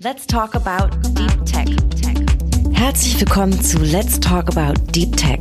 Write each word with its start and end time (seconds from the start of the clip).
Let's 0.00 0.26
talk 0.26 0.56
about 0.56 0.90
Deep 1.14 1.46
Tech. 1.46 1.68
Herzlich 2.72 3.20
willkommen 3.20 3.52
zu 3.62 3.78
Let's 3.78 4.18
Talk 4.18 4.48
About 4.48 4.74
Deep 4.90 5.16
Tech. 5.16 5.38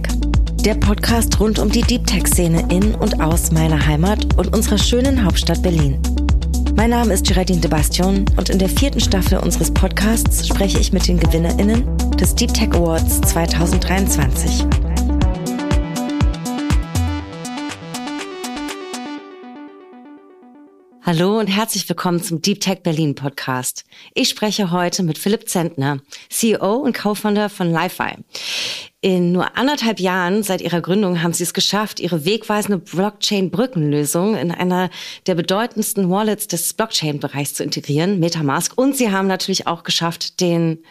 Der 0.63 0.75
Podcast 0.75 1.39
rund 1.39 1.57
um 1.57 1.71
die 1.71 1.81
Deep 1.81 2.05
Tech-Szene 2.05 2.67
in 2.69 2.93
und 2.93 3.19
aus 3.19 3.51
meiner 3.51 3.83
Heimat 3.83 4.37
und 4.37 4.55
unserer 4.55 4.77
schönen 4.77 5.25
Hauptstadt 5.25 5.63
Berlin. 5.63 5.99
Mein 6.75 6.91
Name 6.91 7.13
ist 7.15 7.25
Geraldine 7.25 7.61
de 7.61 7.69
Bastion 7.71 8.25
und 8.37 8.49
in 8.49 8.59
der 8.59 8.69
vierten 8.69 8.99
Staffel 8.99 9.39
unseres 9.39 9.71
Podcasts 9.71 10.47
spreche 10.47 10.77
ich 10.77 10.93
mit 10.93 11.07
den 11.07 11.19
GewinnerInnen 11.19 11.97
des 12.19 12.35
Deep 12.35 12.53
Tech 12.53 12.73
Awards 12.73 13.21
2023. 13.21 14.82
Hallo 21.05 21.37
und 21.37 21.47
herzlich 21.47 21.89
willkommen 21.89 22.23
zum 22.23 22.41
Deep 22.41 22.61
Tech 22.61 22.79
Berlin 22.81 23.13
Podcast. 23.13 23.83
Ich 24.13 24.29
spreche 24.29 24.71
heute 24.71 25.03
mit 25.03 25.17
Philipp 25.17 25.49
Zentner, 25.49 25.97
CEO 26.29 26.75
und 26.75 26.97
Co-Founder 26.97 27.49
von 27.49 27.69
LiFi. 27.73 28.13
In 29.01 29.33
nur 29.33 29.57
anderthalb 29.57 29.99
Jahren 29.99 30.43
seit 30.43 30.61
ihrer 30.61 30.79
Gründung 30.79 31.21
haben 31.21 31.33
sie 31.33 31.43
es 31.43 31.53
geschafft, 31.53 31.99
ihre 31.99 32.23
wegweisende 32.23 32.77
Blockchain-Brückenlösung 32.77 34.37
in 34.37 34.53
einer 34.53 34.89
der 35.27 35.35
bedeutendsten 35.35 36.09
Wallets 36.09 36.47
des 36.47 36.73
Blockchain-Bereichs 36.73 37.55
zu 37.55 37.65
integrieren, 37.65 38.21
Metamask. 38.21 38.71
Und 38.77 38.95
sie 38.95 39.11
haben 39.11 39.27
natürlich 39.27 39.67
auch 39.67 39.83
geschafft, 39.83 40.39
den 40.39 40.85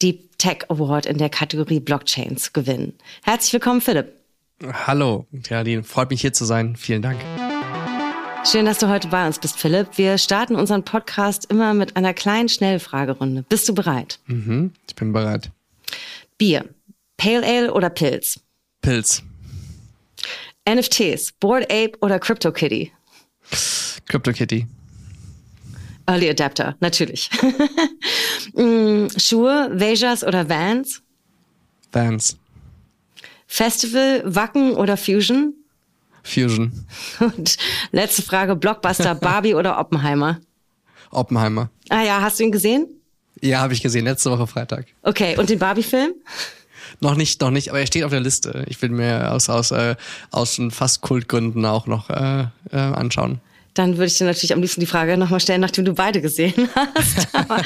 Deep 0.00 0.38
Tech 0.38 0.66
Award 0.68 1.06
in 1.06 1.18
der 1.18 1.30
Kategorie 1.30 1.80
Blockchain 1.80 2.36
zu 2.36 2.52
gewinnen. 2.52 2.92
Herzlich 3.24 3.54
willkommen, 3.54 3.80
Philipp. 3.80 4.12
Hallo, 4.86 5.26
Geraldine. 5.32 5.82
Freut 5.82 6.10
mich 6.10 6.20
hier 6.20 6.32
zu 6.32 6.44
sein. 6.44 6.76
Vielen 6.76 7.02
Dank. 7.02 7.18
Schön, 8.44 8.64
dass 8.64 8.78
du 8.78 8.88
heute 8.88 9.08
bei 9.08 9.26
uns 9.26 9.38
bist, 9.38 9.58
Philipp. 9.58 9.98
Wir 9.98 10.16
starten 10.16 10.56
unseren 10.56 10.84
Podcast 10.84 11.46
immer 11.50 11.74
mit 11.74 11.96
einer 11.96 12.14
kleinen 12.14 12.48
Schnellfragerunde. 12.48 13.44
Bist 13.48 13.68
du 13.68 13.74
bereit? 13.74 14.20
Mhm, 14.26 14.72
ich 14.86 14.94
bin 14.94 15.12
bereit. 15.12 15.50
Bier. 16.38 16.64
Pale 17.16 17.44
Ale 17.44 17.72
oder 17.74 17.90
Pilz? 17.90 18.40
Pilz. 18.80 19.22
NFTs. 20.68 21.32
Board 21.32 21.64
Ape 21.64 21.92
oder 22.00 22.18
CryptoKitty? 22.18 22.92
CryptoKitty. 24.06 24.66
Early 26.06 26.30
Adapter, 26.30 26.76
natürlich. 26.80 27.30
Mm, 28.54 29.08
Schuhe, 29.16 29.70
Vejas 29.72 30.24
oder 30.24 30.48
Vans? 30.48 31.02
Vans. 31.92 32.38
Festival, 33.46 34.22
Wacken 34.24 34.72
oder 34.72 34.96
Fusion? 34.96 35.54
Fusion. 36.28 36.86
Und 37.20 37.56
letzte 37.92 38.22
Frage, 38.22 38.56
Blockbuster, 38.56 39.14
Barbie 39.20 39.54
oder 39.54 39.78
Oppenheimer? 39.78 40.40
Oppenheimer. 41.10 41.70
Ah 41.88 42.02
ja, 42.02 42.20
hast 42.20 42.38
du 42.38 42.44
ihn 42.44 42.52
gesehen? 42.52 42.86
Ja, 43.40 43.60
habe 43.60 43.72
ich 43.72 43.82
gesehen, 43.82 44.04
letzte 44.04 44.30
Woche 44.30 44.46
Freitag. 44.46 44.86
Okay, 45.02 45.36
und 45.36 45.48
den 45.48 45.58
Barbie-Film? 45.58 46.12
Noch 47.00 47.16
nicht, 47.16 47.40
noch 47.42 47.50
nicht, 47.50 47.68
aber 47.68 47.80
er 47.80 47.86
steht 47.86 48.02
auf 48.02 48.10
der 48.10 48.20
Liste. 48.20 48.64
Ich 48.66 48.80
will 48.80 48.88
mir 48.88 49.32
aus, 49.32 49.50
aus, 49.50 49.70
äh, 49.72 49.94
aus 50.30 50.58
fast 50.70 51.02
Kultgründen 51.02 51.64
auch 51.66 51.86
noch 51.86 52.08
äh, 52.08 52.46
äh, 52.72 52.76
anschauen 52.76 53.40
dann 53.78 53.96
würde 53.96 54.06
ich 54.06 54.18
dir 54.18 54.24
natürlich 54.24 54.52
am 54.52 54.60
liebsten 54.60 54.80
die 54.80 54.86
Frage 54.86 55.16
nochmal 55.16 55.38
stellen, 55.40 55.60
nachdem 55.60 55.84
du 55.84 55.92
beide 55.92 56.20
gesehen 56.20 56.68
hast. 56.74 57.28
Aber, 57.32 57.62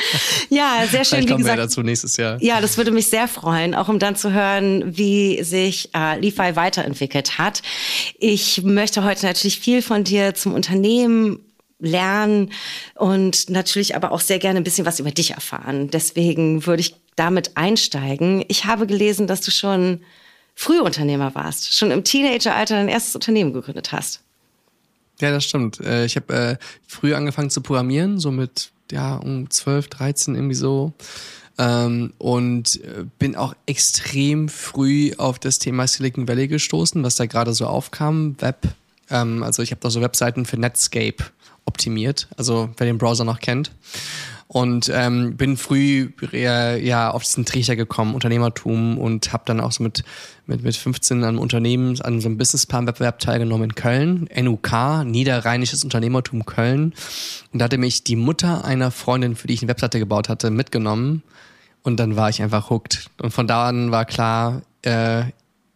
ja, 0.51 0.85
sehr 0.91 1.05
schön. 1.05 1.19
Vielleicht 1.19 1.29
kommen 1.29 1.39
wie 1.39 1.43
gesagt, 1.43 1.59
wir 1.59 1.63
dazu 1.63 1.83
nächstes 1.83 2.17
Jahr. 2.19 2.43
Ja, 2.43 2.61
das 2.61 2.77
würde 2.77 2.91
mich 2.91 3.09
sehr 3.09 3.29
freuen, 3.29 3.75
auch 3.75 3.89
um 3.89 3.99
dann 3.99 4.15
zu 4.15 4.33
hören, 4.33 4.97
wie 4.97 5.43
sich 5.43 5.89
äh, 5.95 6.21
Lefi 6.21 6.55
weiterentwickelt 6.55 7.39
hat. 7.39 7.63
Ich 8.19 8.63
möchte 8.63 9.05
heute 9.05 9.25
natürlich 9.25 9.59
viel 9.59 9.81
von 9.81 10.05
dir 10.05 10.35
zum 10.35 10.53
Unternehmen 10.53 11.41
lernen 11.79 12.53
und 12.95 13.51
natürlich 13.51 13.97
aber 13.97 14.13
auch 14.13 14.21
sehr 14.21 14.39
gerne 14.39 14.61
ein 14.61 14.65
bisschen 14.65 14.87
was 14.87 15.01
über 15.01 15.11
dich 15.11 15.33
erfahren. 15.33 15.89
Deswegen 15.91 16.67
würde 16.67 16.83
ich 16.83 16.95
damit 17.17 17.57
einsteigen. 17.57 18.45
Ich 18.49 18.67
habe 18.67 18.87
gelesen, 18.87 19.27
dass 19.27 19.41
du 19.41 19.51
schon 19.51 20.01
Frühunternehmer 20.55 21.35
warst, 21.35 21.75
schon 21.75 21.91
im 21.91 22.05
Teenageralter 22.05 22.77
dein 22.77 22.89
erstes 22.89 23.15
Unternehmen 23.15 23.53
gegründet 23.53 23.93
hast. 23.93 24.23
Ja, 25.23 25.31
das 25.31 25.45
stimmt. 25.45 25.79
Äh, 25.81 26.05
ich 26.05 26.17
habe 26.17 26.35
äh, 26.35 26.57
früh 26.87 27.15
angefangen 27.15 27.49
zu 27.49 27.61
programmieren, 27.61 28.19
so 28.19 28.33
mit 28.33 28.73
ja 28.91 29.15
um 29.15 29.49
12, 29.49 29.89
13 29.89 30.35
irgendwie 30.35 30.57
so. 30.57 30.93
Ähm, 31.59 32.13
und 32.19 32.81
äh, 32.83 33.05
bin 33.19 33.37
auch 33.37 33.55
extrem 33.67 34.49
früh 34.49 35.13
auf 35.19 35.39
das 35.39 35.61
Thema 35.61 35.87
Silicon 35.87 36.27
Valley 36.27 36.49
gestoßen, 36.49 37.03
was 37.05 37.15
da 37.15 37.27
gerade 37.27 37.55
so 37.55 37.67
aufkam, 37.67 38.35
Web. 38.41 38.69
Ähm, 39.11 39.45
also 39.45 39.63
ich 39.63 39.71
habe 39.71 39.81
da 39.81 39.91
so 39.91 40.01
Webseiten 40.01 40.45
für 40.45 40.57
Netscape 40.57 41.25
optimiert, 41.67 42.27
also 42.37 42.71
wer 42.77 42.87
den 42.87 42.99
Browser 42.99 43.25
noch 43.25 43.39
kennt 43.39 43.71
und 44.53 44.91
ähm, 44.93 45.39
bin 45.39 45.57
früh 45.57 46.11
eher, 46.31 46.77
ja 46.77 47.11
auf 47.11 47.23
diesen 47.23 47.47
Trichter 47.47 47.75
gekommen, 47.75 48.15
Unternehmertum 48.15 48.99
und 48.99 49.33
habe 49.33 49.45
dann 49.47 49.61
auch 49.61 49.73
so 49.73 49.83
mit 49.83 50.05
mit 50.45 50.63
mit 50.63 50.77
15 50.77 51.25
an 51.25 51.39
Unternehmen 51.39 51.99
an 52.03 52.21
so 52.21 52.29
einem 52.29 52.37
Businessplan-Wettbewerb 52.37 53.19
teilgenommen 53.19 53.71
in 53.71 53.75
Köln, 53.75 54.29
NUK, 54.39 55.07
Niederrheinisches 55.07 55.85
Unternehmertum 55.85 56.45
Köln. 56.45 56.93
Und 57.51 57.61
da 57.61 57.65
hatte 57.65 57.79
mich 57.79 58.05
die 58.05 58.17
Mutter 58.17 58.63
einer 58.67 58.91
Freundin, 58.91 59.37
für 59.37 59.47
die 59.47 59.55
ich 59.55 59.63
eine 59.63 59.71
Webseite 59.71 59.99
gebaut 59.99 60.29
hatte, 60.29 60.51
mitgenommen. 60.51 61.23
Und 61.83 61.99
dann 61.99 62.17
war 62.17 62.29
ich 62.29 62.43
einfach 62.43 62.69
hooked. 62.69 63.07
Und 63.23 63.31
von 63.31 63.47
da 63.47 63.69
an 63.69 63.91
war 63.91 64.05
klar, 64.05 64.61
äh, 64.83 65.23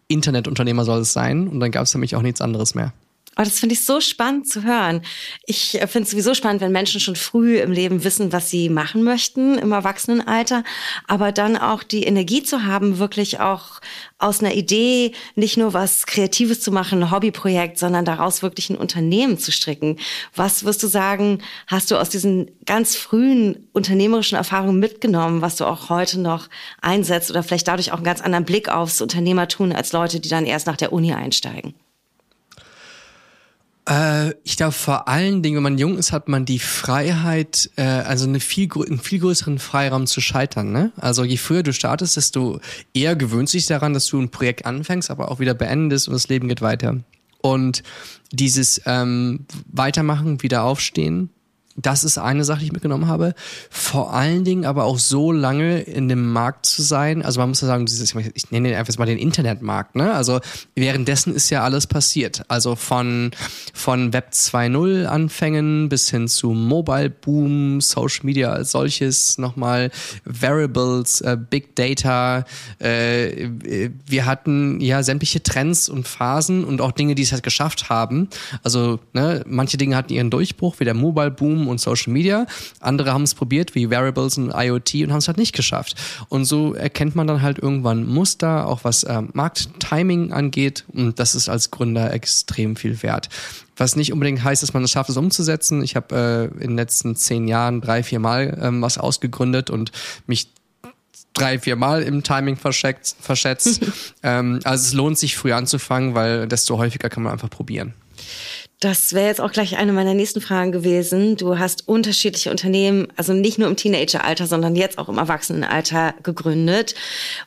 Internetunternehmer 0.08 0.84
soll 0.84 1.00
es 1.00 1.14
sein. 1.14 1.48
Und 1.48 1.60
dann 1.60 1.70
gab 1.70 1.84
es 1.84 1.92
für 1.92 1.98
mich 1.98 2.14
auch 2.14 2.22
nichts 2.22 2.42
anderes 2.42 2.74
mehr. 2.74 2.92
Oh, 3.38 3.42
das 3.42 3.58
finde 3.58 3.74
ich 3.74 3.84
so 3.84 4.00
spannend 4.00 4.48
zu 4.48 4.62
hören. 4.62 5.02
Ich 5.44 5.74
äh, 5.74 5.86
finde 5.86 6.04
es 6.04 6.10
sowieso 6.12 6.32
spannend, 6.32 6.62
wenn 6.62 6.72
Menschen 6.72 7.00
schon 7.00 7.16
früh 7.16 7.58
im 7.58 7.70
Leben 7.70 8.02
wissen, 8.02 8.32
was 8.32 8.48
sie 8.48 8.70
machen 8.70 9.02
möchten 9.02 9.58
im 9.58 9.72
Erwachsenenalter, 9.72 10.64
aber 11.06 11.32
dann 11.32 11.58
auch 11.58 11.82
die 11.82 12.04
Energie 12.04 12.42
zu 12.42 12.64
haben, 12.64 12.98
wirklich 12.98 13.38
auch 13.38 13.82
aus 14.18 14.40
einer 14.40 14.54
Idee 14.54 15.12
nicht 15.34 15.58
nur 15.58 15.74
was 15.74 16.06
Kreatives 16.06 16.62
zu 16.62 16.72
machen, 16.72 17.02
ein 17.02 17.10
Hobbyprojekt, 17.10 17.76
sondern 17.76 18.06
daraus 18.06 18.40
wirklich 18.40 18.70
ein 18.70 18.78
Unternehmen 18.78 19.38
zu 19.38 19.52
stricken. 19.52 19.98
Was 20.34 20.64
wirst 20.64 20.82
du 20.82 20.86
sagen, 20.86 21.42
hast 21.66 21.90
du 21.90 21.96
aus 22.00 22.08
diesen 22.08 22.50
ganz 22.64 22.96
frühen 22.96 23.68
unternehmerischen 23.74 24.38
Erfahrungen 24.38 24.78
mitgenommen, 24.78 25.42
was 25.42 25.56
du 25.56 25.66
auch 25.66 25.90
heute 25.90 26.18
noch 26.20 26.48
einsetzt 26.80 27.30
oder 27.30 27.42
vielleicht 27.42 27.68
dadurch 27.68 27.92
auch 27.92 27.96
einen 27.96 28.04
ganz 28.04 28.22
anderen 28.22 28.46
Blick 28.46 28.70
aufs 28.70 29.02
Unternehmertun 29.02 29.74
als 29.74 29.92
Leute, 29.92 30.20
die 30.20 30.30
dann 30.30 30.46
erst 30.46 30.66
nach 30.66 30.78
der 30.78 30.94
Uni 30.94 31.12
einsteigen? 31.12 31.74
Äh, 33.88 34.34
ich 34.42 34.56
glaube 34.56 34.72
vor 34.72 35.08
allen 35.08 35.42
Dingen, 35.42 35.56
wenn 35.56 35.62
man 35.62 35.78
jung 35.78 35.96
ist, 35.96 36.12
hat 36.12 36.28
man 36.28 36.44
die 36.44 36.58
Freiheit, 36.58 37.70
äh, 37.76 37.82
also 37.82 38.26
eine 38.26 38.40
viel, 38.40 38.68
einen 38.72 38.98
viel 38.98 39.20
größeren 39.20 39.58
Freiraum 39.58 40.06
zu 40.06 40.20
scheitern. 40.20 40.72
Ne? 40.72 40.92
Also 40.96 41.24
je 41.24 41.36
früher 41.36 41.62
du 41.62 41.72
startest, 41.72 42.16
desto 42.16 42.60
eher 42.92 43.16
gewöhnst 43.16 43.54
dich 43.54 43.66
daran, 43.66 43.94
dass 43.94 44.06
du 44.06 44.20
ein 44.20 44.30
Projekt 44.30 44.66
anfängst, 44.66 45.10
aber 45.10 45.30
auch 45.30 45.38
wieder 45.38 45.54
beendest 45.54 46.08
und 46.08 46.14
das 46.14 46.28
Leben 46.28 46.48
geht 46.48 46.62
weiter. 46.62 46.98
Und 47.40 47.84
dieses 48.32 48.80
ähm, 48.86 49.46
Weitermachen, 49.70 50.42
wieder 50.42 50.64
aufstehen, 50.64 51.30
das 51.76 52.04
ist 52.04 52.16
eine 52.16 52.44
Sache, 52.44 52.60
die 52.60 52.66
ich 52.66 52.72
mitgenommen 52.72 53.06
habe. 53.06 53.34
Vor 53.70 54.14
allen 54.14 54.44
Dingen 54.44 54.64
aber 54.64 54.84
auch 54.84 54.98
so 54.98 55.30
lange 55.30 55.80
in 55.80 56.08
dem 56.08 56.32
Markt 56.32 56.66
zu 56.66 56.82
sein. 56.82 57.22
Also 57.22 57.40
man 57.40 57.50
muss 57.50 57.60
ja 57.60 57.66
sagen, 57.66 57.84
dieses, 57.84 58.14
ich 58.34 58.50
nenne 58.50 58.70
den 58.70 58.78
einfach 58.78 58.96
mal 58.98 59.04
den 59.04 59.18
Internetmarkt, 59.18 59.94
ne? 59.94 60.14
Also 60.14 60.40
währenddessen 60.74 61.34
ist 61.34 61.50
ja 61.50 61.62
alles 61.62 61.86
passiert. 61.86 62.44
Also 62.48 62.76
von, 62.76 63.30
von 63.74 64.12
Web 64.14 64.30
2.0 64.32 65.04
Anfängen 65.04 65.90
bis 65.90 66.08
hin 66.08 66.28
zu 66.28 66.50
Mobile 66.52 67.10
Boom, 67.10 67.80
Social 67.82 68.24
Media 68.24 68.52
als 68.52 68.70
solches, 68.70 69.36
nochmal 69.36 69.90
Variables, 70.24 71.20
äh, 71.20 71.36
Big 71.38 71.76
Data. 71.76 72.44
Äh, 72.78 73.50
wir 74.06 74.24
hatten 74.24 74.80
ja 74.80 75.02
sämtliche 75.02 75.42
Trends 75.42 75.90
und 75.90 76.08
Phasen 76.08 76.64
und 76.64 76.80
auch 76.80 76.92
Dinge, 76.92 77.14
die 77.14 77.22
es 77.22 77.32
halt 77.32 77.42
geschafft 77.42 77.90
haben. 77.90 78.28
Also, 78.62 78.98
ne, 79.12 79.44
manche 79.46 79.76
Dinge 79.76 79.94
hatten 79.96 80.12
ihren 80.12 80.30
Durchbruch, 80.30 80.76
wie 80.78 80.84
der 80.84 80.94
Mobile 80.94 81.30
Boom 81.30 81.65
und 81.68 81.80
Social 81.80 82.12
Media. 82.12 82.46
Andere 82.80 83.12
haben 83.12 83.22
es 83.22 83.34
probiert, 83.34 83.74
wie 83.74 83.90
Variables 83.90 84.38
und 84.38 84.52
IoT 84.54 84.94
und 84.94 85.12
haben 85.12 85.18
es 85.18 85.28
halt 85.28 85.38
nicht 85.38 85.54
geschafft. 85.54 85.94
Und 86.28 86.44
so 86.44 86.74
erkennt 86.74 87.14
man 87.14 87.26
dann 87.26 87.42
halt 87.42 87.58
irgendwann 87.58 88.06
Muster, 88.06 88.66
auch 88.66 88.84
was 88.84 89.04
äh, 89.04 89.22
Markttiming 89.32 90.32
angeht. 90.32 90.84
Und 90.92 91.18
das 91.18 91.34
ist 91.34 91.48
als 91.48 91.70
Gründer 91.70 92.12
extrem 92.12 92.76
viel 92.76 93.02
wert. 93.02 93.28
Was 93.76 93.94
nicht 93.94 94.12
unbedingt 94.12 94.42
heißt, 94.42 94.62
dass 94.62 94.72
man 94.72 94.84
es 94.84 94.90
schafft, 94.90 95.10
es 95.10 95.16
umzusetzen. 95.16 95.82
Ich 95.82 95.96
habe 95.96 96.50
äh, 96.58 96.62
in 96.62 96.70
den 96.70 96.76
letzten 96.76 97.14
zehn 97.14 97.46
Jahren 97.46 97.80
drei, 97.80 98.02
vier 98.02 98.20
Mal 98.20 98.58
ähm, 98.60 98.80
was 98.80 98.96
ausgegründet 98.96 99.68
und 99.68 99.92
mich 100.26 100.48
drei, 101.34 101.58
vier 101.58 101.76
Mal 101.76 102.02
im 102.02 102.22
Timing 102.22 102.56
verschätzt. 102.56 103.16
verschätzt. 103.20 103.80
ähm, 104.22 104.60
also 104.64 104.86
es 104.86 104.92
lohnt 104.94 105.18
sich 105.18 105.36
früh 105.36 105.52
anzufangen, 105.52 106.14
weil 106.14 106.48
desto 106.48 106.78
häufiger 106.78 107.08
kann 107.10 107.22
man 107.22 107.32
einfach 107.32 107.50
probieren. 107.50 107.94
Das 108.80 109.14
wäre 109.14 109.26
jetzt 109.26 109.40
auch 109.40 109.52
gleich 109.52 109.78
eine 109.78 109.92
meiner 109.92 110.12
nächsten 110.12 110.42
Fragen 110.42 110.70
gewesen. 110.70 111.36
Du 111.36 111.58
hast 111.58 111.88
unterschiedliche 111.88 112.50
Unternehmen, 112.50 113.08
also 113.16 113.32
nicht 113.32 113.58
nur 113.58 113.68
im 113.68 113.76
Teenageralter, 113.76 114.46
sondern 114.46 114.76
jetzt 114.76 114.98
auch 114.98 115.08
im 115.08 115.16
Erwachsenenalter 115.16 116.14
gegründet. 116.22 116.94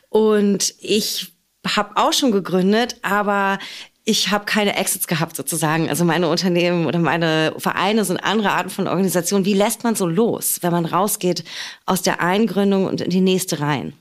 Und 0.08 0.74
ich 0.80 1.32
habe 1.64 1.96
auch 1.96 2.12
schon 2.12 2.32
gegründet, 2.32 2.96
aber 3.02 3.58
ich 4.04 4.30
habe 4.30 4.44
keine 4.44 4.76
Exits 4.76 5.06
gehabt 5.06 5.36
sozusagen. 5.36 5.88
Also 5.88 6.04
meine 6.04 6.28
Unternehmen 6.28 6.86
oder 6.86 6.98
meine 6.98 7.54
Vereine 7.58 8.04
sind 8.04 8.16
andere 8.18 8.50
Arten 8.50 8.70
von 8.70 8.88
Organisationen. 8.88 9.44
Wie 9.44 9.54
lässt 9.54 9.84
man 9.84 9.94
so 9.94 10.06
los, 10.06 10.58
wenn 10.62 10.72
man 10.72 10.84
rausgeht 10.84 11.44
aus 11.86 12.02
der 12.02 12.20
Eingründung 12.20 12.86
und 12.86 13.00
in 13.00 13.10
die 13.10 13.20
nächste 13.20 13.60
rein? 13.60 13.92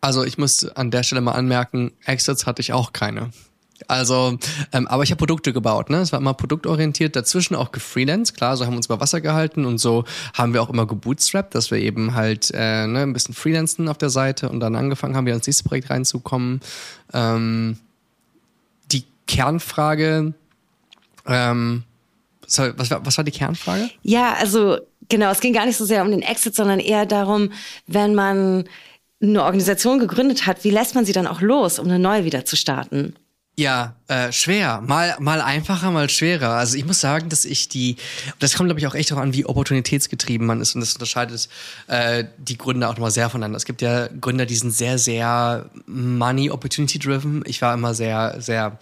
Also 0.00 0.24
ich 0.24 0.36
muss 0.36 0.66
an 0.66 0.90
der 0.90 1.04
Stelle 1.04 1.20
mal 1.20 1.32
anmerken, 1.32 1.92
Exits 2.04 2.44
hatte 2.44 2.60
ich 2.60 2.72
auch 2.72 2.92
keine. 2.92 3.30
Also, 3.88 4.38
ähm, 4.72 4.86
aber 4.86 5.02
ich 5.02 5.10
habe 5.10 5.18
Produkte 5.18 5.52
gebaut, 5.52 5.90
ne? 5.90 5.98
Es 5.98 6.12
war 6.12 6.20
immer 6.20 6.34
produktorientiert, 6.34 7.16
dazwischen 7.16 7.54
auch 7.54 7.72
gefreelanced, 7.72 8.36
klar, 8.36 8.56
so 8.56 8.64
haben 8.64 8.72
wir 8.72 8.76
uns 8.76 8.86
über 8.86 9.00
Wasser 9.00 9.20
gehalten 9.20 9.64
und 9.64 9.78
so 9.78 10.04
haben 10.32 10.54
wir 10.54 10.62
auch 10.62 10.70
immer 10.70 10.86
gebootstrapped, 10.86 11.54
dass 11.54 11.70
wir 11.70 11.78
eben 11.78 12.14
halt 12.14 12.50
äh, 12.54 12.86
ne, 12.86 13.02
ein 13.02 13.12
bisschen 13.12 13.34
freelancen 13.34 13.88
auf 13.88 13.98
der 13.98 14.10
Seite 14.10 14.48
und 14.48 14.60
dann 14.60 14.76
angefangen 14.76 15.16
haben, 15.16 15.26
wir 15.26 15.34
ins 15.34 15.46
nächste 15.46 15.64
Projekt 15.64 15.90
reinzukommen. 15.90 16.60
Ähm, 17.12 17.78
die 18.92 19.04
Kernfrage, 19.26 20.34
ähm, 21.26 21.82
was, 22.42 22.90
was 22.90 23.16
war 23.16 23.24
die 23.24 23.32
Kernfrage? 23.32 23.90
Ja, 24.02 24.34
also 24.34 24.78
genau, 25.08 25.30
es 25.30 25.40
ging 25.40 25.52
gar 25.52 25.66
nicht 25.66 25.76
so 25.76 25.84
sehr 25.84 26.02
um 26.02 26.10
den 26.10 26.22
Exit, 26.22 26.54
sondern 26.54 26.78
eher 26.78 27.06
darum, 27.06 27.50
wenn 27.86 28.14
man 28.14 28.68
eine 29.20 29.42
Organisation 29.42 29.98
gegründet 29.98 30.46
hat, 30.46 30.64
wie 30.64 30.70
lässt 30.70 30.94
man 30.94 31.04
sie 31.04 31.12
dann 31.12 31.26
auch 31.26 31.40
los, 31.40 31.78
um 31.78 31.86
eine 31.86 31.98
neue 31.98 32.24
wieder 32.24 32.44
zu 32.44 32.56
starten? 32.56 33.14
Ja, 33.56 33.94
äh, 34.08 34.32
schwer. 34.32 34.80
Mal, 34.80 35.14
mal 35.20 35.40
einfacher, 35.40 35.92
mal 35.92 36.10
schwerer. 36.10 36.50
Also 36.50 36.76
ich 36.76 36.84
muss 36.84 37.00
sagen, 37.00 37.28
dass 37.28 37.44
ich 37.44 37.68
die, 37.68 37.96
das 38.40 38.56
kommt 38.56 38.68
glaube 38.68 38.80
ich 38.80 38.86
auch 38.88 38.96
echt 38.96 39.12
darauf 39.12 39.22
an, 39.22 39.32
wie 39.32 39.46
opportunitätsgetrieben 39.46 40.44
man 40.44 40.60
ist 40.60 40.74
und 40.74 40.80
das 40.80 40.94
unterscheidet 40.94 41.48
äh, 41.86 42.24
die 42.36 42.58
Gründer 42.58 42.88
auch 42.88 42.94
nochmal 42.94 43.12
sehr 43.12 43.30
voneinander. 43.30 43.56
Es 43.56 43.64
gibt 43.64 43.80
ja 43.80 44.08
Gründer, 44.08 44.44
die 44.44 44.56
sind 44.56 44.72
sehr, 44.72 44.98
sehr 44.98 45.70
money 45.86 46.50
opportunity 46.50 46.98
driven. 46.98 47.44
Ich 47.46 47.62
war 47.62 47.74
immer 47.74 47.94
sehr, 47.94 48.40
sehr 48.40 48.76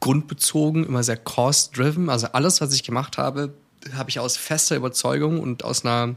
grundbezogen, 0.00 0.86
immer 0.86 1.02
sehr 1.02 1.18
cost 1.18 1.76
driven. 1.76 2.08
Also 2.08 2.28
alles, 2.28 2.62
was 2.62 2.72
ich 2.72 2.84
gemacht 2.84 3.18
habe, 3.18 3.52
habe 3.94 4.08
ich 4.08 4.18
aus 4.18 4.38
fester 4.38 4.76
Überzeugung 4.76 5.40
und 5.40 5.62
aus 5.62 5.84
einer 5.84 6.14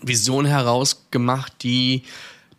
Vision 0.00 0.46
heraus 0.46 1.04
gemacht, 1.10 1.52
die 1.62 2.02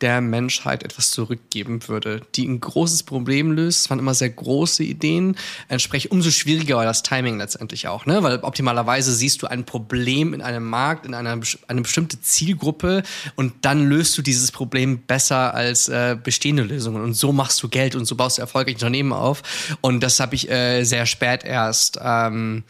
der 0.04 0.20
Menschheit 0.20 0.84
etwas 0.84 1.12
zurückgeben 1.12 1.88
würde, 1.88 2.22
die 2.36 2.46
ein 2.46 2.60
großes 2.60 3.04
Problem 3.04 3.54
löst. 3.54 3.82
Es 3.82 3.90
waren 3.90 4.00
immer 4.00 4.14
sehr 4.14 4.30
große 4.30 4.84
Ideen. 4.84 5.38
Entsprechend 5.70 6.12
umso 6.12 6.30
schwieriger 6.30 6.76
war 6.76 6.84
das 6.84 7.04
Timing 7.04 7.38
letztendlich 7.38 7.88
auch, 7.88 8.06
ne? 8.06 8.22
Weil 8.22 8.40
optimalerweise 8.40 9.14
siehst 9.14 9.42
du 9.42 9.48
ein 9.48 9.66
Problem 9.66 10.34
in 10.34 10.42
einem 10.42 10.70
Markt, 10.70 11.06
in 11.06 11.14
einer 11.14 11.40
eine 11.68 11.82
bestimmte 11.82 12.22
Zielgruppe 12.22 13.04
und 13.36 13.54
dann 13.62 13.88
löst 13.88 14.18
du 14.18 14.22
dieses 14.22 14.52
Problem 14.52 15.00
besser 15.00 15.54
als 15.54 15.88
äh, 15.88 16.18
bestehende 16.22 16.64
Lösungen. 16.64 17.02
Und 17.02 17.14
so 17.14 17.32
machst 17.32 17.64
du 17.64 17.70
Geld 17.70 17.96
und 17.96 18.06
so 18.06 18.16
baust 18.16 18.38
du 18.38 18.42
erfolgreiche 18.42 18.76
Unternehmen 18.76 19.14
auf. 19.14 19.42
Und 19.80 20.02
das 20.02 20.20
habe 20.20 20.36
ich 20.36 20.52
äh, 20.52 20.84
sehr 20.84 21.06
spät 21.06 21.46
erst. 21.46 21.98
Ähm, 22.04 22.64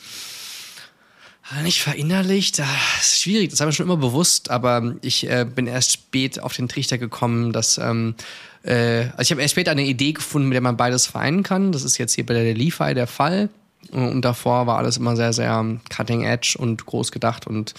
nicht 1.64 1.82
verinnerlicht, 1.82 2.60
das 2.60 2.68
ist 3.02 3.22
schwierig, 3.22 3.50
das 3.50 3.60
habe 3.60 3.70
ich 3.70 3.78
schon 3.78 3.86
immer 3.86 3.98
bewusst, 3.98 4.50
aber 4.50 4.96
ich 5.02 5.30
äh, 5.30 5.46
bin 5.46 5.68
erst 5.68 5.92
spät 5.92 6.40
auf 6.40 6.56
den 6.56 6.68
Trichter 6.68 6.98
gekommen, 6.98 7.52
dass 7.52 7.78
ähm, 7.78 8.16
äh, 8.64 9.10
also 9.12 9.22
ich 9.22 9.32
habe 9.32 9.42
erst 9.42 9.52
später 9.52 9.72
eine 9.72 9.84
Idee 9.84 10.14
gefunden, 10.14 10.48
mit 10.48 10.56
der 10.56 10.62
man 10.62 10.78
beides 10.78 11.06
vereinen 11.06 11.44
kann. 11.44 11.72
Das 11.72 11.84
ist 11.84 11.98
jetzt 11.98 12.14
hier 12.14 12.26
bei 12.26 12.34
der 12.34 12.54
Leafy 12.54 12.94
der 12.94 13.08
Fall. 13.08 13.50
Und 13.92 14.22
davor 14.22 14.66
war 14.66 14.78
alles 14.78 14.98
immer 14.98 15.16
sehr, 15.16 15.34
sehr 15.34 15.64
cutting 15.96 16.24
edge 16.24 16.56
und 16.58 16.86
groß 16.86 17.12
gedacht. 17.12 17.48
Und 17.48 17.74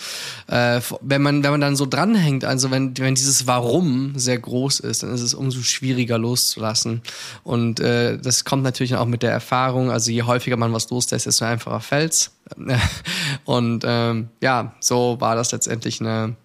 äh, 0.46 0.80
wenn 1.00 1.22
man, 1.22 1.42
wenn 1.42 1.50
man 1.50 1.60
dann 1.60 1.76
so 1.76 1.86
dranhängt, 1.86 2.44
also 2.44 2.70
wenn, 2.70 2.96
wenn 2.98 3.14
dieses 3.14 3.46
Warum 3.46 4.12
sehr 4.16 4.38
groß 4.38 4.80
ist, 4.80 5.02
dann 5.02 5.12
ist 5.12 5.22
es 5.22 5.34
umso 5.34 5.60
schwieriger 5.62 6.18
loszulassen. 6.18 7.02
Und 7.42 7.80
äh, 7.80 8.18
das 8.18 8.44
kommt 8.44 8.62
natürlich 8.62 8.94
auch 8.96 9.06
mit 9.06 9.22
der 9.22 9.32
Erfahrung. 9.32 9.90
Also 9.90 10.10
je 10.10 10.22
häufiger 10.22 10.56
man 10.56 10.72
was 10.72 10.90
loslässt, 10.90 11.26
desto 11.26 11.44
einfacher 11.44 11.80
fällt's. 11.80 12.32
und 13.44 13.84
ähm, 13.86 14.28
ja, 14.40 14.74
so 14.80 15.16
war 15.20 15.34
das 15.34 15.52
letztendlich 15.52 16.00
eine, 16.00 16.36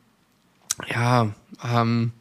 ja, 0.90 1.30
ähm, 1.64 2.14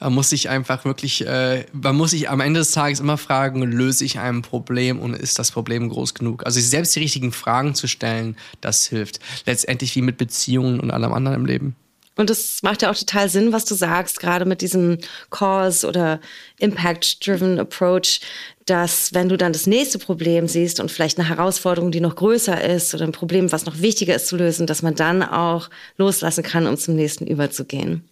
man 0.00 0.14
muss 0.14 0.30
sich 0.30 0.48
einfach 0.48 0.84
wirklich, 0.84 1.26
äh, 1.26 1.66
man 1.72 1.94
muss 1.94 2.10
sich 2.10 2.28
am 2.30 2.40
Ende 2.40 2.60
des 2.60 2.72
Tages 2.72 3.00
immer 3.00 3.18
fragen, 3.18 3.62
löse 3.62 4.04
ich 4.04 4.18
ein 4.18 4.42
Problem 4.42 4.98
und 4.98 5.14
ist 5.14 5.38
das 5.38 5.52
Problem 5.52 5.88
groß 5.88 6.14
genug? 6.14 6.44
Also 6.46 6.58
sich 6.58 6.70
selbst 6.70 6.96
die 6.96 7.00
richtigen 7.00 7.32
Fragen 7.32 7.74
zu 7.74 7.86
stellen, 7.86 8.36
das 8.60 8.86
hilft. 8.86 9.20
Letztendlich 9.46 9.94
wie 9.94 10.02
mit 10.02 10.16
Beziehungen 10.16 10.80
und 10.80 10.90
allem 10.90 11.12
anderen 11.12 11.36
im 11.36 11.46
Leben. 11.46 11.76
Und 12.16 12.28
das 12.28 12.62
macht 12.62 12.82
ja 12.82 12.90
auch 12.90 12.96
total 12.96 13.28
Sinn, 13.28 13.52
was 13.52 13.64
du 13.64 13.74
sagst, 13.74 14.20
gerade 14.20 14.44
mit 14.44 14.60
diesem 14.60 14.98
Cause 15.30 15.86
oder 15.86 16.20
Impact-Driven 16.58 17.58
Approach, 17.58 18.20
dass 18.66 19.14
wenn 19.14 19.28
du 19.28 19.38
dann 19.38 19.52
das 19.52 19.66
nächste 19.66 19.98
Problem 19.98 20.46
siehst 20.46 20.80
und 20.80 20.90
vielleicht 20.90 21.18
eine 21.18 21.28
Herausforderung, 21.28 21.92
die 21.92 22.00
noch 22.00 22.16
größer 22.16 22.62
ist 22.62 22.94
oder 22.94 23.04
ein 23.04 23.12
Problem, 23.12 23.52
was 23.52 23.64
noch 23.64 23.80
wichtiger 23.80 24.14
ist 24.14 24.26
zu 24.26 24.36
lösen, 24.36 24.66
dass 24.66 24.82
man 24.82 24.94
dann 24.94 25.22
auch 25.22 25.70
loslassen 25.96 26.42
kann, 26.42 26.66
um 26.66 26.76
zum 26.76 26.94
nächsten 26.94 27.26
überzugehen. 27.26 28.04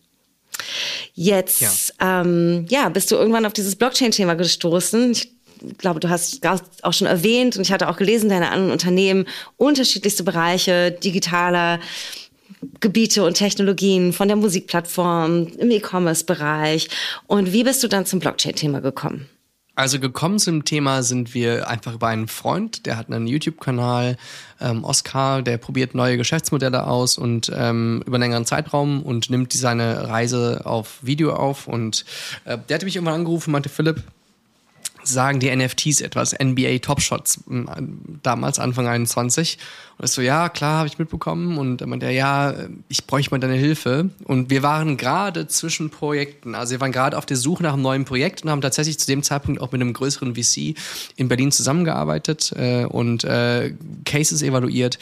Jetzt, 1.15 1.61
ja, 2.01 2.21
ähm, 2.21 2.67
ja 2.69 2.89
bist 2.89 3.11
du 3.11 3.17
irgendwann 3.17 3.47
auf 3.47 3.53
dieses 3.53 3.77
Blockchain-Thema 3.77 4.35
gestoßen. 4.35 5.13
Ich 5.13 5.31
glaube, 5.79 6.01
du 6.01 6.09
hast 6.09 6.41
auch 6.83 6.93
schon 6.93 7.07
erwähnt 7.07 7.57
und 7.57 7.63
ich 7.63 7.73
hatte 7.73 7.89
auch 7.89 7.97
gelesen, 7.97 8.29
deine 8.29 8.51
anderen 8.51 8.73
Unternehmen, 8.73 9.27
unterschiedlichste 9.57 10.23
Bereiche 10.23 10.93
digitaler 10.93 11.81
Gebiete 12.81 13.25
und 13.25 13.35
Technologien 13.35 14.13
von 14.13 14.29
der 14.29 14.37
Musikplattform 14.37 15.49
im 15.59 15.71
E-Commerce-Bereich. 15.71 16.89
Und 17.27 17.53
wie 17.53 17.65
bist 17.65 17.83
du 17.83 17.89
dann 17.89 18.07
zum 18.07 18.21
Blockchain-Thema 18.21 18.81
gekommen? 18.81 19.29
Also 19.79 20.01
gekommen 20.01 20.41
zum 20.41 20.65
Thema 20.65 21.05
sind 21.05 21.35
wir 21.35 21.69
einfach 21.69 21.95
über 21.95 22.09
einen 22.09 22.27
Freund, 22.27 22.85
der 22.85 22.97
hat 22.97 23.13
einen 23.13 23.29
YouTube-Kanal, 23.29 24.17
ähm, 24.61 24.83
Oscar, 24.83 25.41
der 25.41 25.57
probiert 25.57 25.95
neue 25.95 26.17
Geschäftsmodelle 26.17 26.85
aus 26.85 27.17
und 27.17 27.53
ähm, 27.55 28.03
über 28.05 28.17
einen 28.17 28.23
längeren 28.23 28.45
Zeitraum 28.45 29.05
und 29.05 29.31
nimmt 29.31 29.53
seine 29.53 30.09
Reise 30.09 30.63
auf 30.65 30.99
Video 31.03 31.33
auf. 31.33 31.69
Und 31.69 32.05
äh, 32.45 32.59
der 32.69 32.75
hatte 32.75 32.87
mich 32.87 32.97
irgendwann 32.97 33.21
angerufen, 33.21 33.53
meinte 33.53 33.69
Philipp, 33.69 34.03
sagen 35.09 35.41
die 35.41 35.55
NFTs 35.55 36.01
etwas, 36.01 36.35
NBA 36.39 36.79
Top 36.79 37.01
Shots, 37.01 37.41
damals 38.23 38.59
Anfang 38.59 38.87
21. 38.87 39.59
Und 39.99 40.05
ich 40.05 40.13
so, 40.13 40.23
ja, 40.23 40.49
klar, 40.49 40.79
habe 40.79 40.89
ich 40.89 40.99
mitbekommen. 40.99 41.59
Und 41.59 41.81
er 41.81 41.89
meinte, 41.89 42.09
ja, 42.11 42.55
ich 42.89 43.05
bräuchte 43.05 43.33
mal 43.33 43.41
deine 43.41 43.57
Hilfe. 43.57 44.11
Und 44.25 44.49
wir 44.49 44.63
waren 44.63 44.97
gerade 44.97 45.49
zwischen 45.49 45.91
Projekten. 45.91 46.55
Also 46.55 46.73
wir 46.73 46.81
waren 46.81 46.93
gerade 46.93 47.19
auf 47.19 47.27
der 47.27 47.37
Suche 47.37 47.65
nach 47.65 47.73
einem 47.73 47.83
neuen 47.83 48.05
Projekt 48.05 48.45
und 48.45 48.51
haben 48.51 48.61
tatsächlich 48.61 49.01
zu 49.01 49.09
dem 49.09 49.25
Zeitpunkt 49.25 49.61
auch 49.61 49.73
mit 49.73 49.81
einem 49.81 49.93
größeren 49.93 50.37
VC 50.37 50.77
in 51.17 51.27
Berlin 51.27 51.51
zusammengearbeitet 51.51 52.53
äh, 52.57 52.85
und 52.85 53.25
äh, 53.25 53.75
Cases 54.05 54.41
evaluiert. 54.41 55.01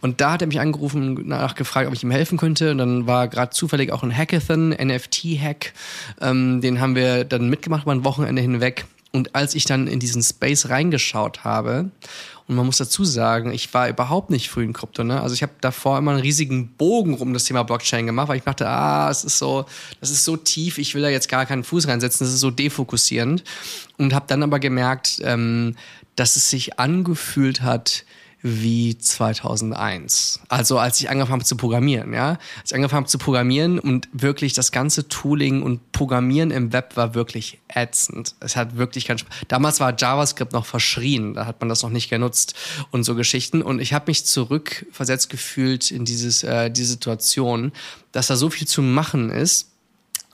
Und 0.00 0.22
da 0.22 0.32
hat 0.32 0.40
er 0.40 0.48
mich 0.48 0.60
angerufen 0.60 1.28
nachgefragt, 1.28 1.86
ob 1.86 1.92
ich 1.92 2.02
ihm 2.02 2.10
helfen 2.10 2.38
könnte. 2.38 2.70
Und 2.70 2.78
dann 2.78 3.06
war 3.06 3.28
gerade 3.28 3.50
zufällig 3.50 3.92
auch 3.92 4.02
ein 4.02 4.16
Hackathon, 4.16 4.70
NFT-Hack. 4.70 5.74
Ähm, 6.22 6.62
den 6.62 6.80
haben 6.80 6.94
wir 6.94 7.24
dann 7.24 7.50
mitgemacht 7.50 7.82
über 7.82 7.92
ein 7.92 8.04
Wochenende 8.04 8.40
hinweg. 8.40 8.86
Und 9.12 9.34
als 9.34 9.54
ich 9.54 9.64
dann 9.64 9.86
in 9.86 10.00
diesen 10.00 10.22
Space 10.22 10.68
reingeschaut 10.68 11.44
habe, 11.44 11.90
und 12.48 12.56
man 12.56 12.64
muss 12.64 12.78
dazu 12.78 13.04
sagen, 13.04 13.52
ich 13.52 13.72
war 13.74 13.90
überhaupt 13.90 14.30
nicht 14.30 14.48
früh 14.48 14.64
in 14.64 14.72
Krypto, 14.72 15.04
ne? 15.04 15.20
Also 15.20 15.34
ich 15.34 15.42
habe 15.42 15.52
davor 15.60 15.98
immer 15.98 16.12
einen 16.12 16.20
riesigen 16.20 16.68
Bogen 16.68 17.12
rum 17.12 17.34
das 17.34 17.44
Thema 17.44 17.62
Blockchain 17.62 18.06
gemacht, 18.06 18.28
weil 18.28 18.38
ich 18.38 18.44
dachte, 18.44 18.66
ah, 18.66 19.10
es 19.10 19.22
ist 19.22 19.38
so, 19.38 19.66
das 20.00 20.10
ist 20.10 20.24
so 20.24 20.36
tief, 20.38 20.78
ich 20.78 20.94
will 20.94 21.02
da 21.02 21.10
jetzt 21.10 21.28
gar 21.28 21.44
keinen 21.44 21.62
Fuß 21.62 21.88
reinsetzen, 21.88 22.26
das 22.26 22.32
ist 22.32 22.40
so 22.40 22.50
defokussierend. 22.50 23.44
Und 23.98 24.14
habe 24.14 24.24
dann 24.28 24.42
aber 24.42 24.60
gemerkt, 24.60 25.20
ähm, 25.22 25.76
dass 26.16 26.36
es 26.36 26.48
sich 26.48 26.78
angefühlt 26.78 27.60
hat, 27.60 28.04
wie 28.40 28.96
2001. 28.96 30.40
Also 30.48 30.78
als 30.78 31.00
ich 31.00 31.10
angefangen 31.10 31.40
habe 31.40 31.44
zu 31.44 31.56
programmieren, 31.56 32.12
ja. 32.12 32.38
Als 32.60 32.70
ich 32.70 32.74
angefangen 32.74 33.02
habe 33.02 33.10
zu 33.10 33.18
programmieren 33.18 33.78
und 33.78 34.08
wirklich 34.12 34.52
das 34.52 34.70
ganze 34.70 35.08
Tooling 35.08 35.62
und 35.62 35.90
Programmieren 35.92 36.52
im 36.52 36.72
Web 36.72 36.96
war 36.96 37.14
wirklich 37.14 37.58
ätzend. 37.68 38.36
Es 38.40 38.54
hat 38.54 38.76
wirklich 38.76 39.06
keinen 39.06 39.18
Spaß. 39.18 39.36
Damals 39.48 39.80
war 39.80 39.94
JavaScript 39.98 40.52
noch 40.52 40.66
verschrien, 40.66 41.34
da 41.34 41.46
hat 41.46 41.60
man 41.60 41.68
das 41.68 41.82
noch 41.82 41.90
nicht 41.90 42.08
genutzt 42.08 42.54
und 42.92 43.02
so 43.02 43.16
Geschichten. 43.16 43.62
Und 43.62 43.80
ich 43.80 43.92
habe 43.92 44.04
mich 44.06 44.24
zurückversetzt 44.24 45.30
gefühlt 45.30 45.90
in 45.90 46.04
dieses, 46.04 46.44
äh, 46.44 46.70
die 46.70 46.84
Situation, 46.84 47.72
dass 48.12 48.28
da 48.28 48.36
so 48.36 48.50
viel 48.50 48.68
zu 48.68 48.82
machen 48.82 49.30
ist. 49.30 49.72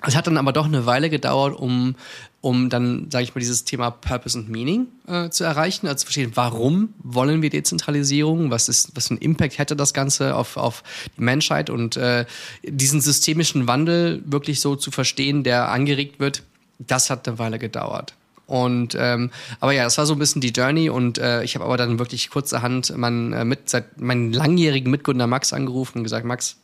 Es 0.07 0.15
hat 0.15 0.27
dann 0.27 0.37
aber 0.37 0.53
doch 0.53 0.67
eine 0.67 0.85
Weile 0.85 1.09
gedauert, 1.09 1.59
um 1.59 1.97
um 2.45 2.69
dann, 2.69 3.11
sage 3.11 3.25
ich 3.25 3.35
mal, 3.35 3.39
dieses 3.39 3.65
Thema 3.65 3.91
Purpose 3.91 4.37
und 4.37 4.51
Meaning 4.51 4.89
äh, 5.09 5.31
zu 5.31 5.45
erreichen, 5.45 5.87
also 5.87 6.01
zu 6.01 6.05
verstehen, 6.05 6.33
warum 6.35 6.93
wollen 6.99 7.41
wir 7.41 7.49
Dezentralisierung, 7.49 8.51
was 8.51 8.69
ist, 8.69 8.95
was 8.95 9.09
für 9.09 9.13
einen 9.13 9.23
Impact 9.23 9.57
hätte 9.57 9.77
das 9.77 9.95
Ganze 9.95 10.37
auf, 10.37 10.59
auf 10.59 10.83
die 11.17 11.23
Menschheit? 11.23 11.71
Und 11.71 11.97
äh, 11.97 12.27
diesen 12.63 13.01
systemischen 13.01 13.67
Wandel 13.67 14.23
wirklich 14.27 14.61
so 14.61 14.77
zu 14.77 14.91
verstehen, 14.91 15.43
der 15.43 15.71
angeregt 15.71 16.21
wird, 16.21 16.43
das 16.79 17.09
hat 17.09 17.27
eine 17.27 17.39
Weile 17.39 17.59
gedauert. 17.59 18.13
Und 18.47 18.95
ähm, 19.01 19.31
aber 19.61 19.73
ja, 19.73 19.85
das 19.85 19.97
war 19.97 20.05
so 20.05 20.13
ein 20.13 20.19
bisschen 20.19 20.43
die 20.43 20.51
Journey 20.51 20.91
und 20.91 21.17
äh, 21.17 21.43
ich 21.45 21.55
habe 21.55 21.65
aber 21.65 21.79
dann 21.79 21.99
wirklich 21.99 22.29
kurzerhand 22.29 22.95
meinen 22.95 23.33
äh, 23.33 23.47
mit 23.47 23.71
seit 23.71 23.99
meinen 23.99 24.35
langjährigen 24.35 24.91
Mitgründer 24.91 25.27
Max 25.27 25.55
angerufen 25.55 25.99
und 25.99 26.05
gesagt, 26.05 26.27
Max, 26.27 26.59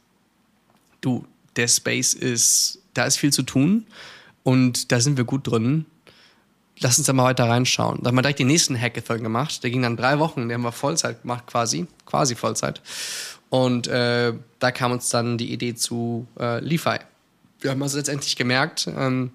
du, 1.01 1.25
der 1.57 1.69
Space 1.69 2.13
ist, 2.13 2.81
da 2.93 3.05
ist 3.05 3.17
viel 3.17 3.33
zu 3.33 3.45
tun 3.45 3.87
und 4.43 4.93
da 4.93 5.01
sind 5.01 5.17
wir 5.17 5.25
gut 5.25 5.47
drin. 5.47 5.87
lass 6.79 6.97
uns 6.99 7.07
da 7.07 7.13
mal 7.13 7.25
weiter 7.25 7.49
reinschauen. 7.49 7.99
Da 8.03 8.09
haben 8.09 8.17
wir 8.17 8.23
direkt 8.23 8.39
den 8.39 8.47
nächsten 8.47 8.81
Hackathon 8.81 9.23
gemacht. 9.23 9.63
Der 9.63 9.71
ging 9.71 9.83
dann 9.83 9.97
drei 9.97 10.19
Wochen, 10.19 10.49
den 10.49 10.55
haben 10.55 10.63
wir 10.63 10.73
Vollzeit 10.73 11.23
gemacht, 11.23 11.47
quasi, 11.47 11.87
quasi 12.07 12.35
Vollzeit. 12.35 12.81
Und 13.51 13.87
äh, 13.89 14.33
da 14.61 14.71
kam 14.71 14.93
uns 14.93 15.11
dann 15.11 15.37
die 15.37 15.53
Idee 15.53 15.75
zu 15.75 16.27
äh, 16.39 16.61
LeFi. 16.61 16.99
Wir 17.61 17.71
haben 17.71 17.83
also 17.83 17.99
letztendlich 17.99 18.37
gemerkt, 18.37 18.89
ähm, 18.97 19.31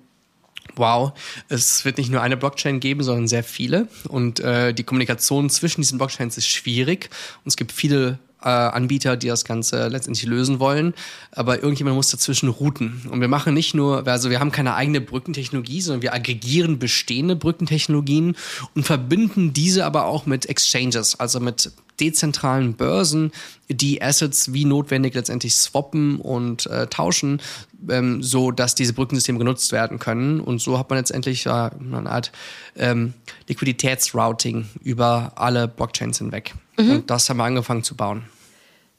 wow, 0.76 1.12
es 1.50 1.86
wird 1.86 1.98
nicht 1.98 2.10
nur 2.10 2.22
eine 2.22 2.38
Blockchain 2.38 2.80
geben, 2.80 3.04
sondern 3.04 3.28
sehr 3.28 3.44
viele. 3.44 3.88
Und 4.08 4.40
äh, 4.40 4.74
die 4.74 4.84
Kommunikation 4.84 5.50
zwischen 5.50 5.82
diesen 5.82 5.98
Blockchains 5.98 6.38
ist 6.38 6.48
schwierig. 6.48 7.10
Und 7.44 7.50
es 7.50 7.58
gibt 7.58 7.72
viele 7.72 8.18
äh, 8.46 8.50
Anbieter, 8.50 9.18
die 9.18 9.28
das 9.28 9.44
Ganze 9.44 9.88
letztendlich 9.88 10.26
lösen 10.26 10.60
wollen. 10.60 10.94
Aber 11.32 11.58
irgendjemand 11.58 11.96
muss 11.96 12.10
dazwischen 12.10 12.48
routen. 12.48 13.02
Und 13.10 13.20
wir 13.20 13.28
machen 13.28 13.54
nicht 13.54 13.74
nur, 13.74 14.08
also 14.08 14.30
wir 14.30 14.40
haben 14.40 14.52
keine 14.52 14.76
eigene 14.76 15.02
Brückentechnologie, 15.02 15.82
sondern 15.82 16.04
wir 16.04 16.14
aggregieren 16.14 16.80
bestehende 16.80 17.36
Brückentechnologien 17.36 18.36
und 18.76 18.84
verbinden 18.84 19.54
diese 19.54 19.86
aber 19.86 20.06
auch 20.06 20.26
mit 20.26 20.46
Exchanges, 20.46 21.20
also 21.20 21.40
mit 21.40 21.72
dezentralen 22.00 22.74
Börsen, 22.74 23.32
die 23.70 24.02
Assets 24.02 24.54
wie 24.54 24.66
notwendig 24.66 25.14
letztendlich 25.14 25.56
swappen 25.56 26.20
und 26.20 26.68
äh, 26.68 26.88
tauschen, 26.88 27.42
ähm, 27.90 28.22
so 28.22 28.52
dass 28.52 28.76
diese 28.76 28.94
Brückensysteme 28.94 29.40
genutzt 29.40 29.72
werden 29.72 29.98
können. 29.98 30.40
Und 30.40 30.60
so 30.60 30.78
hat 30.78 30.90
man 30.90 31.00
letztendlich 31.00 31.46
äh, 31.46 31.50
eine 31.50 32.10
Art 32.10 32.32
ähm, 32.76 33.14
Liquiditätsrouting 33.48 34.68
über 34.84 35.32
alle 35.36 35.68
Blockchains 35.68 36.18
hinweg. 36.18 36.54
Mhm. 36.78 36.92
Und 36.92 37.10
das 37.10 37.30
haben 37.30 37.38
wir 37.38 37.46
angefangen 37.46 37.84
zu 37.84 37.96
bauen 37.96 38.24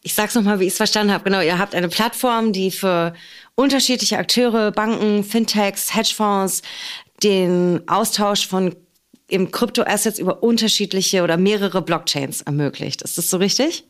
ich 0.07 0.15
sag's 0.15 0.37
nochmal, 0.37 0.61
wie 0.61 0.67
ich 0.67 0.71
es 0.71 0.77
verstanden 0.77 1.13
habe. 1.13 1.25
Genau, 1.25 1.41
ihr 1.41 1.59
habt 1.59 1.75
eine 1.75 1.89
Plattform, 1.89 2.53
die 2.53 2.71
für 2.71 3.13
unterschiedliche 3.57 4.19
Akteure, 4.19 4.71
Banken, 4.71 5.25
Fintechs, 5.25 5.97
Hedgefonds 5.97 6.63
den 7.25 7.81
Austausch 7.89 8.47
von 8.47 8.77
eben 9.29 9.51
Kryptoassets 9.51 10.21
über 10.21 10.45
unterschiedliche 10.45 11.25
oder 11.25 11.37
mehrere 11.37 11.83
Blockchains 11.83 12.43
ermöglicht. 12.43 13.03
Ist 13.03 13.19
das 13.19 13.29
so 13.29 13.39
richtig? 13.39 13.83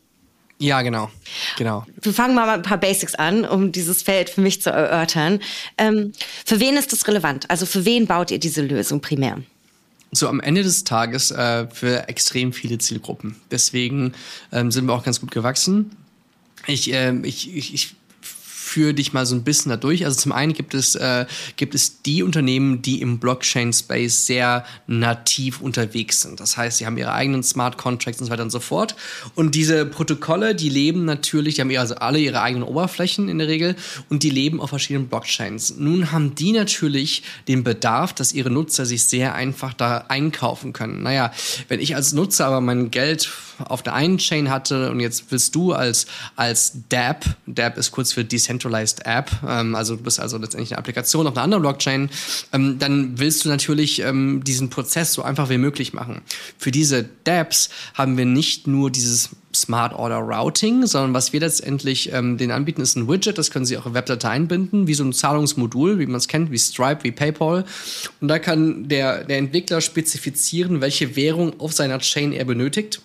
Ja, 0.58 0.80
genau. 0.80 1.10
genau. 1.58 1.84
Wir 2.00 2.14
fangen 2.14 2.34
mal 2.34 2.46
mit 2.46 2.54
ein 2.54 2.62
paar 2.62 2.80
Basics 2.80 3.14
an, 3.14 3.44
um 3.44 3.70
dieses 3.70 4.00
Feld 4.00 4.30
für 4.30 4.40
mich 4.40 4.62
zu 4.62 4.70
erörtern. 4.70 5.40
Ähm, 5.76 6.12
für 6.46 6.60
wen 6.60 6.78
ist 6.78 6.94
das 6.94 7.06
relevant? 7.06 7.50
Also 7.50 7.66
für 7.66 7.84
wen 7.84 8.06
baut 8.06 8.30
ihr 8.30 8.38
diese 8.38 8.62
Lösung 8.62 9.02
primär? 9.02 9.42
so 10.12 10.28
am 10.28 10.40
Ende 10.40 10.62
des 10.62 10.84
Tages 10.84 11.30
äh, 11.30 11.66
für 11.68 12.08
extrem 12.08 12.52
viele 12.52 12.78
Zielgruppen. 12.78 13.36
Deswegen 13.50 14.12
ähm, 14.52 14.70
sind 14.70 14.86
wir 14.86 14.94
auch 14.94 15.04
ganz 15.04 15.20
gut 15.20 15.30
gewachsen. 15.30 15.96
Ich, 16.66 16.92
äh, 16.92 17.14
ich, 17.22 17.54
ich, 17.54 17.74
ich 17.74 17.96
führe 18.76 18.92
dich 18.92 19.14
mal 19.14 19.24
so 19.24 19.34
ein 19.34 19.42
bisschen 19.42 19.70
da 19.70 19.78
durch. 19.78 20.04
Also 20.04 20.20
zum 20.20 20.32
einen 20.32 20.52
gibt 20.52 20.74
es, 20.74 20.96
äh, 20.96 21.24
gibt 21.56 21.74
es 21.74 22.02
die 22.02 22.22
Unternehmen, 22.22 22.82
die 22.82 23.00
im 23.00 23.18
Blockchain-Space 23.18 24.26
sehr 24.26 24.66
nativ 24.86 25.62
unterwegs 25.62 26.20
sind. 26.20 26.40
Das 26.40 26.58
heißt, 26.58 26.76
sie 26.76 26.84
haben 26.84 26.98
ihre 26.98 27.14
eigenen 27.14 27.42
Smart 27.42 27.78
Contracts 27.78 28.20
und 28.20 28.26
so 28.26 28.32
weiter 28.32 28.42
und 28.42 28.50
so 28.50 28.60
fort. 28.60 28.94
Und 29.34 29.54
diese 29.54 29.86
Protokolle, 29.86 30.54
die 30.54 30.68
leben 30.68 31.06
natürlich, 31.06 31.54
die 31.54 31.62
haben 31.62 31.74
also 31.74 31.94
alle 31.94 32.18
ihre 32.18 32.42
eigenen 32.42 32.64
Oberflächen 32.64 33.30
in 33.30 33.38
der 33.38 33.48
Regel 33.48 33.76
und 34.10 34.24
die 34.24 34.30
leben 34.30 34.60
auf 34.60 34.68
verschiedenen 34.68 35.08
Blockchains. 35.08 35.76
Nun 35.78 36.12
haben 36.12 36.34
die 36.34 36.52
natürlich 36.52 37.22
den 37.48 37.64
Bedarf, 37.64 38.12
dass 38.12 38.34
ihre 38.34 38.50
Nutzer 38.50 38.84
sich 38.84 39.04
sehr 39.04 39.34
einfach 39.34 39.72
da 39.72 40.04
einkaufen 40.08 40.74
können. 40.74 41.02
Naja, 41.02 41.32
wenn 41.68 41.80
ich 41.80 41.96
als 41.96 42.12
Nutzer 42.12 42.46
aber 42.46 42.60
mein 42.60 42.90
Geld 42.90 43.30
auf 43.64 43.82
der 43.82 43.94
einen 43.94 44.18
Chain 44.18 44.50
hatte 44.50 44.90
und 44.90 45.00
jetzt 45.00 45.24
willst 45.30 45.54
du 45.54 45.72
als, 45.72 46.06
als 46.36 46.72
DApp, 46.88 47.24
DApp 47.46 47.78
ist 47.78 47.90
kurz 47.90 48.12
für 48.12 48.24
Decentralized 48.24 49.04
App, 49.04 49.30
ähm, 49.46 49.74
also 49.74 49.96
du 49.96 50.02
bist 50.02 50.20
also 50.20 50.38
letztendlich 50.38 50.72
eine 50.72 50.78
Applikation 50.78 51.26
auf 51.26 51.34
einer 51.34 51.44
anderen 51.44 51.62
Blockchain, 51.62 52.10
ähm, 52.52 52.78
dann 52.78 53.18
willst 53.18 53.44
du 53.44 53.48
natürlich 53.48 54.00
ähm, 54.00 54.42
diesen 54.44 54.70
Prozess 54.70 55.12
so 55.12 55.22
einfach 55.22 55.48
wie 55.48 55.58
möglich 55.58 55.92
machen. 55.92 56.22
Für 56.58 56.70
diese 56.70 57.08
DApps 57.24 57.70
haben 57.94 58.16
wir 58.16 58.26
nicht 58.26 58.66
nur 58.66 58.90
dieses 58.90 59.30
Smart 59.56 59.94
Order 59.94 60.18
Routing, 60.18 60.86
sondern 60.86 61.14
was 61.14 61.32
wir 61.32 61.40
letztendlich 61.40 62.12
ähm, 62.12 62.36
den 62.36 62.50
anbieten, 62.50 62.82
ist 62.82 62.96
ein 62.96 63.08
Widget, 63.08 63.38
das 63.38 63.50
können 63.50 63.64
Sie 63.64 63.78
auch 63.78 63.86
in 63.86 63.94
Webdatei 63.94 64.28
einbinden, 64.28 64.86
wie 64.86 64.94
so 64.94 65.04
ein 65.04 65.12
Zahlungsmodul, 65.12 65.98
wie 65.98 66.06
man 66.06 66.16
es 66.16 66.28
kennt, 66.28 66.50
wie 66.50 66.58
Stripe, 66.58 67.04
wie 67.04 67.12
PayPal. 67.12 67.64
Und 68.20 68.28
da 68.28 68.38
kann 68.38 68.88
der, 68.88 69.24
der 69.24 69.38
Entwickler 69.38 69.80
spezifizieren, 69.80 70.80
welche 70.80 71.16
Währung 71.16 71.58
auf 71.60 71.72
seiner 71.72 71.98
Chain 71.98 72.32
er 72.32 72.44
benötigt 72.44 73.00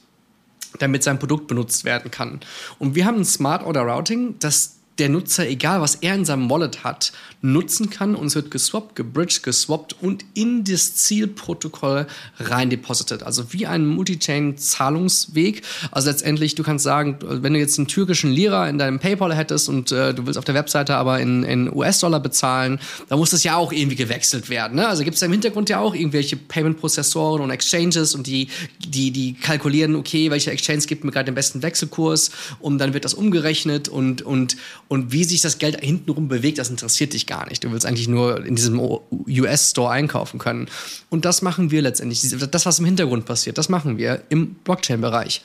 damit 0.82 1.04
sein 1.04 1.20
Produkt 1.20 1.48
benutzt 1.48 1.86
werden 1.86 2.12
kann. 2.12 2.40
Und 2.80 2.96
wir 2.96 3.06
haben 3.06 3.20
ein 3.20 3.26
Smart 3.26 3.64
Order 3.64 3.82
Routing, 3.82 4.36
das 4.40 4.81
der 4.98 5.10
Nutzer, 5.10 5.48
egal 5.48 5.82
was 5.82 5.96
er 5.96 6.16
in 6.16 6.26
seinem 6.26 6.50
Wallet 6.50 6.84
hat, 6.84 7.12
nutzen 7.42 7.90
kann 7.90 8.14
und 8.14 8.28
es 8.28 8.36
wird 8.36 8.52
geswappt, 8.52 8.96
gebridged, 8.96 9.42
geswappt 9.42 9.96
und 10.00 10.26
in 10.36 10.64
das 10.64 10.96
Zielprotokoll 10.96 12.06
rein 12.40 12.70
deposited. 12.70 13.24
Also 13.24 13.52
wie 13.52 13.66
ein 13.66 13.88
Multi-Chain-Zahlungsweg. 13.88 15.64
Also 15.90 16.10
letztendlich, 16.10 16.54
du 16.56 16.64
kannst 16.64 16.84
sagen, 16.84 17.18
wenn 17.22 17.54
du 17.54 17.60
jetzt 17.60 17.80
einen 17.80 17.88
türkischen 17.88 18.32
Lira 18.32 18.70
in 18.70 18.78
deinem 18.78 19.00
PayPal 19.00 19.34
hättest 19.36 19.70
und 19.70 19.92
äh, 19.92 20.14
du 20.14 20.28
willst 20.28 20.38
auf 20.38 20.46
der 20.46 20.54
Webseite 20.54 20.96
aber 20.96 21.20
in, 21.20 21.44
in 21.44 21.74
US-Dollar 21.74 22.20
bezahlen, 22.20 22.80
dann 23.10 23.18
muss 23.18 23.32
das 23.32 23.44
ja 23.44 23.56
auch 23.56 23.72
irgendwie 23.72 23.96
gewechselt 23.96 24.50
werden. 24.50 24.76
Ne? 24.76 24.88
Also 24.88 25.04
gibt 25.04 25.16
es 25.16 25.22
im 25.24 25.32
Hintergrund 25.32 25.70
ja 25.70 25.80
auch 25.80 25.96
irgendwelche 25.96 26.36
Payment-Prozessoren 26.36 27.42
und 27.42 27.50
Exchanges 27.50 28.14
und 28.14 28.28
die, 28.28 28.50
die, 28.80 29.10
die 29.10 29.34
kalkulieren, 29.34 29.96
okay, 29.96 30.30
welche 30.30 30.52
Exchange 30.52 30.82
gibt 30.82 31.04
mir 31.04 31.12
gerade 31.12 31.26
den 31.26 31.36
besten 31.36 31.64
Wechselkurs 31.64 32.30
und 32.60 32.78
dann 32.78 32.94
wird 32.94 33.06
das 33.06 33.16
umgerechnet 33.16 33.90
und, 33.90 34.22
und, 34.22 34.58
und 34.92 35.14
wie 35.14 35.24
sich 35.24 35.40
das 35.40 35.58
Geld 35.58 35.80
hintenrum 35.80 36.28
bewegt, 36.28 36.58
das 36.58 36.70
interessiert 36.70 37.14
dich 37.14 37.26
gar 37.26 37.48
nicht. 37.48 37.64
Du 37.64 37.72
willst 37.72 37.86
eigentlich 37.86 38.10
nur 38.10 38.46
in 38.46 38.58
diesem 38.58 38.78
US-Store 38.78 39.90
einkaufen 39.90 40.38
können. 40.38 40.68
Und 41.10 41.24
das 41.24 41.42
machen 41.42 41.72
wir 41.72 41.82
letztendlich. 41.82 42.22
Das, 42.52 42.66
was 42.66 42.80
im 42.80 42.84
Hintergrund 42.84 43.24
passiert, 43.24 43.58
das 43.58 43.70
machen 43.70 43.98
wir 43.98 44.22
im 44.28 44.56
Blockchain-Bereich. 44.56 45.44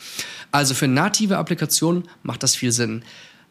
Also 0.51 0.75
für 0.75 0.89
native 0.89 1.39
Applikationen 1.39 2.09
macht 2.25 2.43
das 2.43 2.57
viel 2.57 2.73
Sinn. 2.73 3.05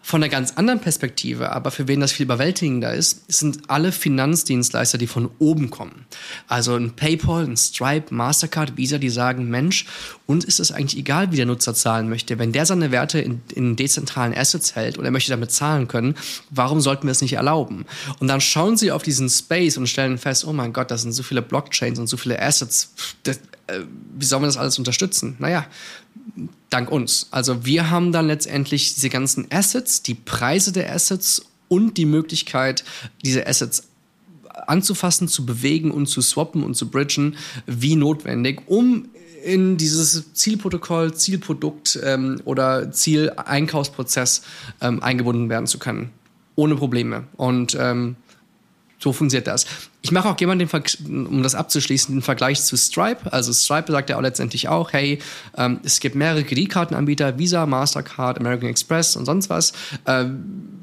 Von 0.08 0.22
einer 0.22 0.30
ganz 0.30 0.52
anderen 0.52 0.82
Perspektive, 0.82 1.52
aber 1.52 1.72
für 1.72 1.88
wen 1.88 2.00
das 2.00 2.12
viel 2.12 2.26
überwältigender 2.26 2.94
ist, 2.94 3.24
sind 3.28 3.72
alle 3.72 3.92
Finanzdienstleister, 3.92 5.00
die 5.00 5.08
von 5.08 5.32
oben 5.40 5.72
kommen. 5.72 6.06
Also 6.48 6.76
ein 6.76 6.96
PayPal, 6.96 7.44
ein 7.44 7.58
Stripe, 7.58 8.14
Mastercard, 8.14 8.78
Visa, 8.78 9.00
die 9.00 9.10
sagen, 9.10 9.50
Mensch, 9.50 9.88
uns 10.28 10.46
ist 10.46 10.60
es 10.60 10.72
eigentlich 10.72 11.00
egal, 11.00 11.32
wie 11.32 11.38
der 11.38 11.48
Nutzer 11.48 11.74
zahlen 11.74 12.08
möchte. 12.08 12.38
Wenn 12.38 12.52
der 12.52 12.68
seine 12.68 12.92
Werte 12.92 13.20
in, 13.20 13.42
in 13.56 13.76
dezentralen 13.76 14.38
Assets 14.38 14.76
hält 14.76 15.00
und 15.00 15.06
er 15.06 15.12
möchte 15.12 15.32
damit 15.32 15.50
zahlen 15.50 15.88
können, 15.88 16.14
warum 16.52 16.82
sollten 16.82 17.08
wir 17.08 17.12
es 17.12 17.24
nicht 17.24 17.34
erlauben? 17.34 17.88
Und 18.20 18.28
dann 18.28 18.42
schauen 18.42 18.78
sie 18.78 18.92
auf 18.92 19.02
diesen 19.02 19.28
Space 19.28 19.76
und 19.76 19.88
stellen 19.88 20.20
fest, 20.20 20.46
oh 20.46 20.54
mein 20.54 20.72
Gott, 20.72 20.92
das 20.92 21.02
sind 21.02 21.14
so 21.14 21.24
viele 21.24 21.42
Blockchains 21.42 21.98
und 21.98 22.06
so 22.06 22.18
viele 22.18 22.40
Assets. 22.40 22.94
Das, 23.24 23.40
äh, 23.68 23.82
wie 24.18 24.26
sollen 24.26 24.44
wir 24.44 24.48
das 24.48 24.58
alles 24.58 24.78
unterstützen? 24.78 25.36
Naja, 25.40 25.66
dank 26.70 26.92
uns. 26.92 27.28
Also 27.32 27.66
wir 27.66 27.90
haben 27.90 28.12
dann 28.12 28.28
letztendlich 28.28 28.96
diese 28.96 29.10
ganzen 29.10 29.48
Assets, 29.52 30.02
die 30.02 30.16
Preise 30.16 30.72
der 30.72 30.94
Assets 30.94 31.46
und 31.68 31.98
die 31.98 32.06
Möglichkeit, 32.06 32.84
diese 33.24 33.48
Assets 33.48 33.84
anzufassen, 34.68 35.28
zu 35.28 35.46
bewegen 35.46 35.92
und 35.92 36.08
zu 36.08 36.22
swappen 36.22 36.64
und 36.64 36.76
zu 36.76 36.90
bridgen, 36.90 37.38
wie 37.66 37.96
notwendig, 37.96 38.62
um 38.68 39.10
in 39.44 39.78
dieses 39.78 40.34
Zielprotokoll, 40.34 41.14
Zielprodukt 41.14 42.00
ähm, 42.04 42.42
oder 42.46 42.92
Zieleinkaufsprozess 42.92 44.42
ähm, 44.82 45.04
eingebunden 45.04 45.50
werden 45.50 45.68
zu 45.68 45.78
können. 45.78 46.10
Ohne 46.56 46.76
Probleme. 46.76 47.26
Und 47.36 47.78
ähm, 47.80 48.16
so 49.00 49.14
funktioniert 49.14 49.48
das. 49.48 49.66
Ich 50.02 50.12
mache 50.12 50.30
auch 50.30 50.38
gerne 50.38 50.68
um 51.08 51.44
das 51.44 51.56
abzuschließen, 51.56 52.16
den 52.16 52.22
Vergleich 52.22 52.64
zu 52.64 52.78
Stripe. 52.78 53.32
Also 53.32 53.52
Stripe 53.54 53.92
sagt 53.92 54.10
ja 54.10 54.18
auch 54.18 54.22
letztendlich 54.22 54.68
auch, 54.68 54.94
hey, 54.94 55.20
ähm, 55.58 55.80
es 55.84 56.00
gibt 56.00 56.16
mehrere 56.16 56.44
Kreditkartenanbieter, 56.44 57.38
Visa, 57.38 57.66
Mastercard, 57.66 58.40
American 58.40 58.70
Express 58.70 59.16
und 59.16 59.25
sonst 59.25 59.50
was. 59.50 59.74
Ähm, 60.06 60.82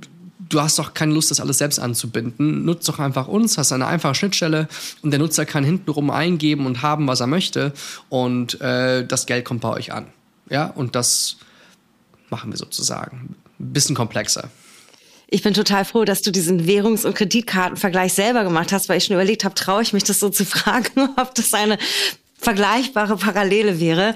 du 0.48 0.60
hast 0.60 0.78
doch 0.78 0.94
keine 0.94 1.14
Lust, 1.14 1.30
das 1.30 1.40
alles 1.40 1.58
selbst 1.58 1.78
anzubinden. 1.78 2.64
Nutzt 2.64 2.88
doch 2.88 2.98
einfach 2.98 3.28
uns, 3.28 3.58
hast 3.58 3.72
eine 3.72 3.86
einfache 3.86 4.14
Schnittstelle 4.14 4.68
und 5.02 5.10
der 5.10 5.18
Nutzer 5.18 5.46
kann 5.46 5.64
hintenrum 5.64 6.10
eingeben 6.10 6.66
und 6.66 6.82
haben, 6.82 7.06
was 7.06 7.20
er 7.20 7.26
möchte 7.26 7.72
und 8.08 8.60
äh, 8.60 9.06
das 9.06 9.26
Geld 9.26 9.44
kommt 9.44 9.62
bei 9.62 9.70
euch 9.70 9.92
an. 9.92 10.06
Ja, 10.50 10.66
und 10.66 10.94
das 10.94 11.36
machen 12.28 12.50
wir 12.50 12.58
sozusagen. 12.58 13.36
Bisschen 13.58 13.94
komplexer. 13.94 14.50
Ich 15.34 15.42
bin 15.42 15.54
total 15.54 15.86
froh, 15.86 16.04
dass 16.04 16.20
du 16.20 16.30
diesen 16.30 16.66
Währungs- 16.66 17.06
und 17.06 17.14
Kreditkartenvergleich 17.14 18.12
selber 18.12 18.44
gemacht 18.44 18.70
hast, 18.70 18.90
weil 18.90 18.98
ich 18.98 19.04
schon 19.04 19.14
überlegt 19.14 19.44
habe, 19.44 19.54
traue 19.54 19.80
ich 19.80 19.94
mich 19.94 20.04
das 20.04 20.20
so 20.20 20.28
zu 20.28 20.44
fragen, 20.44 21.08
ob 21.16 21.34
das 21.34 21.54
eine 21.54 21.78
vergleichbare 22.36 23.16
Parallele 23.16 23.80
wäre. 23.80 24.14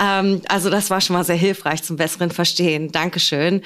Ähm, 0.00 0.40
also 0.48 0.70
das 0.70 0.88
war 0.88 1.02
schon 1.02 1.16
mal 1.16 1.24
sehr 1.24 1.36
hilfreich 1.36 1.82
zum 1.82 1.96
besseren 1.96 2.30
Verstehen. 2.30 2.90
Dankeschön. 2.92 3.60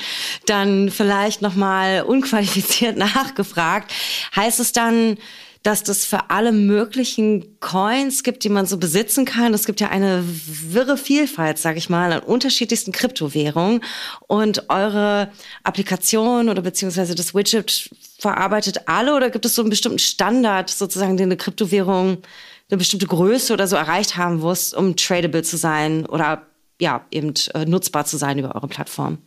Dann 0.46 0.90
vielleicht 0.90 1.40
nochmal 1.40 2.02
unqualifiziert 2.02 2.96
nachgefragt. 2.96 3.92
Heißt 4.34 4.58
es 4.58 4.72
dann, 4.72 5.18
dass 5.62 5.82
das 5.82 6.04
für 6.04 6.30
alle 6.30 6.52
möglichen 6.52 7.58
Coins 7.60 8.22
gibt, 8.22 8.44
die 8.44 8.48
man 8.48 8.66
so 8.66 8.78
besitzen 8.78 9.24
kann. 9.24 9.52
Es 9.54 9.66
gibt 9.66 9.80
ja 9.80 9.88
eine 9.88 10.24
wirre 10.24 10.96
Vielfalt, 10.96 11.58
sage 11.58 11.78
ich 11.78 11.90
mal, 11.90 12.12
an 12.12 12.20
unterschiedlichsten 12.20 12.92
Kryptowährungen. 12.92 13.82
Und 14.26 14.70
eure 14.70 15.30
Applikation 15.64 16.48
oder 16.48 16.62
beziehungsweise 16.62 17.14
das 17.14 17.34
Widget 17.34 17.90
verarbeitet 18.18 18.82
alle 18.86 19.14
oder 19.14 19.30
gibt 19.30 19.46
es 19.46 19.54
so 19.54 19.62
einen 19.62 19.70
bestimmten 19.70 19.98
Standard 19.98 20.70
sozusagen, 20.70 21.16
den 21.16 21.28
eine 21.28 21.36
Kryptowährung 21.36 22.18
eine 22.70 22.78
bestimmte 22.78 23.06
Größe 23.06 23.52
oder 23.52 23.66
so 23.66 23.76
erreicht 23.76 24.16
haben 24.16 24.40
musst, 24.40 24.74
um 24.74 24.94
tradable 24.96 25.42
zu 25.42 25.56
sein 25.56 26.06
oder 26.06 26.42
ja, 26.80 27.04
eben 27.10 27.34
äh, 27.54 27.64
nutzbar 27.64 28.04
zu 28.04 28.16
sein 28.18 28.38
über 28.38 28.54
eure 28.54 28.68
Plattform? 28.68 29.18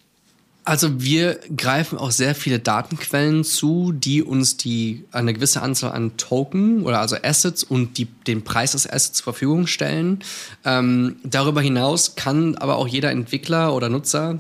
Also 0.64 1.02
wir 1.02 1.40
greifen 1.58 1.98
auch 1.98 2.12
sehr 2.12 2.36
viele 2.36 2.60
Datenquellen 2.60 3.44
zu, 3.44 3.92
die 3.92 4.22
uns 4.22 4.58
die 4.58 5.06
eine 5.12 5.34
gewisse 5.34 5.62
Anzahl 5.62 5.92
an 5.92 6.18
Token 6.18 6.84
oder 6.84 7.00
also 7.00 7.16
Assets 7.22 7.64
und 7.64 7.98
die, 7.98 8.06
den 8.06 8.44
Preis 8.44 8.74
des 8.74 8.88
Assets 8.88 9.14
zur 9.14 9.24
Verfügung 9.24 9.66
stellen. 9.66 10.20
Ähm, 10.64 11.16
darüber 11.24 11.62
hinaus 11.62 12.16
kann 12.16 12.56
aber 12.56 12.76
auch 12.76 12.88
jeder 12.88 13.10
Entwickler 13.10 13.74
oder 13.74 13.90
Nutzer 13.90 14.40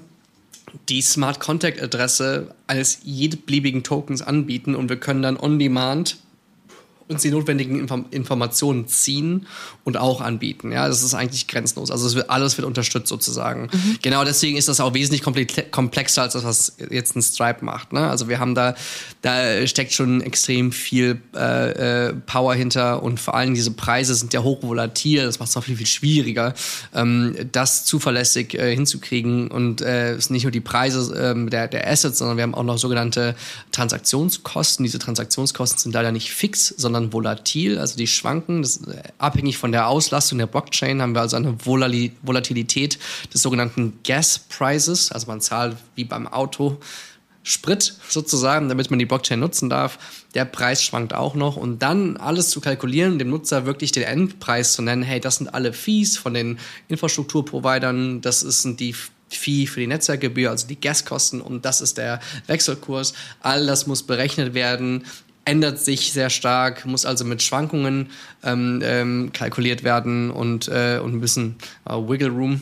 die 0.89 1.01
Smart 1.01 1.39
Contact 1.39 1.81
Adresse 1.81 2.53
eines 2.67 3.01
beliebigen 3.45 3.83
Tokens 3.83 4.21
anbieten 4.21 4.75
und 4.75 4.89
wir 4.89 4.97
können 4.97 5.21
dann 5.21 5.37
on 5.37 5.59
demand 5.59 6.17
uns 7.11 7.21
die 7.21 7.31
notwendigen 7.31 7.79
Inform 7.79 8.05
Informationen 8.11 8.87
ziehen 8.87 9.47
und 9.83 9.97
auch 9.97 10.21
anbieten. 10.21 10.71
Ja, 10.71 10.87
das 10.87 11.03
ist 11.03 11.13
eigentlich 11.13 11.47
grenzenlos. 11.47 11.91
Also 11.91 12.15
wird, 12.15 12.29
alles 12.29 12.57
wird 12.57 12.67
unterstützt 12.67 13.07
sozusagen. 13.07 13.69
Mhm. 13.71 13.97
Genau 14.01 14.23
deswegen 14.23 14.57
ist 14.57 14.67
das 14.67 14.79
auch 14.79 14.93
wesentlich 14.93 15.23
komplexer 15.23 16.21
als 16.21 16.33
das, 16.33 16.43
was 16.43 16.75
jetzt 16.89 17.15
ein 17.15 17.21
Stripe 17.21 17.63
macht. 17.65 17.93
Ne? 17.93 18.07
Also 18.07 18.27
wir 18.27 18.39
haben 18.39 18.55
da, 18.55 18.75
da 19.21 19.65
steckt 19.67 19.93
schon 19.93 20.21
extrem 20.21 20.71
viel 20.71 21.21
äh, 21.35 22.09
äh, 22.09 22.13
Power 22.25 22.53
hinter 22.53 23.03
und 23.03 23.19
vor 23.19 23.35
allem 23.35 23.53
diese 23.53 23.71
Preise 23.71 24.15
sind 24.15 24.33
ja 24.33 24.43
hochvolatil. 24.43 25.23
Das 25.23 25.39
macht 25.39 25.49
es 25.49 25.55
noch 25.55 25.63
viel, 25.63 25.77
viel 25.77 25.87
schwieriger, 25.87 26.53
ähm, 26.93 27.35
das 27.51 27.85
zuverlässig 27.85 28.53
äh, 28.53 28.75
hinzukriegen. 28.75 29.49
Und 29.49 29.81
äh, 29.81 30.13
es 30.13 30.25
sind 30.25 30.35
nicht 30.35 30.43
nur 30.43 30.51
die 30.51 30.61
Preise 30.61 31.13
äh, 31.15 31.49
der, 31.49 31.67
der 31.67 31.89
Assets, 31.89 32.19
sondern 32.19 32.37
wir 32.37 32.43
haben 32.43 32.55
auch 32.55 32.63
noch 32.63 32.77
sogenannte 32.77 33.35
Transaktionskosten. 33.71 34.83
Diese 34.83 34.99
Transaktionskosten 34.99 35.79
sind 35.79 35.93
leider 35.93 36.11
nicht 36.11 36.31
fix, 36.31 36.73
sondern 36.77 37.00
sondern 37.01 37.13
volatil, 37.13 37.79
also 37.79 37.97
die 37.97 38.07
schwanken. 38.07 38.61
Das, 38.61 38.77
äh, 38.87 39.03
abhängig 39.17 39.57
von 39.57 39.71
der 39.71 39.87
Auslastung 39.87 40.37
der 40.37 40.47
Blockchain 40.47 41.01
haben 41.01 41.13
wir 41.13 41.21
also 41.21 41.37
eine 41.37 41.57
Volatilität 41.65 42.99
des 43.33 43.41
sogenannten 43.41 43.99
Gas 44.03 44.39
Prices, 44.39 45.11
also 45.11 45.27
man 45.27 45.41
zahlt 45.41 45.77
wie 45.95 46.05
beim 46.05 46.27
Auto 46.27 46.77
Sprit 47.43 47.95
sozusagen, 48.07 48.69
damit 48.69 48.91
man 48.91 48.99
die 48.99 49.07
Blockchain 49.07 49.39
nutzen 49.39 49.67
darf. 49.67 49.97
Der 50.35 50.45
Preis 50.45 50.83
schwankt 50.83 51.15
auch 51.15 51.33
noch 51.33 51.57
und 51.57 51.79
dann 51.79 52.17
alles 52.17 52.49
zu 52.51 52.61
kalkulieren, 52.61 53.17
dem 53.17 53.31
Nutzer 53.31 53.65
wirklich 53.65 53.91
den 53.91 54.03
Endpreis 54.03 54.73
zu 54.73 54.83
nennen, 54.83 55.01
hey, 55.01 55.19
das 55.19 55.37
sind 55.37 55.51
alle 55.51 55.73
Fees 55.73 56.17
von 56.17 56.35
den 56.35 56.59
Infrastrukturprovidern, 56.87 58.21
das 58.21 58.41
sind 58.41 58.79
die 58.79 58.93
Fee 59.27 59.65
für 59.65 59.79
die 59.79 59.87
Netzwerkgebühr, 59.87 60.51
also 60.51 60.67
die 60.67 60.79
Gaskosten 60.79 61.41
und 61.41 61.65
das 61.65 61.81
ist 61.81 61.97
der 61.97 62.19
Wechselkurs. 62.45 63.13
All 63.39 63.65
das 63.65 63.87
muss 63.87 64.03
berechnet 64.03 64.53
werden 64.53 65.05
ändert 65.45 65.79
sich 65.79 66.13
sehr 66.13 66.29
stark, 66.29 66.85
muss 66.85 67.05
also 67.05 67.25
mit 67.25 67.41
Schwankungen 67.41 68.09
ähm, 68.43 68.81
ähm, 68.83 69.31
kalkuliert 69.33 69.83
werden 69.83 70.31
und, 70.31 70.67
äh, 70.67 70.99
und 71.01 71.15
ein 71.15 71.21
bisschen 71.21 71.55
äh, 71.89 71.93
Wiggle 71.93 72.29
Room 72.29 72.61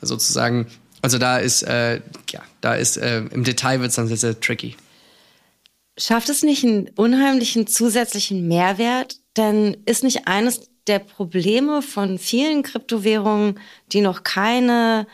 sozusagen. 0.00 0.66
Also 1.02 1.18
da 1.18 1.38
ist, 1.38 1.62
äh, 1.62 2.00
ja, 2.30 2.42
da 2.60 2.74
ist, 2.74 2.96
äh, 2.96 3.18
im 3.18 3.44
Detail 3.44 3.80
wird 3.80 3.90
es 3.90 3.96
dann 3.96 4.06
sehr, 4.06 4.16
sehr 4.16 4.38
tricky. 4.38 4.76
Schafft 5.98 6.28
es 6.28 6.42
nicht 6.42 6.64
einen 6.64 6.88
unheimlichen 6.96 7.66
zusätzlichen 7.66 8.48
Mehrwert? 8.48 9.16
Denn 9.36 9.76
ist 9.86 10.02
nicht 10.02 10.26
eines 10.26 10.70
der 10.86 10.98
Probleme 10.98 11.82
von 11.82 12.18
vielen 12.18 12.62
Kryptowährungen, 12.62 13.60
die 13.92 14.00
noch 14.00 14.24
keine 14.24 15.06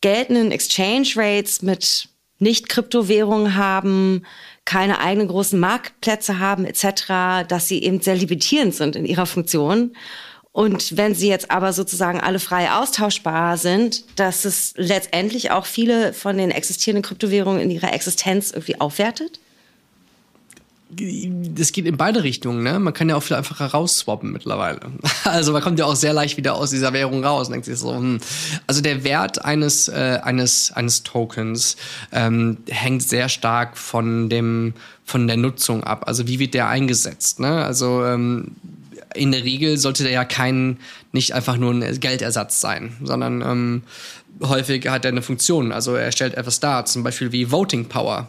geltenden 0.00 0.50
Exchange 0.50 1.08
Rates 1.16 1.62
mit 1.62 2.08
Nicht-Kryptowährungen 2.44 3.56
haben, 3.56 4.24
keine 4.64 5.00
eigenen 5.00 5.26
großen 5.26 5.58
Marktplätze 5.58 6.38
haben 6.38 6.64
etc., 6.64 7.48
dass 7.48 7.66
sie 7.66 7.82
eben 7.82 8.00
sehr 8.00 8.14
limitierend 8.14 8.74
sind 8.74 8.94
in 8.94 9.04
ihrer 9.04 9.26
Funktion. 9.26 9.96
Und 10.52 10.96
wenn 10.96 11.16
sie 11.16 11.28
jetzt 11.28 11.50
aber 11.50 11.72
sozusagen 11.72 12.20
alle 12.20 12.38
frei 12.38 12.70
austauschbar 12.70 13.56
sind, 13.56 14.04
dass 14.14 14.44
es 14.44 14.72
letztendlich 14.76 15.50
auch 15.50 15.66
viele 15.66 16.12
von 16.12 16.38
den 16.38 16.52
existierenden 16.52 17.02
Kryptowährungen 17.02 17.60
in 17.60 17.72
ihrer 17.72 17.92
Existenz 17.92 18.52
irgendwie 18.52 18.80
aufwertet? 18.80 19.40
Das 20.96 21.72
geht 21.72 21.86
in 21.86 21.96
beide 21.96 22.22
Richtungen, 22.22 22.62
ne? 22.62 22.78
Man 22.78 22.92
kann 22.92 23.08
ja 23.08 23.16
auch 23.16 23.22
viel 23.22 23.36
einfacher 23.36 23.66
rausswappen 23.66 24.32
mittlerweile. 24.32 24.80
Also 25.24 25.52
man 25.52 25.62
kommt 25.62 25.78
ja 25.78 25.86
auch 25.86 25.96
sehr 25.96 26.12
leicht 26.12 26.36
wieder 26.36 26.54
aus 26.54 26.70
dieser 26.70 26.92
Währung 26.92 27.24
raus 27.24 27.46
und 27.46 27.52
denkt 27.52 27.66
sich 27.66 27.78
so, 27.78 27.94
hm. 27.94 28.18
also 28.66 28.82
der 28.82 29.04
Wert 29.04 29.44
eines 29.44 29.88
äh, 29.88 30.20
eines 30.22 30.70
eines 30.72 31.02
Tokens 31.02 31.76
ähm, 32.12 32.58
hängt 32.68 33.02
sehr 33.02 33.28
stark 33.28 33.76
von 33.76 34.28
dem 34.28 34.74
von 35.04 35.26
der 35.26 35.36
Nutzung 35.36 35.82
ab. 35.82 36.04
Also 36.06 36.26
wie 36.28 36.38
wird 36.38 36.54
der 36.54 36.68
eingesetzt, 36.68 37.40
ne? 37.40 37.64
Also 37.64 38.04
ähm, 38.04 38.52
in 39.14 39.32
der 39.32 39.44
Regel 39.44 39.78
sollte 39.78 40.02
der 40.02 40.12
ja 40.12 40.24
kein 40.24 40.78
nicht 41.12 41.32
einfach 41.32 41.56
nur 41.56 41.72
ein 41.72 42.00
Geldersatz 42.00 42.60
sein, 42.60 42.96
sondern 43.02 43.40
ähm, 43.42 43.82
häufig 44.42 44.88
hat 44.88 45.04
er 45.04 45.10
eine 45.10 45.22
Funktion. 45.22 45.72
Also 45.72 45.94
er 45.94 46.12
stellt 46.12 46.34
etwas 46.34 46.60
dar, 46.60 46.84
zum 46.84 47.02
Beispiel 47.02 47.32
wie 47.32 47.50
Voting 47.50 47.86
Power 47.86 48.28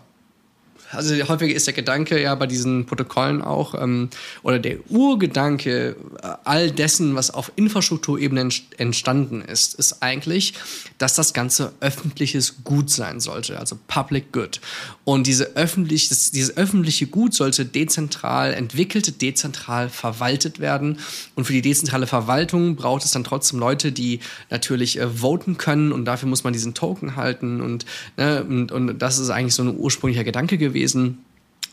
also 0.92 1.16
häufig 1.28 1.54
ist 1.54 1.68
der 1.68 1.74
Gedanke 1.74 2.22
ja 2.22 2.36
bei 2.36 2.48
diesen 2.48 2.86
Protokollen 2.86 3.42
auch, 3.42 3.74
ähm, 3.82 4.10
oder 4.44 4.60
der 4.60 4.78
Urgedanke 4.90 5.96
äh, 6.22 6.28
all 6.44 6.72
dessen, 6.72 7.16
was 7.16 7.32
auf 7.32 7.52
Infrastrukturebene 7.56 8.50
entstanden 8.78 9.42
ist, 9.42 9.74
ist 9.76 10.02
eigentlich, 10.04 10.54
dass 10.98 11.16
das 11.16 11.34
Ganze 11.34 11.74
öffentliches 11.80 12.64
Gut 12.64 12.90
sein 12.90 13.20
sollte, 13.20 13.60
also 13.60 13.78
Public 13.88 14.32
Good. 14.32 14.62
Und 15.04 15.28
diese 15.28 15.56
öffentlich, 15.56 16.10
das, 16.10 16.32
dieses 16.32 16.56
öffentliche 16.56 17.08
Gut 17.08 17.34
sollte 17.34 17.66
dezentral 17.66 18.54
entwickelt, 18.54 19.22
dezentral 19.22 19.90
verwaltet 19.90 20.60
werden. 20.60 21.00
Und 21.36 21.46
für 21.46 21.54
die 21.54 21.62
dezentrale 21.62 22.08
Verwaltung 22.08 22.76
braucht 22.76 23.04
es 23.06 23.12
dann 23.12 23.24
trotzdem 23.24 23.60
Leute, 23.60 23.92
die 23.92 24.20
natürlich 24.50 25.00
äh, 25.00 25.08
voten 25.08 25.58
können 25.58 25.92
und 25.92 26.06
dafür 26.06 26.30
muss 26.30 26.44
man 26.44 26.54
diesen 26.54 26.74
Token 26.74 27.16
halten. 27.16 27.62
Und, 27.62 27.86
ne, 28.18 28.44
und, 28.44 28.72
und 28.72 29.00
das 29.00 29.18
ist 29.18 29.30
eigentlich 29.30 29.56
so 29.56 29.64
ein 29.64 29.76
ursprünglicher 29.76 30.24
Gedanke 30.24 30.58
gewesen 30.58 30.75
gewesen. 30.76 31.26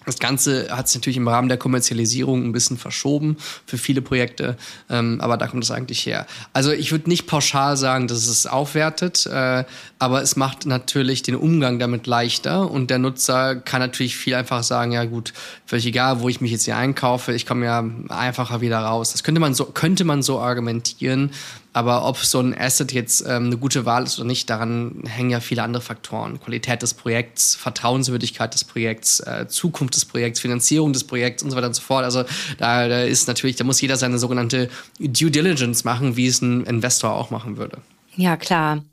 Das 0.05 0.19
Ganze 0.19 0.69
hat 0.77 0.89
sich 0.89 0.97
natürlich 0.97 1.17
im 1.17 1.29
Rahmen 1.29 1.49
der 1.49 1.59
Kommerzialisierung 1.59 2.45
ein 2.45 2.51
bisschen 2.51 2.77
verschoben 2.77 3.37
für 3.67 3.79
viele 3.79 4.03
Projekte, 4.03 4.57
ähm, 4.91 5.21
aber 5.21 5.37
da 5.37 5.47
kommt 5.47 5.63
es 5.63 5.71
eigentlich 5.71 6.05
her. 6.05 6.27
Also 6.53 6.73
ich 6.73 6.91
würde 6.91 7.09
nicht 7.09 7.29
pauschal 7.29 7.77
sagen, 7.77 8.09
dass 8.09 8.27
es 8.27 8.47
aufwertet, 8.47 9.27
äh, 9.27 9.65
aber 10.01 10.23
es 10.23 10.35
macht 10.35 10.67
natürlich 10.67 11.23
den 11.23 11.37
Umgang 11.37 11.79
damit 11.79 12.09
leichter 12.09 12.69
und 12.69 12.91
der 12.91 12.99
Nutzer 12.99 13.55
kann 13.55 13.81
natürlich 13.81 14.17
viel 14.17 14.35
einfacher 14.35 14.65
sagen, 14.65 14.91
ja 14.91 15.05
gut, 15.05 15.33
völlig 15.67 15.87
egal, 15.87 16.21
wo 16.21 16.29
ich 16.29 16.41
mich 16.41 16.51
jetzt 16.51 16.65
hier 16.65 16.77
einkaufe, 16.77 17.33
ich 17.33 17.47
komme 17.47 17.67
ja 17.67 17.85
einfacher 18.09 18.61
wieder 18.61 18.81
raus. 18.81 19.13
Das 19.13 19.23
könnte 19.23 19.41
man 19.41 19.55
so, 19.55 19.67
könnte 19.67 20.05
man 20.05 20.23
so 20.23 20.41
argumentieren, 20.41 21.31
aber 21.73 22.07
ob 22.07 22.19
so 22.19 22.41
ein 22.41 22.57
Asset 22.57 22.93
jetzt 22.93 23.23
ähm, 23.23 23.47
eine 23.47 23.57
gute 23.57 23.87
Wahl 23.87 24.05
ist 24.05 24.19
oder 24.19 24.27
nicht, 24.27 24.51
daran 24.51 25.03
hängen 25.07 25.31
ja 25.31 25.41
viele 25.41 25.63
andere 25.63 25.83
Faktoren. 25.83 26.39
Qualität 26.41 26.83
des 26.83 26.93
Projekts, 26.93 27.55
Vertrauenswürdigkeit 27.55 28.53
des 28.53 28.65
Projekts, 28.65 29.21
äh, 29.21 29.47
Zukunft 29.49 29.95
des 29.95 30.05
Projekts, 30.05 30.41
Finanzierung 30.41 30.93
des 30.93 31.05
Projekts 31.05 31.43
und 31.43 31.51
so 31.51 31.57
weiter 31.57 31.69
und 31.69 31.75
so 31.75 31.83
fort. 31.83 32.05
Also 32.05 32.25
da, 32.59 32.89
da 32.89 33.03
ist 33.03 33.27
natürlich, 33.27 33.57
da 33.57 33.65
muss 33.65 33.81
jeder 33.81 33.97
seine 33.97 34.19
sogenannte 34.19 34.69
Due 34.99 35.31
Diligence 35.31 35.85
machen, 35.85 36.17
wie 36.17 36.27
es 36.27 36.43
ein 36.43 36.65
Investor 36.65 37.13
auch 37.15 37.31
machen 37.31 37.57
würde. 37.57 37.79
Ja, 38.17 38.37
klar. 38.37 38.85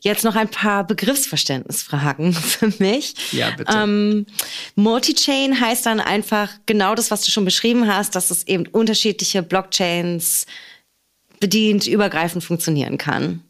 Jetzt 0.00 0.24
noch 0.24 0.34
ein 0.34 0.48
paar 0.48 0.86
Begriffsverständnisfragen 0.86 2.32
für 2.32 2.72
mich. 2.78 3.14
Ja, 3.32 3.50
bitte. 3.50 3.72
Ähm, 3.76 4.26
Multi-Chain 4.76 5.60
heißt 5.60 5.84
dann 5.84 6.00
einfach 6.00 6.48
genau 6.64 6.94
das, 6.94 7.10
was 7.10 7.22
du 7.22 7.30
schon 7.30 7.44
beschrieben 7.44 7.86
hast, 7.86 8.14
dass 8.14 8.30
es 8.30 8.46
eben 8.46 8.66
unterschiedliche 8.68 9.42
Blockchains 9.42 10.46
bedient, 11.42 11.88
übergreifend 11.88 12.44
funktionieren 12.44 12.98
kann. 12.98 13.42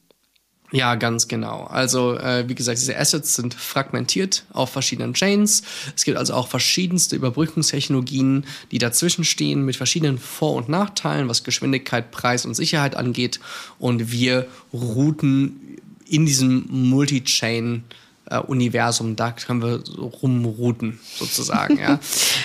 Ja, 0.72 0.94
ganz 0.94 1.28
genau. 1.28 1.64
Also 1.64 2.16
äh, 2.16 2.48
wie 2.48 2.54
gesagt, 2.54 2.78
diese 2.78 2.96
Assets 2.96 3.34
sind 3.34 3.52
fragmentiert 3.52 4.46
auf 4.54 4.70
verschiedenen 4.70 5.12
Chains. 5.12 5.62
Es 5.94 6.06
gibt 6.06 6.16
also 6.16 6.32
auch 6.32 6.48
verschiedenste 6.48 7.14
Überbrückungstechnologien, 7.14 8.46
die 8.70 8.78
dazwischen 8.78 9.24
stehen 9.24 9.66
mit 9.66 9.76
verschiedenen 9.76 10.16
Vor- 10.16 10.54
und 10.54 10.70
Nachteilen, 10.70 11.28
was 11.28 11.44
Geschwindigkeit, 11.44 12.10
Preis 12.10 12.46
und 12.46 12.54
Sicherheit 12.54 12.96
angeht. 12.96 13.38
Und 13.78 14.10
wir 14.10 14.46
routen 14.72 15.76
in 16.06 16.24
diesem 16.24 16.64
Multi-Chain 16.70 17.84
äh, 18.32 18.38
Universum, 18.38 19.16
da 19.16 19.32
können 19.32 19.62
wir 19.62 19.80
so 19.84 20.06
rumrouten, 20.06 20.98
sozusagen. 21.18 21.78
ja. 21.78 22.00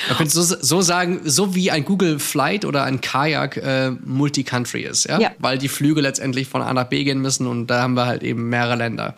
Man 0.08 0.18
könnte 0.18 0.32
so, 0.32 0.44
so 0.44 0.82
sagen, 0.82 1.22
so 1.24 1.56
wie 1.56 1.72
ein 1.72 1.86
Google 1.86 2.20
Flight 2.20 2.66
oder 2.66 2.84
ein 2.84 3.02
Kajak 3.02 3.58
äh, 3.58 3.92
Multi-Country 3.92 4.84
ist, 4.84 5.06
ja? 5.06 5.20
ja? 5.20 5.32
Weil 5.40 5.58
die 5.58 5.70
Flüge 5.70 6.02
letztendlich 6.02 6.48
von 6.48 6.62
A 6.62 6.74
nach 6.74 6.86
B 6.86 7.04
gehen 7.04 7.22
müssen 7.22 7.48
und 7.48 7.68
da 7.68 7.82
haben 7.82 7.94
wir 7.94 8.06
halt 8.06 8.24
eben 8.24 8.50
mehrere 8.50 8.76
Länder. 8.76 9.16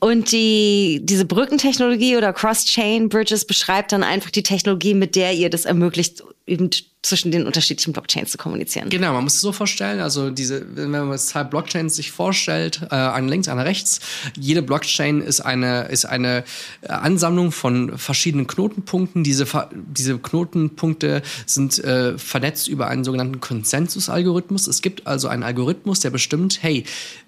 Und 0.00 0.32
die, 0.32 1.00
diese 1.02 1.26
Brückentechnologie 1.26 2.16
oder 2.16 2.32
Cross-Chain 2.32 3.10
Bridges 3.10 3.44
beschreibt 3.44 3.92
dann 3.92 4.02
einfach 4.02 4.30
die 4.30 4.42
Technologie, 4.42 4.94
mit 4.94 5.14
der 5.14 5.34
ihr 5.34 5.50
das 5.50 5.66
ermöglicht, 5.66 6.22
eben 6.46 6.70
zwischen 7.02 7.30
den 7.30 7.46
unterschiedlichen 7.46 7.94
Blockchains 7.94 8.30
zu 8.30 8.36
kommunizieren. 8.38 8.90
Genau, 8.90 9.14
man 9.14 9.24
muss 9.24 9.34
es 9.34 9.40
so 9.40 9.52
vorstellen, 9.52 10.00
also 10.00 10.28
diese, 10.30 10.64
wenn 10.76 10.90
man 10.90 11.18
zwei 11.18 11.44
Blockchains 11.44 11.96
sich 11.96 12.10
vorstellt, 12.12 12.82
äh, 12.90 12.94
eine 12.94 13.28
links, 13.28 13.48
eine 13.48 13.64
rechts, 13.64 14.00
jede 14.38 14.60
Blockchain 14.60 15.22
ist 15.22 15.40
eine, 15.40 15.84
ist 15.84 16.04
eine 16.04 16.44
Ansammlung 16.86 17.52
von 17.52 17.96
verschiedenen 17.96 18.46
Knotenpunkten. 18.46 19.24
Diese, 19.24 19.46
diese 19.72 20.18
Knotenpunkte 20.18 21.22
sind 21.46 21.82
äh, 21.82 22.18
vernetzt 22.18 22.68
über 22.68 22.88
einen 22.88 23.04
sogenannten 23.04 23.40
Konsensusalgorithmus. 23.40 24.66
Es 24.66 24.82
gibt 24.82 25.06
also 25.06 25.28
einen 25.28 25.42
Algorithmus, 25.42 26.00
der 26.00 26.10
bestimmt, 26.10 26.62
hey, 26.62 26.84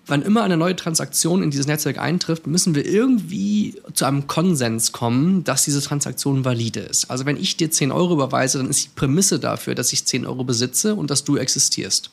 wann 0.07 0.23
immer 0.23 0.43
eine 0.43 0.57
neue 0.57 0.75
Transaktion 0.75 1.43
in 1.43 1.51
dieses 1.51 1.67
Netzwerk 1.67 1.99
eintrifft, 1.99 2.47
müssen 2.47 2.75
wir 2.75 2.85
irgendwie 2.85 3.77
zu 3.95 4.05
einem 4.05 4.27
Konsens 4.27 4.93
kommen, 4.93 5.45
dass 5.45 5.65
diese 5.65 5.81
Transaktion 5.81 6.45
valide 6.45 6.81
ist. 6.81 7.11
Also 7.11 7.25
wenn 7.25 7.37
ich 7.37 7.57
dir 7.57 7.71
10 7.71 7.93
Euro 7.93 8.15
überweise, 8.15 8.59
dann 8.59 8.69
ist 8.69 8.85
die 8.85 8.91
Prämisse 8.95 9.39
dafür, 9.39 9.62
dass 9.75 9.93
ich 9.93 10.05
10 10.05 10.27
Euro 10.27 10.45
besitze 10.45 10.95
und 10.95 11.11
dass 11.11 11.25
du 11.25 11.37
existierst. 11.37 12.11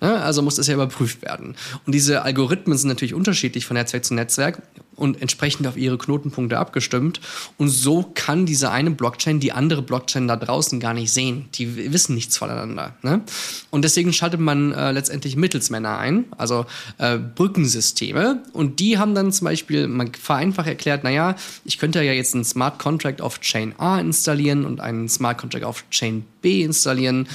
Ne? 0.00 0.20
Also 0.20 0.42
muss 0.42 0.56
das 0.56 0.66
ja 0.66 0.74
überprüft 0.74 1.22
werden. 1.22 1.56
Und 1.86 1.94
diese 1.94 2.22
Algorithmen 2.22 2.76
sind 2.76 2.88
natürlich 2.88 3.14
unterschiedlich 3.14 3.66
von 3.66 3.76
Netzwerk 3.76 4.04
zu 4.04 4.14
Netzwerk 4.14 4.62
und 4.98 5.22
entsprechend 5.22 5.66
auf 5.66 5.76
ihre 5.76 5.96
Knotenpunkte 5.96 6.58
abgestimmt. 6.58 7.20
Und 7.56 7.68
so 7.68 8.10
kann 8.14 8.46
diese 8.46 8.70
eine 8.70 8.90
Blockchain 8.90 9.40
die 9.40 9.52
andere 9.52 9.82
Blockchain 9.82 10.28
da 10.28 10.36
draußen 10.36 10.80
gar 10.80 10.94
nicht 10.94 11.12
sehen. 11.12 11.48
Die 11.54 11.92
wissen 11.92 12.14
nichts 12.14 12.36
voneinander. 12.36 12.94
Ne? 13.02 13.22
Und 13.70 13.82
deswegen 13.82 14.12
schaltet 14.12 14.40
man 14.40 14.72
äh, 14.72 14.92
letztendlich 14.92 15.36
Mittelsmänner 15.36 15.98
ein, 15.98 16.24
also 16.36 16.66
äh, 16.98 17.18
Brückensysteme. 17.18 18.42
Und 18.52 18.80
die 18.80 18.98
haben 18.98 19.14
dann 19.14 19.32
zum 19.32 19.44
Beispiel, 19.46 19.86
man 19.88 20.12
vereinfacht 20.12 20.68
erklärt, 20.68 21.04
naja, 21.04 21.36
ich 21.64 21.78
könnte 21.78 22.02
ja 22.02 22.12
jetzt 22.12 22.34
einen 22.34 22.44
Smart 22.44 22.78
Contract 22.78 23.20
auf 23.20 23.40
Chain 23.40 23.74
A 23.78 24.00
installieren 24.00 24.64
und 24.64 24.80
einen 24.80 25.08
Smart 25.08 25.38
Contract 25.38 25.64
auf 25.64 25.88
Chain 25.90 26.24
B 26.42 26.62
installieren. 26.62 27.28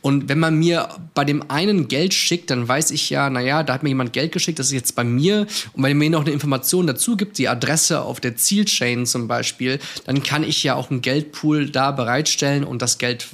Und 0.00 0.28
wenn 0.28 0.38
man 0.38 0.58
mir 0.58 0.88
bei 1.14 1.24
dem 1.24 1.50
einen 1.50 1.88
Geld 1.88 2.14
schickt, 2.14 2.50
dann 2.50 2.66
weiß 2.66 2.90
ich 2.90 3.10
ja, 3.10 3.30
naja, 3.30 3.62
da 3.62 3.74
hat 3.74 3.82
mir 3.82 3.90
jemand 3.90 4.12
Geld 4.12 4.32
geschickt, 4.32 4.58
das 4.58 4.66
ist 4.68 4.72
jetzt 4.72 4.94
bei 4.96 5.04
mir. 5.04 5.46
Und 5.72 5.82
wenn 5.82 5.96
mir 5.98 6.10
noch 6.10 6.22
eine 6.22 6.30
Information 6.30 6.86
dazu 6.86 7.09
gibt, 7.16 7.38
die 7.38 7.48
Adresse 7.48 8.02
auf 8.02 8.20
der 8.20 8.36
Zielchain 8.36 9.06
zum 9.06 9.28
Beispiel, 9.28 9.78
dann 10.04 10.22
kann 10.22 10.42
ich 10.42 10.62
ja 10.62 10.74
auch 10.74 10.90
einen 10.90 11.00
Geldpool 11.00 11.70
da 11.70 11.90
bereitstellen 11.90 12.64
und 12.64 12.82
das 12.82 12.98
Geld 12.98 13.28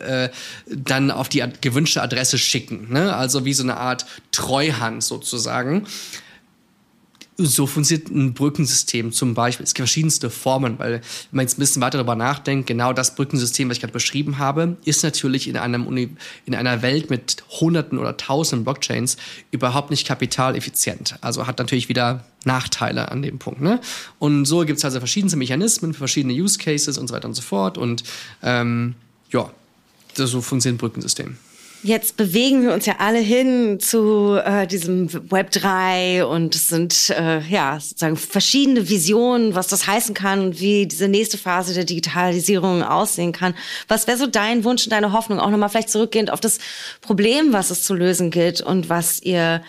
äh, 0.00 0.28
dann 0.66 1.10
auf 1.10 1.28
die 1.28 1.44
gewünschte 1.60 2.02
Adresse 2.02 2.38
schicken. 2.38 2.92
Ne? 2.92 3.14
Also 3.14 3.44
wie 3.44 3.52
so 3.54 3.62
eine 3.62 3.76
Art 3.76 4.06
Treuhand 4.30 5.02
sozusagen 5.02 5.86
so 7.46 7.66
funktioniert 7.66 8.10
ein 8.10 8.34
Brückensystem 8.34 9.12
zum 9.12 9.34
Beispiel. 9.34 9.64
Es 9.64 9.74
gibt 9.74 9.88
verschiedenste 9.88 10.30
Formen, 10.30 10.78
weil 10.78 10.92
wenn 10.92 11.00
man 11.30 11.44
jetzt 11.44 11.58
ein 11.58 11.60
bisschen 11.60 11.82
weiter 11.82 11.98
darüber 11.98 12.14
nachdenkt, 12.14 12.66
genau 12.66 12.92
das 12.92 13.14
Brückensystem, 13.14 13.68
was 13.68 13.76
ich 13.76 13.80
gerade 13.80 13.92
beschrieben 13.92 14.38
habe, 14.38 14.76
ist 14.84 15.02
natürlich 15.02 15.48
in, 15.48 15.56
einem 15.56 15.86
Uni 15.86 16.10
in 16.46 16.54
einer 16.54 16.82
Welt 16.82 17.10
mit 17.10 17.44
Hunderten 17.60 17.98
oder 17.98 18.16
Tausenden 18.16 18.64
Blockchains 18.64 19.16
überhaupt 19.50 19.90
nicht 19.90 20.06
kapitaleffizient. 20.06 21.16
Also 21.20 21.46
hat 21.46 21.58
natürlich 21.58 21.88
wieder 21.88 22.24
Nachteile 22.44 23.10
an 23.10 23.22
dem 23.22 23.38
Punkt. 23.38 23.60
Ne? 23.60 23.80
Und 24.18 24.44
so 24.46 24.64
gibt 24.64 24.78
es 24.78 24.84
also 24.84 24.98
verschiedenste 24.98 25.36
Mechanismen 25.36 25.92
für 25.92 25.98
verschiedene 25.98 26.34
Use 26.34 26.58
Cases 26.58 26.98
und 26.98 27.08
so 27.08 27.14
weiter 27.14 27.28
und 27.28 27.34
so 27.34 27.42
fort. 27.42 27.78
Und 27.78 28.02
ähm, 28.42 28.94
ja, 29.30 29.50
so 30.14 30.40
funktioniert 30.40 30.76
ein 30.76 30.80
Brückensystem. 30.80 31.36
Jetzt 31.84 32.16
bewegen 32.16 32.62
wir 32.62 32.72
uns 32.72 32.86
ja 32.86 32.94
alle 32.98 33.18
hin 33.18 33.80
zu 33.80 34.36
äh, 34.36 34.68
diesem 34.68 35.12
Web 35.32 35.50
3 35.50 36.24
und 36.24 36.54
es 36.54 36.68
sind 36.68 37.10
äh, 37.10 37.40
ja 37.40 37.80
sozusagen 37.80 38.16
verschiedene 38.16 38.88
Visionen, 38.88 39.56
was 39.56 39.66
das 39.66 39.88
heißen 39.88 40.14
kann 40.14 40.40
und 40.40 40.60
wie 40.60 40.86
diese 40.86 41.08
nächste 41.08 41.38
Phase 41.38 41.74
der 41.74 41.82
Digitalisierung 41.82 42.84
aussehen 42.84 43.32
kann. 43.32 43.54
Was 43.88 44.06
wäre 44.06 44.16
so 44.16 44.28
dein 44.28 44.62
Wunsch 44.62 44.84
und 44.84 44.92
deine 44.92 45.12
Hoffnung, 45.12 45.40
auch 45.40 45.50
nochmal 45.50 45.70
vielleicht 45.70 45.90
zurückgehend 45.90 46.30
auf 46.30 46.38
das 46.38 46.58
Problem, 47.00 47.52
was 47.52 47.70
es 47.70 47.82
zu 47.82 47.94
lösen 47.94 48.30
gilt 48.30 48.60
und 48.60 48.88
was 48.88 49.20
ihr 49.20 49.60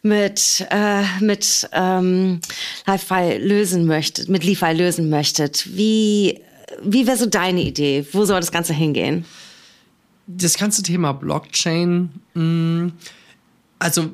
mit 0.00 0.66
äh, 0.70 1.02
mit 1.20 1.68
ähm, 1.72 2.40
LiFi 2.86 3.36
lösen 3.36 3.84
möchtet, 3.84 4.30
mit 4.30 4.44
LiFi 4.44 4.72
lösen 4.72 5.10
möchtet. 5.10 5.76
Wie 5.76 6.40
wie 6.82 7.06
wäre 7.06 7.18
so 7.18 7.26
deine 7.26 7.60
Idee? 7.60 8.06
Wo 8.12 8.24
soll 8.24 8.40
das 8.40 8.52
Ganze 8.52 8.72
hingehen? 8.72 9.26
Das 10.36 10.56
ganze 10.56 10.82
Thema 10.82 11.12
Blockchain, 11.12 12.10
mh, 12.34 12.42
mm, 12.42 12.92
also 13.78 14.10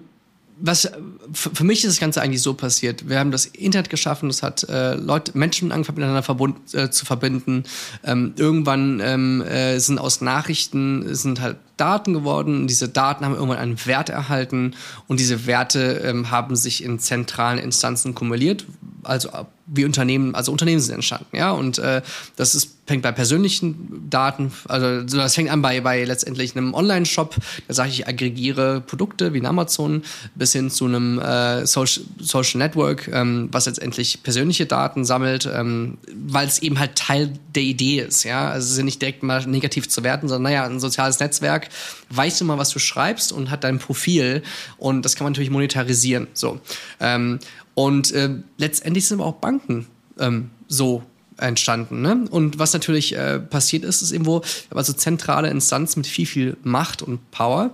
was 0.59 0.91
für 1.33 1.65
mich 1.65 1.85
ist 1.85 1.91
das 1.93 2.01
Ganze 2.01 2.23
eigentlich 2.23 2.41
so 2.41 2.55
passiert. 2.55 3.09
Wir 3.09 3.19
haben 3.19 3.31
das 3.31 3.45
Internet 3.45 3.91
geschaffen, 3.91 4.29
das 4.29 4.43
hat 4.43 4.67
äh, 4.69 4.95
Leute, 4.95 5.37
Menschen 5.37 5.71
angefangen 5.71 5.99
miteinander 5.99 6.23
verbund, 6.23 6.75
äh, 6.75 6.91
zu 6.91 7.05
verbinden. 7.05 7.65
Ähm, 8.05 8.33
irgendwann 8.37 9.01
ähm, 9.01 9.43
äh, 9.43 9.79
sind 9.79 9.99
aus 9.99 10.23
Nachrichten 10.23 11.15
sind 11.15 11.41
halt 11.43 11.59
Daten 11.77 12.15
geworden. 12.15 12.63
Und 12.63 12.67
diese 12.69 12.89
Daten 12.89 13.25
haben 13.25 13.35
irgendwann 13.35 13.59
einen 13.59 13.87
Wert 13.87 14.09
erhalten 14.09 14.75
und 15.07 15.21
diese 15.21 15.47
Werte 15.47 16.03
ähm, 16.05 16.31
haben 16.31 16.57
sich 16.57 16.83
in 16.83 16.99
zentralen 16.99 17.59
Instanzen 17.59 18.15
kumuliert. 18.15 18.67
Also 19.03 19.31
wie 19.67 19.85
Unternehmen, 19.85 20.35
also 20.35 20.53
Unternehmen 20.53 20.81
sind 20.81 20.95
entstanden, 20.95 21.37
ja. 21.37 21.51
Und 21.51 21.79
äh, 21.79 22.03
das 22.37 22.55
ist 22.55 22.77
fängt 22.87 23.03
bei 23.03 23.13
persönlichen 23.13 24.09
Daten, 24.09 24.53
also 24.69 25.03
das 25.03 25.35
fängt 25.35 25.51
an 25.51 25.61
bei, 25.61 25.81
bei 25.81 26.05
letztendlich 26.05 26.57
einem 26.57 26.73
Online-Shop, 26.73 27.35
da 27.67 27.75
sage 27.75 27.91
ich, 27.91 28.01
ich 28.01 28.09
aggregiere 28.09 28.81
Produkte 28.81 29.33
wie 29.33 29.39
in 29.39 29.47
Amazon, 29.47 30.03
bis 30.35 30.53
hin 30.53 30.71
zu 30.71 30.85
einem 30.85 31.19
äh, 31.19 31.67
Social, 31.67 32.05
Social 32.21 32.59
Network, 32.59 33.09
ähm, 33.09 33.49
was 33.51 33.67
letztendlich 33.67 34.23
persönliche 34.23 34.67
Daten 34.67 35.05
sammelt, 35.05 35.51
ähm, 35.53 35.99
weil 36.15 36.47
es 36.47 36.61
eben 36.61 36.79
halt 36.79 36.95
Teil 36.97 37.33
der 37.55 37.65
Idee 37.65 38.01
ist, 38.01 38.25
ja. 38.25 38.51
Also 38.51 38.73
es 38.73 38.79
ja 38.79 38.85
nicht 38.85 39.03
direkt 39.03 39.23
mal 39.23 39.45
negativ 39.47 39.89
zu 39.89 40.05
werten, 40.05 40.29
sondern 40.29 40.53
naja, 40.53 40.65
ein 40.65 40.79
soziales 40.79 41.19
Netzwerk 41.19 41.66
weißt 42.11 42.41
du 42.41 42.45
mal, 42.45 42.59
was 42.59 42.71
du 42.71 42.79
schreibst 42.79 43.33
und 43.33 43.51
hat 43.51 43.65
dein 43.65 43.79
Profil 43.79 44.43
und 44.79 45.03
das 45.03 45.17
kann 45.17 45.25
man 45.25 45.33
natürlich 45.33 45.51
monetarisieren. 45.51 46.29
So. 46.35 46.61
Ähm, 47.01 47.39
und 47.75 48.13
äh, 48.13 48.31
letztendlich 48.59 49.07
sind 49.07 49.21
aber 49.21 49.29
auch 49.29 49.37
Banken 49.37 49.87
ähm, 50.19 50.51
so 50.69 51.03
entstanden. 51.39 52.01
Ne? 52.01 52.25
Und 52.31 52.59
was 52.59 52.73
natürlich 52.73 53.15
äh, 53.15 53.39
passiert 53.39 53.85
ist, 53.85 54.03
ist 54.03 54.13
irgendwo, 54.13 54.43
also 54.71 54.93
zentrale 54.93 55.51
Instanzen 55.51 56.01
mit 56.01 56.07
viel, 56.07 56.27
viel 56.27 56.57
Macht 56.63 57.03
und 57.03 57.31
Power 57.31 57.73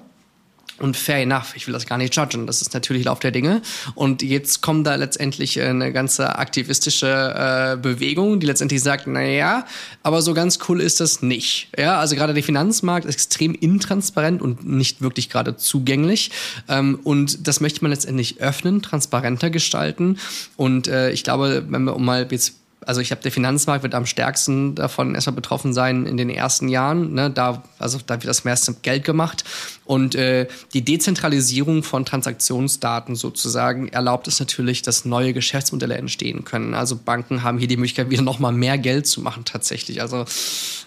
und 0.79 0.97
fair 0.97 1.19
enough, 1.19 1.55
ich 1.55 1.67
will 1.67 1.73
das 1.73 1.87
gar 1.87 1.99
nicht 1.99 2.15
judgen, 2.17 2.47
das 2.47 2.63
ist 2.63 2.75
natürlich 2.75 3.05
Lauf 3.05 3.21
der 3.21 3.31
Dinge. 3.31 3.63
Und 3.95 4.23
jetzt 4.23 4.63
kommt 4.63 4.87
da 4.87 4.95
letztendlich 4.95 5.57
äh, 5.57 5.65
eine 5.65 5.93
ganze 5.93 6.39
aktivistische 6.39 7.07
äh, 7.07 7.77
Bewegung, 7.77 8.41
die 8.41 8.47
letztendlich 8.47 8.83
sagt, 8.83 9.07
na 9.07 9.23
ja, 9.23 9.67
aber 10.03 10.23
so 10.23 10.35
ganz 10.35 10.59
cool 10.69 10.81
ist 10.81 11.01
das 11.01 11.23
nicht. 11.23 11.69
Ja, 11.79 11.99
also 11.99 12.17
gerade 12.17 12.35
der 12.35 12.43
Finanzmarkt 12.43 13.07
ist 13.07 13.15
extrem 13.15 13.55
intransparent 13.55 14.43
und 14.43 14.67
nicht 14.67 15.03
wirklich 15.03 15.31
gerade 15.31 15.57
zugänglich. 15.57 16.31
Ähm, 16.69 16.99
und 17.05 17.47
das 17.47 17.61
möchte 17.61 17.83
man 17.83 17.91
letztendlich 17.91 18.41
öffnen, 18.41 18.83
transparenter 18.83 19.51
gestalten. 19.51 20.19
Und 20.57 20.89
äh, 20.89 21.11
ich 21.11 21.25
glaube, 21.25 21.65
wenn 21.69 21.85
wir 21.85 21.97
um 21.97 22.05
mal 22.05 22.27
jetzt 22.31 22.55
also 22.87 23.01
ich 23.01 23.11
habe 23.11 23.23
der 23.23 23.33
Finanzmarkt 23.33 23.83
wird 23.83 23.95
am 23.95 24.07
stärksten 24.07 24.75
davon 24.75 25.15
erstmal 25.15 25.37
betroffen 25.37 25.73
sein 25.73 26.07
in 26.07 26.17
den 26.17 26.31
ersten 26.31 26.69
Jahren. 26.69 27.13
Ne? 27.15 27.31
Da, 27.31 27.63
also 27.79 27.99
da 28.05 28.15
wird 28.15 28.25
das 28.25 28.45
meiste 28.45 28.75
Geld 28.83 29.05
gemacht. 29.05 29.45
Und 29.85 30.15
äh, 30.15 30.47
die 30.75 30.85
Dezentralisierung 30.85 31.83
von 31.83 32.05
Transaktionsdaten 32.05 33.17
sozusagen 33.17 33.89
erlaubt 33.89 34.29
es 34.29 34.39
natürlich, 34.39 34.83
dass 34.83 35.05
neue 35.05 35.33
Geschäftsmodelle 35.33 35.97
entstehen 35.97 36.45
können. 36.45 36.75
Also 36.75 36.97
Banken 36.97 37.43
haben 37.43 37.59
hier 37.59 37.69
die 37.69 37.77
Möglichkeit, 37.77 38.11
wieder 38.11 38.23
nochmal 38.23 38.53
mehr 38.53 38.79
Geld 38.79 39.07
zu 39.07 39.21
machen 39.21 39.45
tatsächlich. 39.45 40.01
Also 40.01 40.25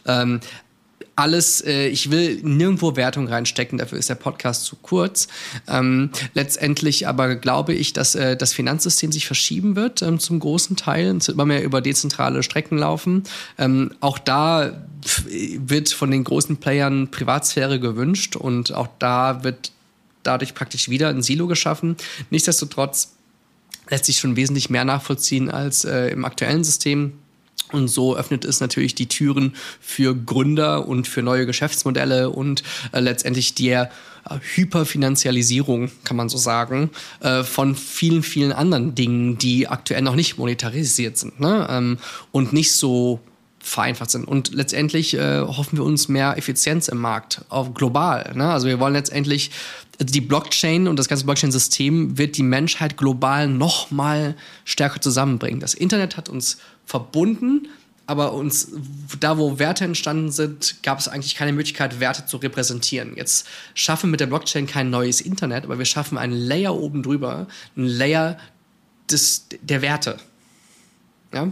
ähm, 0.05 0.39
alles, 1.15 1.61
äh, 1.61 1.87
ich 1.87 2.11
will 2.11 2.41
nirgendwo 2.43 2.95
Wertung 2.95 3.27
reinstecken, 3.27 3.77
dafür 3.77 3.97
ist 3.97 4.09
der 4.09 4.15
Podcast 4.15 4.65
zu 4.65 4.75
kurz. 4.75 5.27
Ähm, 5.67 6.09
letztendlich 6.33 7.07
aber 7.07 7.35
glaube 7.35 7.73
ich, 7.73 7.93
dass 7.93 8.15
äh, 8.15 8.35
das 8.35 8.53
Finanzsystem 8.53 9.11
sich 9.11 9.25
verschieben 9.25 9.75
wird 9.75 10.01
ähm, 10.01 10.19
zum 10.19 10.39
großen 10.39 10.75
Teil. 10.75 11.13
Wird 11.13 11.29
immer 11.29 11.45
mehr 11.45 11.63
über 11.63 11.81
dezentrale 11.81 12.43
Strecken 12.43 12.77
laufen. 12.77 13.23
Ähm, 13.57 13.91
auch 13.99 14.19
da 14.19 14.85
wird 15.57 15.89
von 15.89 16.11
den 16.11 16.23
großen 16.23 16.57
Playern 16.57 17.09
Privatsphäre 17.11 17.79
gewünscht 17.79 18.35
und 18.35 18.73
auch 18.73 18.87
da 18.99 19.43
wird 19.43 19.71
dadurch 20.23 20.55
praktisch 20.55 20.89
wieder 20.89 21.09
ein 21.09 21.21
Silo 21.21 21.47
geschaffen. 21.47 21.95
Nichtsdestotrotz 22.29 23.13
lässt 23.89 24.05
sich 24.05 24.17
schon 24.17 24.35
wesentlich 24.35 24.69
mehr 24.69 24.85
nachvollziehen 24.85 25.49
als 25.49 25.85
äh, 25.85 26.07
im 26.07 26.25
aktuellen 26.25 26.63
System 26.63 27.13
und 27.75 27.87
so 27.87 28.15
öffnet 28.15 28.45
es 28.45 28.59
natürlich 28.59 28.95
die 28.95 29.07
Türen 29.07 29.55
für 29.79 30.15
Gründer 30.15 30.87
und 30.87 31.07
für 31.07 31.21
neue 31.21 31.45
Geschäftsmodelle 31.45 32.29
und 32.29 32.63
äh, 32.91 32.99
letztendlich 32.99 33.55
der 33.55 33.91
äh, 34.29 34.37
Hyperfinanzialisierung, 34.41 35.91
kann 36.03 36.17
man 36.17 36.29
so 36.29 36.37
sagen, 36.37 36.89
äh, 37.19 37.43
von 37.43 37.75
vielen, 37.75 38.23
vielen 38.23 38.51
anderen 38.51 38.95
Dingen, 38.95 39.37
die 39.37 39.67
aktuell 39.67 40.01
noch 40.01 40.15
nicht 40.15 40.37
monetarisiert 40.37 41.17
sind 41.17 41.39
ne? 41.39 41.67
ähm, 41.69 41.97
und 42.31 42.53
nicht 42.53 42.73
so 42.73 43.19
vereinfacht 43.65 44.11
sind. 44.11 44.27
Und 44.27 44.53
letztendlich 44.53 45.15
äh, 45.15 45.41
hoffen 45.41 45.77
wir 45.77 45.83
uns 45.83 46.07
mehr 46.07 46.37
Effizienz 46.37 46.87
im 46.87 46.99
Markt, 46.99 47.43
auch 47.49 47.73
global. 47.73 48.31
Ne? 48.35 48.47
Also 48.47 48.67
wir 48.67 48.79
wollen 48.79 48.93
letztendlich 48.93 49.51
die 49.99 50.21
Blockchain 50.21 50.87
und 50.87 50.97
das 50.97 51.07
ganze 51.07 51.25
Blockchain-System 51.25 52.17
wird 52.17 52.37
die 52.37 52.43
Menschheit 52.43 52.97
global 52.97 53.47
noch 53.47 53.91
mal 53.91 54.35
stärker 54.65 55.01
zusammenbringen. 55.01 55.59
Das 55.59 55.73
Internet 55.73 56.17
hat 56.17 56.29
uns 56.29 56.57
verbunden, 56.85 57.67
aber 58.07 58.33
uns, 58.33 58.69
da 59.19 59.37
wo 59.37 59.57
Werte 59.57 59.85
entstanden 59.85 60.31
sind, 60.31 60.83
gab 60.83 60.99
es 60.99 61.07
eigentlich 61.07 61.35
keine 61.35 61.53
Möglichkeit, 61.53 61.99
Werte 61.99 62.25
zu 62.25 62.37
repräsentieren. 62.37 63.15
Jetzt 63.15 63.47
schaffen 63.73 64.07
wir 64.07 64.11
mit 64.11 64.19
der 64.19 64.27
Blockchain 64.27 64.67
kein 64.67 64.89
neues 64.89 65.21
Internet, 65.21 65.63
aber 65.63 65.79
wir 65.79 65.85
schaffen 65.85 66.17
einen 66.17 66.33
Layer 66.33 66.75
oben 66.75 67.01
drüber, 67.01 67.47
einen 67.75 67.87
Layer 67.87 68.37
des, 69.09 69.47
der 69.61 69.81
Werte. 69.81 70.17
Ja? 71.33 71.51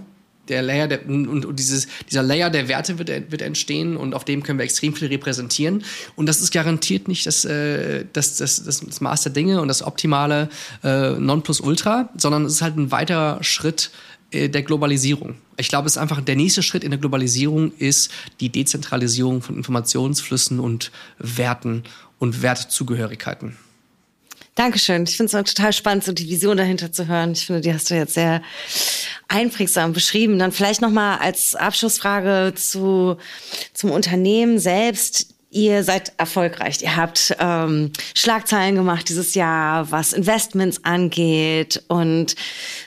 Der 0.50 0.62
Layer 0.62 0.88
der, 0.88 1.08
und, 1.08 1.46
und 1.46 1.58
dieses, 1.58 1.88
dieser 2.10 2.22
Layer 2.22 2.50
der 2.50 2.68
Werte 2.68 3.00
wird, 3.00 3.10
wird 3.32 3.42
entstehen 3.42 3.96
und 3.96 4.14
auf 4.14 4.26
dem 4.26 4.44
können 4.44 4.60
wir 4.60 4.66
extrem 4.66 4.94
viel 4.94 5.08
repräsentieren. 5.08 5.84
Und 6.16 6.26
das 6.28 6.42
ist 6.42 6.52
garantiert 6.52 7.08
nicht 7.08 7.26
das, 7.26 7.46
äh, 7.46 8.06
das, 8.12 8.36
das, 8.36 8.64
das, 8.64 8.82
das 8.82 9.02
Maß 9.02 9.24
der 9.24 9.32
Dinge 9.32 9.62
und 9.62 9.70
das 9.70 9.82
optimale 9.84 10.50
äh, 10.84 11.12
Nonplusultra, 11.12 12.10
sondern 12.18 12.46
es 12.46 12.54
ist 12.54 12.62
halt 12.62 12.78
ein 12.78 12.92
weiterer 12.92 13.44
Schritt 13.44 13.92
äh, 14.32 14.50
der 14.50 14.64
Globalisierung. 14.64 15.36
Ich 15.58 15.70
glaube, 15.70 15.88
es 15.88 15.94
ist 15.94 16.02
einfach 16.02 16.20
der 16.22 16.36
nächste 16.36 16.64
Schritt 16.64 16.84
in 16.84 16.92
der 16.92 17.00
Globalisierung 17.00 17.72
ist 17.78 18.12
die 18.40 18.50
Dezentralisierung 18.50 19.42
von 19.42 19.56
Informationsflüssen 19.56 20.60
und 20.60 20.92
Werten 21.20 21.84
und 22.20 22.42
Wertzugehörigkeiten. 22.42 23.58
Dankeschön. 24.56 25.04
Ich 25.04 25.18
finde 25.18 25.36
es 25.36 25.54
total 25.54 25.74
spannend, 25.74 26.04
so 26.04 26.12
die 26.12 26.30
Vision 26.30 26.58
dahinter 26.58 26.92
zu 26.92 27.08
hören. 27.08 27.32
Ich 27.32 27.48
finde, 27.48 27.62
die 27.62 27.74
hast 27.74 27.90
du 27.90 27.96
jetzt 27.96 28.14
sehr 28.14 28.42
einprägsam 29.28 29.94
beschrieben. 29.94 30.38
Dann 30.38 30.52
vielleicht 30.52 30.82
noch 30.82 30.92
mal 30.92 31.18
als 31.18 31.56
Abschlussfrage 31.56 32.54
zu 32.56 33.18
zum 33.74 33.90
Unternehmen 33.90 34.60
selbst. 34.60 35.28
Ihr 35.50 35.84
seid 35.84 36.14
erfolgreich. 36.18 36.82
Ihr 36.82 36.96
habt 36.96 37.36
ähm, 37.40 37.92
Schlagzeilen 38.16 38.76
gemacht 38.76 39.10
dieses 39.10 39.34
Jahr, 39.34 39.90
was 39.92 40.14
Investments 40.14 40.84
angeht. 40.84 41.84
Und 41.88 42.36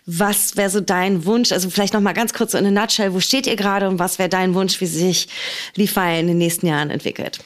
was 0.04 0.56
wäre 0.56 0.70
so 0.70 0.80
dein 0.80 1.24
Wunsch? 1.24 1.50
Also 1.50 1.68
vielleicht 1.70 1.94
noch 1.94 2.00
mal 2.00 2.12
ganz 2.12 2.32
kurz 2.32 2.52
so 2.52 2.58
in 2.58 2.66
a 2.66 2.70
nutshell. 2.70 3.12
Wo 3.12 3.20
steht 3.20 3.48
ihr 3.48 3.56
gerade 3.56 3.88
und 3.88 3.98
was 3.98 4.20
wäre 4.20 4.28
dein 4.28 4.54
Wunsch, 4.54 4.80
wie 4.80 4.86
sich 4.86 5.28
Leafy 5.74 6.20
in 6.20 6.28
den 6.28 6.38
nächsten 6.38 6.66
Jahren 6.66 6.90
entwickelt? 6.90 7.40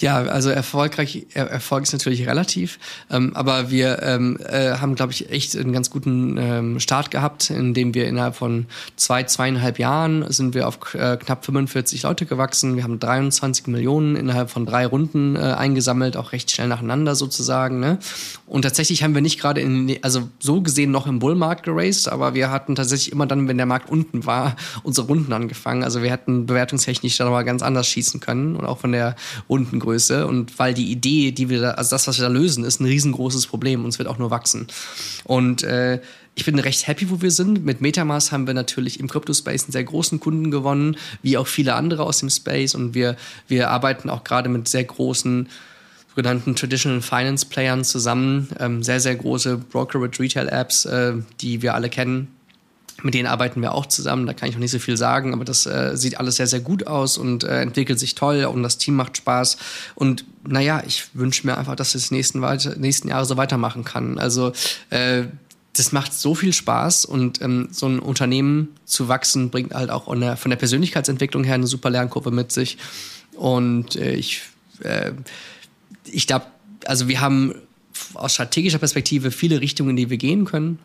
Ja, 0.00 0.18
also 0.22 0.50
erfolgreich, 0.50 1.26
Erfolg 1.34 1.82
ist 1.82 1.92
natürlich 1.92 2.28
relativ, 2.28 2.78
ähm, 3.10 3.32
aber 3.34 3.70
wir 3.70 4.00
ähm, 4.02 4.38
äh, 4.44 4.74
haben, 4.74 4.94
glaube 4.94 5.12
ich, 5.12 5.30
echt 5.30 5.56
einen 5.56 5.72
ganz 5.72 5.90
guten 5.90 6.36
ähm, 6.38 6.78
Start 6.78 7.10
gehabt, 7.10 7.50
indem 7.50 7.94
wir 7.94 8.06
innerhalb 8.06 8.36
von 8.36 8.66
zwei, 8.94 9.24
zweieinhalb 9.24 9.80
Jahren 9.80 10.30
sind 10.30 10.54
wir 10.54 10.68
auf 10.68 10.94
äh, 10.94 11.16
knapp 11.16 11.44
45 11.44 12.04
Leute 12.04 12.26
gewachsen. 12.26 12.76
Wir 12.76 12.84
haben 12.84 13.00
23 13.00 13.66
Millionen 13.66 14.14
innerhalb 14.14 14.50
von 14.50 14.66
drei 14.66 14.86
Runden 14.86 15.34
äh, 15.34 15.40
eingesammelt, 15.40 16.16
auch 16.16 16.30
recht 16.30 16.52
schnell 16.52 16.68
nacheinander 16.68 17.16
sozusagen. 17.16 17.80
Ne? 17.80 17.98
Und 18.46 18.62
tatsächlich 18.62 19.02
haben 19.02 19.14
wir 19.14 19.20
nicht 19.20 19.40
gerade 19.40 19.60
in, 19.60 19.98
also 20.02 20.28
so 20.38 20.60
gesehen 20.60 20.92
noch 20.92 21.08
im 21.08 21.18
Bullmarkt 21.18 21.64
geraced, 21.64 22.08
aber 22.08 22.34
wir 22.34 22.52
hatten 22.52 22.76
tatsächlich 22.76 23.10
immer 23.10 23.26
dann, 23.26 23.48
wenn 23.48 23.56
der 23.56 23.66
Markt 23.66 23.90
unten 23.90 24.26
war, 24.26 24.54
unsere 24.84 25.08
Runden 25.08 25.32
angefangen. 25.32 25.82
Also 25.82 26.04
wir 26.04 26.10
hätten 26.12 26.46
bewertungstechnisch 26.46 27.16
da 27.16 27.28
mal 27.28 27.42
ganz 27.42 27.62
anders 27.62 27.88
schießen 27.88 28.20
können 28.20 28.54
und 28.54 28.64
auch 28.64 28.78
von 28.78 28.92
der 28.92 29.16
Rundengröße 29.48 29.87
Größe 29.88 30.26
und 30.26 30.58
weil 30.58 30.74
die 30.74 30.90
Idee, 30.90 31.32
die 31.32 31.48
wir 31.48 31.60
da, 31.62 31.70
also 31.72 31.90
das, 31.90 32.06
was 32.06 32.18
wir 32.18 32.24
da 32.24 32.28
lösen, 32.28 32.62
ist 32.62 32.78
ein 32.78 32.84
riesengroßes 32.84 33.46
Problem 33.46 33.84
und 33.84 33.88
es 33.88 33.98
wird 33.98 34.08
auch 34.08 34.18
nur 34.18 34.30
wachsen. 34.30 34.66
Und 35.24 35.62
äh, 35.62 36.00
ich 36.34 36.44
bin 36.44 36.58
recht 36.58 36.86
happy, 36.86 37.08
wo 37.10 37.22
wir 37.22 37.30
sind. 37.30 37.64
Mit 37.64 37.80
Metamask 37.80 38.30
haben 38.30 38.46
wir 38.46 38.52
natürlich 38.52 39.00
im 39.00 39.08
Crypto-Space 39.08 39.64
einen 39.64 39.72
sehr 39.72 39.84
großen 39.84 40.20
Kunden 40.20 40.50
gewonnen, 40.50 40.96
wie 41.22 41.38
auch 41.38 41.46
viele 41.46 41.74
andere 41.74 42.02
aus 42.02 42.18
dem 42.18 42.28
Space. 42.28 42.74
Und 42.74 42.94
wir, 42.94 43.16
wir 43.48 43.70
arbeiten 43.70 44.10
auch 44.10 44.24
gerade 44.24 44.50
mit 44.50 44.68
sehr 44.68 44.84
großen 44.84 45.48
sogenannten 46.10 46.54
Traditional 46.54 47.00
Finance 47.00 47.46
Playern 47.46 47.82
zusammen. 47.82 48.48
Ähm, 48.60 48.82
sehr, 48.82 49.00
sehr 49.00 49.16
große 49.16 49.56
Brokerage 49.56 50.20
Retail 50.20 50.48
Apps, 50.48 50.84
äh, 50.84 51.14
die 51.40 51.62
wir 51.62 51.74
alle 51.74 51.88
kennen 51.88 52.28
mit 53.02 53.14
denen 53.14 53.28
arbeiten 53.28 53.62
wir 53.62 53.74
auch 53.74 53.86
zusammen, 53.86 54.26
da 54.26 54.32
kann 54.32 54.48
ich 54.48 54.56
noch 54.56 54.60
nicht 54.60 54.72
so 54.72 54.78
viel 54.78 54.96
sagen, 54.96 55.32
aber 55.32 55.44
das 55.44 55.66
äh, 55.66 55.92
sieht 55.94 56.18
alles 56.18 56.36
sehr, 56.36 56.48
sehr 56.48 56.60
gut 56.60 56.86
aus 56.86 57.16
und 57.16 57.44
äh, 57.44 57.60
entwickelt 57.60 57.98
sich 57.98 58.14
toll 58.14 58.44
und 58.44 58.62
das 58.62 58.78
Team 58.78 58.96
macht 58.96 59.16
Spaß. 59.16 59.56
Und 59.94 60.24
naja, 60.46 60.82
ich 60.86 61.06
wünsche 61.14 61.46
mir 61.46 61.56
einfach, 61.56 61.76
dass 61.76 61.94
es 61.94 62.10
nächsten, 62.10 62.40
weiter, 62.42 62.76
nächsten 62.76 63.08
Jahre 63.08 63.24
so 63.24 63.36
weitermachen 63.36 63.84
kann. 63.84 64.18
Also 64.18 64.52
äh, 64.90 65.24
das 65.74 65.92
macht 65.92 66.12
so 66.12 66.34
viel 66.34 66.52
Spaß 66.52 67.04
und 67.04 67.40
ähm, 67.40 67.68
so 67.70 67.86
ein 67.86 68.00
Unternehmen 68.00 68.74
zu 68.84 69.06
wachsen 69.06 69.50
bringt 69.50 69.74
halt 69.74 69.90
auch 69.90 70.12
der, 70.18 70.36
von 70.36 70.50
der 70.50 70.56
Persönlichkeitsentwicklung 70.56 71.44
her 71.44 71.54
eine 71.54 71.68
super 71.68 71.90
Lernkurve 71.90 72.32
mit 72.32 72.50
sich. 72.50 72.78
Und 73.36 73.94
äh, 73.94 74.14
ich, 74.14 74.42
äh, 74.82 75.12
ich 76.04 76.26
glaube, 76.26 76.46
also 76.84 77.06
wir 77.06 77.20
haben 77.20 77.54
aus 78.14 78.34
strategischer 78.34 78.78
Perspektive 78.78 79.30
viele 79.30 79.60
Richtungen, 79.60 79.90
in 79.90 79.96
die 79.96 80.10
wir 80.10 80.16
gehen 80.16 80.44
können 80.44 80.80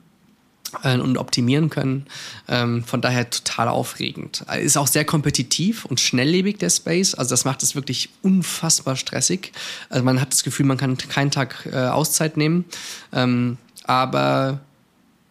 und 0.84 1.18
optimieren 1.18 1.70
können. 1.70 2.08
Ähm, 2.48 2.84
von 2.84 3.02
daher 3.02 3.30
total 3.30 3.68
aufregend. 3.68 4.44
Ist 4.60 4.78
auch 4.78 4.88
sehr 4.88 5.06
kompetitiv 5.06 5.86
und 5.86 6.00
schnelllebig 6.00 6.58
der 6.58 6.70
Space. 6.70 7.14
Also 7.16 7.32
das 7.32 7.46
macht 7.46 7.64
es 7.64 7.76
wirklich 7.76 8.10
unfassbar 8.22 8.96
stressig. 8.96 9.52
Also 9.90 10.04
man 10.04 10.20
hat 10.20 10.32
das 10.32 10.44
Gefühl, 10.44 10.66
man 10.66 10.78
kann 10.78 10.98
keinen 10.98 11.32
Tag 11.32 11.68
äh, 11.72 11.76
Auszeit 11.76 12.38
nehmen. 12.38 12.66
Ähm, 13.12 13.58
aber 13.84 14.62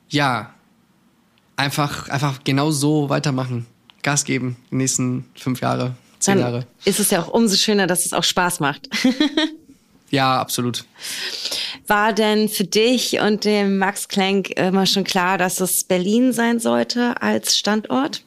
ja, 0.08 0.52
einfach, 1.56 2.08
einfach 2.08 2.40
genau 2.44 2.70
so 2.70 3.08
weitermachen. 3.08 3.66
Gas 4.02 4.24
geben, 4.24 4.56
die 4.70 4.76
nächsten 4.76 5.24
fünf 5.34 5.60
Jahre, 5.60 5.94
zehn 6.18 6.38
Dann 6.38 6.44
Jahre. 6.44 6.66
Ist 6.84 7.00
es 7.00 7.10
ja 7.10 7.22
auch 7.22 7.28
umso 7.28 7.56
schöner, 7.56 7.86
dass 7.86 8.04
es 8.04 8.12
auch 8.12 8.24
Spaß 8.24 8.60
macht. 8.60 8.88
ja, 10.10 10.40
absolut. 10.40 10.84
War 11.92 12.14
denn 12.14 12.48
für 12.48 12.64
dich 12.64 13.20
und 13.20 13.44
dem 13.44 13.76
Max 13.76 14.08
Klenk 14.08 14.48
immer 14.58 14.86
schon 14.86 15.04
klar, 15.04 15.36
dass 15.36 15.60
es 15.60 15.84
Berlin 15.84 16.32
sein 16.32 16.58
sollte 16.58 17.20
als 17.20 17.58
Standort? 17.58 18.24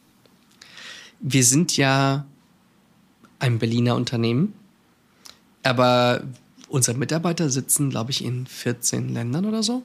Wir 1.19 1.43
sind 1.43 1.75
ja 1.75 2.27
ein 3.39 3.57
Berliner 3.57 3.95
Unternehmen, 3.95 4.53
aber 5.63 6.21
unsere 6.67 6.95
Mitarbeiter 6.95 7.49
sitzen, 7.49 7.89
glaube 7.89 8.11
ich, 8.11 8.23
in 8.23 8.45
14 8.45 9.11
Ländern 9.11 9.45
oder 9.45 9.63
so. 9.63 9.81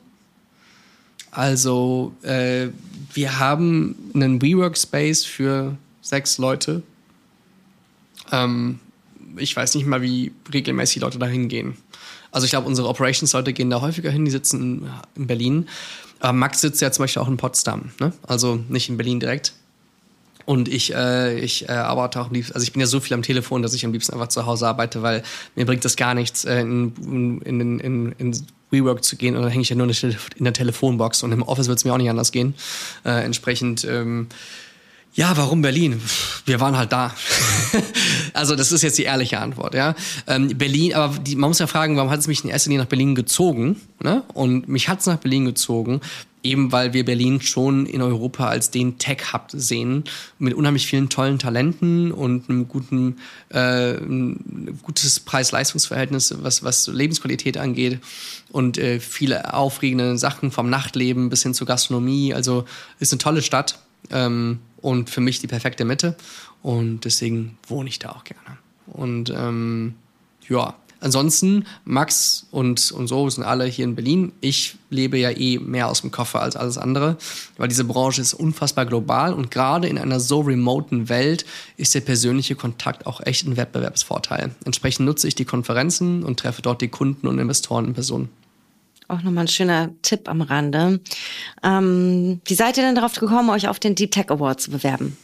Also 1.31 2.15
äh, 2.21 2.69
wir 3.15 3.39
haben 3.39 3.97
einen 4.13 4.43
WeWork-Space 4.43 5.25
für 5.25 5.79
sechs 6.03 6.37
Leute. 6.37 6.83
Ähm, 8.31 8.79
ich 9.37 9.55
weiß 9.55 9.75
nicht 9.75 9.87
mal, 9.87 10.03
wie 10.03 10.33
regelmäßig 10.53 11.03
Leute 11.03 11.19
da 11.19 11.27
hingehen. 11.27 11.77
Also 12.33 12.45
ich 12.45 12.51
glaube, 12.51 12.67
unsere 12.67 12.89
Operations-Leute 12.89 13.53
gehen 13.53 13.71
da 13.71 13.81
häufiger 13.81 14.11
hin, 14.11 14.25
die 14.25 14.31
sitzen 14.31 14.87
in 15.17 15.27
Berlin. 15.27 15.69
Aber 16.21 16.33
Max 16.33 16.61
sitzt 16.61 16.81
ja 16.81 16.93
zum 16.93 17.05
Beispiel 17.05 17.23
auch 17.23 17.29
in 17.29 17.37
Potsdam, 17.37 17.91
ne? 17.99 18.13
also 18.27 18.61
nicht 18.69 18.89
in 18.89 18.97
Berlin 18.97 19.21
direkt. 19.21 19.55
Und 20.47 20.69
ich, 20.69 20.95
äh, 20.95 21.39
ich 21.39 21.69
äh, 21.69 21.73
arbeite 21.73 22.21
auch 22.21 22.27
am 22.27 22.33
liebsten, 22.33 22.55
also 22.55 22.65
ich 22.65 22.73
bin 22.73 22.81
ja 22.81 22.87
so 22.87 23.01
viel 23.01 23.15
am 23.15 23.23
Telefon, 23.23 23.63
dass 23.63 23.75
ich 23.75 23.85
am 23.85 23.93
liebsten 23.93 24.15
einfach 24.15 24.29
zu 24.29 24.47
Hause 24.47 24.67
arbeite, 24.67 25.03
weil 25.03 25.23
mir 25.55 25.65
bringt 25.67 25.85
das 25.85 25.97
gar 25.97 26.15
nichts, 26.15 26.45
äh, 26.45 26.61
in, 26.61 27.41
in, 27.45 27.81
in, 27.81 28.13
in, 28.19 28.47
WeWork 28.71 29.03
zu 29.05 29.17
gehen 29.17 29.37
und 29.37 29.43
dann 29.43 29.51
hänge 29.51 29.63
ich 29.63 29.69
ja 29.69 29.77
nur 29.77 29.89
in 29.89 30.45
der 30.45 30.53
Telefonbox 30.53 31.25
und 31.25 31.33
im 31.33 31.43
Office 31.43 31.67
wird 31.67 31.79
es 31.79 31.85
mir 31.85 31.93
auch 31.93 31.99
nicht 31.99 32.11
anders 32.11 32.31
gehen. 32.31 32.55
Äh, 33.05 33.25
entsprechend 33.25 33.85
ähm, 33.85 34.29
ja, 35.15 35.37
warum 35.37 35.61
Berlin? 35.61 36.01
Wir 36.47 36.61
waren 36.61 36.77
halt 36.77 36.93
da. 36.93 37.15
also 38.33 38.55
das 38.55 38.71
ist 38.71 38.83
jetzt 38.83 38.97
die 38.97 39.05
ehrliche 39.05 39.41
Antwort, 39.41 39.75
ja. 39.75 39.95
Ähm, 40.27 40.57
Berlin, 40.57 40.95
aber 40.95 41.19
die, 41.19 41.35
man 41.35 41.51
muss 41.51 41.59
ja 41.59 41.67
fragen, 41.67 41.97
warum 41.97 42.11
hat 42.11 42.21
es 42.21 42.29
mich 42.29 42.45
in 42.45 42.51
erster 42.51 42.71
Linie 42.71 42.85
nach 42.85 42.89
Berlin 42.89 43.15
gezogen? 43.15 43.81
Ne? 44.03 44.23
Und 44.35 44.69
mich 44.69 44.89
hat 44.89 45.01
es 45.01 45.07
nach 45.07 45.19
Berlin 45.19 45.47
gezogen, 45.47 46.01
eben 46.43 46.73
weil 46.73 46.93
wir 46.93 47.05
Berlin 47.05 47.41
schon 47.41 47.87
in 47.87 48.03
Europa 48.03 48.47
als 48.47 48.71
den 48.71 48.99
Tech-Hub 48.99 49.49
sehen, 49.53 50.05
mit 50.39 50.55
unheimlich 50.55 50.87
vielen 50.87 51.09
tollen 51.09 51.39
Talenten 51.39 52.13
und 52.13 52.49
einem 52.49 52.69
guten, 52.69 53.17
äh, 53.51 53.95
ein 53.95 54.79
gutes 54.83 55.21
Preis-Leistungs-Verhältnis, 55.21 56.35
was, 56.41 56.63
was 56.63 56.87
Lebensqualität 56.87 57.59
angeht 57.59 57.99
und 58.53 58.79
äh, 58.79 59.01
viele 59.01 59.55
aufregende 59.55 60.17
Sachen 60.19 60.51
vom 60.51 60.71
Nachtleben 60.71 61.31
bis 61.31 61.43
hin 61.43 61.53
zur 61.53 61.67
Gastronomie. 61.67 62.33
Also 62.33 62.65
ist 63.01 63.13
eine 63.13 63.19
tolle 63.19 63.43
Stadt. 63.43 63.81
Ähm, 64.11 64.61
und 64.83 65.11
für 65.11 65.21
mich 65.21 65.41
die 65.41 65.47
perfekte 65.47 65.85
Mitte. 65.85 66.17
Und 66.63 67.05
deswegen 67.05 67.59
wohne 67.67 67.89
ich 67.89 67.99
da 67.99 68.11
auch 68.11 68.25
gerne. 68.25 68.59
Und 68.87 69.31
ähm, 69.31 69.95
ja, 70.49 70.75
ansonsten, 71.01 71.65
Max 71.85 72.47
und, 72.51 72.93
und 72.93 73.07
so 73.07 73.29
sind 73.31 73.45
alle 73.45 73.65
hier 73.65 73.85
in 73.85 73.95
Berlin. 73.95 74.33
Ich 74.41 74.77
lebe 74.91 75.17
ja 75.17 75.31
eh 75.31 75.59
mehr 75.59 75.89
aus 75.89 76.03
dem 76.03 76.11
Koffer 76.11 76.43
als 76.43 76.57
alles 76.57 76.77
andere, 76.77 77.17
weil 77.57 77.69
diese 77.69 77.85
Branche 77.85 78.21
ist 78.21 78.35
unfassbar 78.35 78.87
global 78.87 79.33
und 79.33 79.51
gerade 79.51 79.89
in 79.89 79.99
einer 79.99 80.21
so 80.21 80.41
remoten 80.41 81.09
Welt 81.09 81.47
ist 81.77 81.95
der 81.95 82.01
persönliche 82.01 82.57
Kontakt 82.57 83.07
auch 83.07 83.21
echt 83.25 83.47
ein 83.47 83.57
Wettbewerbsvorteil. 83.57 84.51
Entsprechend 84.65 85.07
nutze 85.07 85.29
ich 85.29 85.35
die 85.35 85.45
Konferenzen 85.45 86.25
und 86.25 86.41
treffe 86.41 86.63
dort 86.63 86.83
die 86.83 86.89
Kunden 86.89 87.27
und 87.27 87.39
Investoren 87.39 87.87
in 87.87 87.95
Person 87.95 88.29
auch 89.11 89.23
nochmal 89.23 89.45
ein 89.45 89.49
schöner 89.49 89.91
Tipp 90.03 90.29
am 90.29 90.41
Rande. 90.41 91.01
Ähm, 91.63 92.41
wie 92.45 92.55
seid 92.55 92.77
ihr 92.77 92.85
denn 92.85 92.95
darauf 92.95 93.15
gekommen, 93.15 93.51
euch 93.51 93.69
auf 93.69 93.79
den 93.79 93.95
Deep 93.95 94.13
Tech 94.13 94.31
Award 94.31 94.61
zu 94.61 94.71
bewerben? 94.71 95.17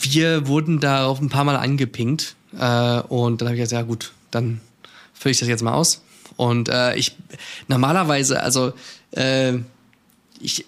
Wir 0.00 0.46
wurden 0.48 0.80
darauf 0.80 1.20
ein 1.20 1.28
paar 1.28 1.44
Mal 1.44 1.56
angepinkt 1.56 2.34
äh, 2.52 3.00
und 3.00 3.40
dann 3.40 3.48
habe 3.48 3.56
ich 3.56 3.62
gesagt, 3.62 3.72
ja 3.72 3.82
gut, 3.82 4.12
dann 4.30 4.60
fülle 5.12 5.32
ich 5.32 5.38
das 5.38 5.48
jetzt 5.48 5.62
mal 5.62 5.74
aus. 5.74 6.02
Und 6.36 6.68
äh, 6.68 6.94
ich 6.96 7.16
normalerweise, 7.66 8.42
also 8.42 8.72
äh, 9.12 9.54
ich 10.40 10.66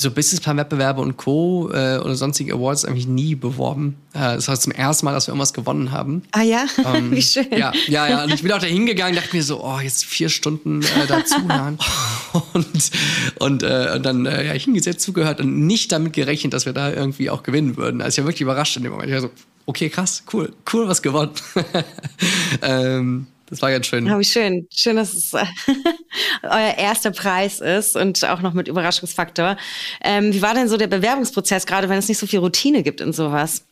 so 0.00 0.10
Businessplan-Wettbewerbe 0.10 1.00
und 1.00 1.16
Co. 1.16 1.70
Äh, 1.72 1.98
oder 1.98 2.14
sonstige 2.14 2.54
Awards 2.54 2.84
eigentlich 2.84 3.06
nie 3.06 3.34
beworben. 3.34 3.96
Äh, 4.14 4.36
das 4.36 4.48
war 4.48 4.58
zum 4.58 4.72
ersten 4.72 5.04
Mal, 5.04 5.12
dass 5.12 5.26
wir 5.26 5.32
irgendwas 5.32 5.52
gewonnen 5.52 5.92
haben. 5.92 6.22
Ah 6.32 6.42
ja, 6.42 6.64
ähm, 6.94 7.12
wie 7.12 7.22
schön. 7.22 7.46
Ja, 7.50 7.72
ja, 7.86 8.08
ja. 8.08 8.24
Und 8.24 8.32
ich 8.32 8.42
bin 8.42 8.52
auch 8.52 8.58
da 8.58 8.66
hingegangen, 8.66 9.14
dachte 9.14 9.36
mir 9.36 9.42
so, 9.42 9.62
oh, 9.62 9.78
jetzt 9.80 10.04
vier 10.04 10.28
Stunden 10.28 10.82
äh, 10.82 11.06
dazuhören. 11.06 11.78
und 12.52 12.90
und, 13.38 13.62
äh, 13.62 13.92
und 13.94 14.04
dann 14.04 14.26
äh, 14.26 14.46
ja, 14.46 14.52
hingesetzt, 14.52 15.00
zugehört 15.00 15.40
und 15.40 15.66
nicht 15.66 15.92
damit 15.92 16.12
gerechnet, 16.12 16.52
dass 16.52 16.66
wir 16.66 16.72
da 16.72 16.92
irgendwie 16.92 17.30
auch 17.30 17.42
gewinnen 17.42 17.76
würden. 17.76 18.00
Also 18.00 18.14
ich 18.14 18.18
war 18.24 18.28
wirklich 18.28 18.42
überrascht 18.42 18.76
in 18.76 18.82
dem 18.82 18.92
Moment. 18.92 19.08
Ich 19.08 19.14
war 19.14 19.22
so, 19.22 19.30
okay, 19.66 19.88
krass, 19.88 20.24
cool, 20.32 20.52
cool, 20.72 20.88
was 20.88 21.02
gewonnen. 21.02 21.32
ähm, 22.62 23.26
das 23.50 23.60
war 23.60 23.70
ganz 23.70 23.86
schön. 23.86 24.06
Ja, 24.06 24.18
wie 24.18 24.24
schön. 24.24 24.66
Schön, 24.72 24.96
dass 24.96 25.12
es 25.12 25.34
äh, 25.34 25.44
euer 26.42 26.74
erster 26.78 27.10
Preis 27.10 27.60
ist 27.60 27.96
und 27.96 28.24
auch 28.24 28.40
noch 28.40 28.54
mit 28.54 28.68
Überraschungsfaktor. 28.68 29.56
Ähm, 30.02 30.32
wie 30.32 30.40
war 30.40 30.54
denn 30.54 30.68
so 30.68 30.76
der 30.76 30.86
Bewerbungsprozess, 30.86 31.66
gerade 31.66 31.88
wenn 31.88 31.98
es 31.98 32.08
nicht 32.08 32.18
so 32.18 32.26
viel 32.26 32.38
Routine 32.38 32.82
gibt 32.82 33.00
in 33.00 33.12
sowas? 33.12 33.64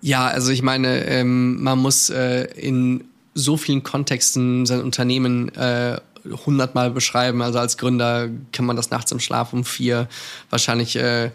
Ja, 0.00 0.28
also 0.28 0.52
ich 0.52 0.62
meine, 0.62 1.04
ähm, 1.06 1.62
man 1.62 1.78
muss 1.78 2.10
äh, 2.10 2.44
in 2.54 3.04
so 3.34 3.56
vielen 3.56 3.82
Kontexten 3.82 4.66
sein 4.66 4.82
Unternehmen 4.82 5.54
äh, 5.54 5.98
hundertmal 6.46 6.90
beschreiben. 6.90 7.42
Also 7.42 7.58
als 7.58 7.76
Gründer 7.76 8.28
kann 8.52 8.66
man 8.66 8.76
das 8.76 8.90
nachts 8.90 9.10
im 9.12 9.20
Schlaf 9.20 9.52
um 9.52 9.64
vier 9.64 10.08
wahrscheinlich 10.48 10.96
äh, 10.96 11.26
äh 11.26 11.30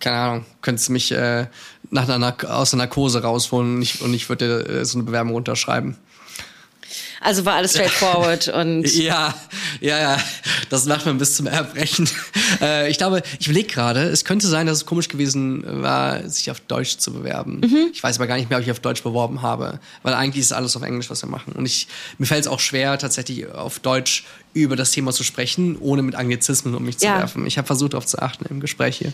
keine 0.00 0.16
Ahnung, 0.16 0.44
könntest 0.60 0.88
du 0.88 0.92
mich 0.92 1.12
äh, 1.12 1.46
nach 1.90 2.08
einer, 2.08 2.34
aus 2.48 2.70
der 2.70 2.78
Narkose 2.78 3.22
rausholen 3.22 3.76
und 3.76 3.82
ich, 3.82 4.00
und 4.00 4.14
ich 4.14 4.28
würde 4.28 4.66
äh, 4.66 4.84
so 4.84 4.98
eine 4.98 5.04
Bewerbung 5.04 5.34
unterschreiben. 5.34 5.96
Also 7.20 7.44
war 7.44 7.54
alles 7.54 7.72
straightforward 7.72 8.48
und. 8.54 8.92
Ja, 8.94 9.34
ja, 9.80 9.98
ja. 9.98 10.18
Das 10.70 10.86
macht 10.86 11.06
man 11.06 11.18
bis 11.18 11.36
zum 11.36 11.46
Erbrechen. 11.46 12.08
Äh, 12.60 12.90
ich 12.90 12.98
glaube, 12.98 13.22
ich 13.40 13.46
überlege 13.46 13.68
gerade, 13.68 14.02
es 14.02 14.24
könnte 14.24 14.46
sein, 14.46 14.66
dass 14.66 14.76
es 14.76 14.86
komisch 14.86 15.08
gewesen 15.08 15.64
war, 15.82 16.28
sich 16.28 16.50
auf 16.50 16.60
Deutsch 16.60 16.98
zu 16.98 17.12
bewerben. 17.12 17.60
Mhm. 17.60 17.90
Ich 17.92 18.02
weiß 18.02 18.16
aber 18.16 18.26
gar 18.26 18.36
nicht 18.36 18.50
mehr, 18.50 18.58
ob 18.58 18.64
ich 18.64 18.70
auf 18.70 18.78
Deutsch 18.78 19.02
beworben 19.02 19.42
habe. 19.42 19.80
Weil 20.02 20.14
eigentlich 20.14 20.42
ist 20.42 20.52
alles 20.52 20.76
auf 20.76 20.82
Englisch, 20.82 21.08
was 21.08 21.22
wir 21.22 21.30
machen. 21.30 21.54
Und 21.54 21.64
ich, 21.64 21.88
mir 22.18 22.26
fällt 22.26 22.42
es 22.42 22.46
auch 22.46 22.60
schwer, 22.60 22.98
tatsächlich 22.98 23.48
auf 23.50 23.78
Deutsch 23.78 24.24
über 24.54 24.76
das 24.76 24.90
Thema 24.90 25.12
zu 25.12 25.24
sprechen, 25.24 25.76
ohne 25.78 26.02
mit 26.02 26.14
Anglizismen 26.14 26.74
um 26.74 26.84
mich 26.84 26.98
zu 26.98 27.06
ja. 27.06 27.18
werfen. 27.18 27.46
Ich 27.46 27.56
habe 27.56 27.66
versucht, 27.66 27.94
darauf 27.94 28.06
zu 28.06 28.18
achten 28.20 28.44
im 28.50 28.60
Gespräch 28.60 28.98
hier. 28.98 29.12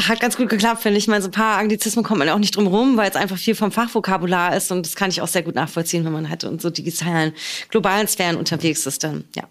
Ach, 0.00 0.08
hat 0.08 0.20
ganz 0.20 0.36
gut 0.36 0.48
geklappt, 0.48 0.82
finde 0.82 0.96
ich. 0.96 1.04
Ich 1.04 1.08
meine, 1.08 1.22
so 1.22 1.28
ein 1.28 1.32
paar 1.32 1.58
Anglizismen 1.58 2.04
kommt 2.04 2.20
man 2.20 2.28
auch 2.28 2.38
nicht 2.38 2.54
drum 2.54 2.68
rum, 2.68 2.96
weil 2.96 3.10
es 3.10 3.16
einfach 3.16 3.36
viel 3.36 3.56
vom 3.56 3.72
Fachvokabular 3.72 4.56
ist 4.56 4.70
und 4.70 4.86
das 4.86 4.94
kann 4.94 5.10
ich 5.10 5.20
auch 5.20 5.26
sehr 5.26 5.42
gut 5.42 5.56
nachvollziehen, 5.56 6.04
wenn 6.04 6.12
man 6.12 6.30
halt 6.30 6.44
in 6.44 6.60
so 6.60 6.70
digitalen, 6.70 7.32
globalen 7.68 8.06
Sphären 8.06 8.36
unterwegs 8.36 8.86
ist, 8.86 9.02
dann 9.02 9.24
ja, 9.34 9.42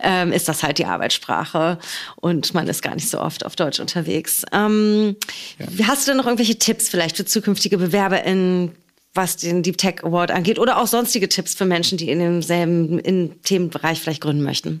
ähm, 0.00 0.32
ist 0.32 0.48
das 0.48 0.64
halt 0.64 0.78
die 0.78 0.84
Arbeitssprache 0.84 1.78
und 2.16 2.54
man 2.54 2.66
ist 2.66 2.82
gar 2.82 2.96
nicht 2.96 3.08
so 3.08 3.20
oft 3.20 3.46
auf 3.46 3.54
Deutsch 3.54 3.78
unterwegs. 3.78 4.44
Ähm, 4.50 5.14
ja. 5.60 5.86
Hast 5.86 6.08
du 6.08 6.10
denn 6.10 6.16
noch 6.16 6.26
irgendwelche 6.26 6.58
Tipps 6.58 6.88
vielleicht 6.88 7.16
für 7.16 7.24
zukünftige 7.24 7.78
BewerberInnen, 7.78 8.72
was 9.14 9.36
den 9.36 9.62
Deep 9.62 9.78
Tech 9.78 10.02
Award 10.02 10.32
angeht 10.32 10.58
oder 10.58 10.78
auch 10.78 10.88
sonstige 10.88 11.28
Tipps 11.28 11.54
für 11.54 11.66
Menschen, 11.66 11.98
die 11.98 12.10
in 12.10 12.18
demselben 12.18 12.98
in 12.98 13.40
Themenbereich 13.42 14.00
vielleicht 14.00 14.22
gründen 14.22 14.42
möchten? 14.42 14.80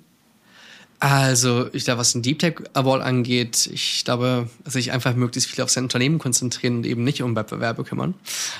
Also, 1.04 1.68
ich 1.74 1.84
glaube, 1.84 1.98
was 1.98 2.12
den 2.12 2.22
Deep 2.22 2.38
Tech 2.38 2.54
Award 2.72 3.02
angeht, 3.02 3.68
ich 3.70 4.06
glaube, 4.06 4.48
sich 4.64 4.90
einfach 4.90 5.14
möglichst 5.14 5.50
viel 5.50 5.62
auf 5.62 5.68
sein 5.68 5.84
Unternehmen 5.84 6.18
konzentrieren 6.18 6.78
und 6.78 6.86
eben 6.86 7.04
nicht 7.04 7.22
um 7.22 7.36
Wettbewerbe 7.36 7.84
kümmern. 7.84 8.14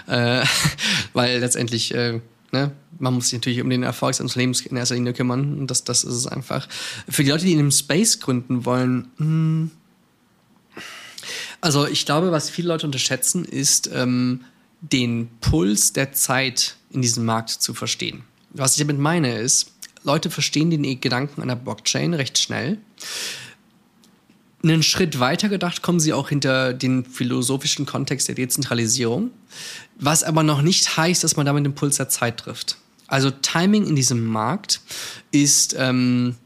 Äh, 0.06 0.44
weil 1.14 1.38
letztendlich, 1.40 1.94
äh, 1.94 2.20
ne, 2.52 2.72
man 2.98 3.14
muss 3.14 3.30
sich 3.30 3.38
natürlich 3.38 3.62
um 3.62 3.70
den 3.70 3.82
Erfolg 3.82 4.12
des 4.12 4.20
Unternehmens 4.20 4.60
in 4.60 4.76
erster 4.76 4.94
Linie 4.94 5.14
kümmern. 5.14 5.58
Und 5.58 5.70
das, 5.70 5.84
das 5.84 6.04
ist 6.04 6.12
es 6.12 6.26
einfach. 6.26 6.68
Für 7.08 7.24
die 7.24 7.30
Leute, 7.30 7.46
die 7.46 7.54
in 7.54 7.60
einem 7.60 7.70
Space 7.70 8.20
gründen 8.20 8.66
wollen, 8.66 9.08
mh, 9.16 9.24
hm, 9.24 9.70
also 11.62 11.86
ich 11.86 12.04
glaube, 12.04 12.30
was 12.30 12.50
viele 12.50 12.68
Leute 12.68 12.84
unterschätzen, 12.84 13.46
ist 13.46 13.88
ähm, 13.90 14.42
den 14.82 15.30
Puls 15.40 15.94
der 15.94 16.12
Zeit 16.12 16.76
in 16.90 17.00
diesem 17.00 17.24
Markt 17.24 17.48
zu 17.48 17.72
verstehen. 17.72 18.22
Was 18.50 18.72
ich 18.72 18.80
damit 18.80 18.98
meine 18.98 19.38
ist, 19.38 19.72
Leute 20.04 20.30
verstehen 20.30 20.70
den 20.70 21.00
Gedanken 21.00 21.42
einer 21.42 21.56
Blockchain 21.56 22.14
recht 22.14 22.38
schnell. 22.38 22.78
Einen 24.62 24.82
Schritt 24.82 25.18
weiter 25.18 25.48
gedacht 25.48 25.82
kommen 25.82 26.00
sie 26.00 26.12
auch 26.12 26.28
hinter 26.28 26.72
den 26.72 27.04
philosophischen 27.04 27.84
Kontext 27.84 28.28
der 28.28 28.34
Dezentralisierung, 28.34 29.30
was 29.98 30.22
aber 30.22 30.42
noch 30.42 30.62
nicht 30.62 30.96
heißt, 30.96 31.24
dass 31.24 31.36
man 31.36 31.44
damit 31.44 31.64
den 31.66 31.74
Puls 31.74 31.96
der 31.96 32.08
Zeit 32.08 32.38
trifft. 32.38 32.78
Also 33.06 33.30
Timing 33.30 33.86
in 33.86 33.96
diesem 33.96 34.24
Markt 34.24 34.80
ist, 35.30 35.74
ähm, 35.78 36.36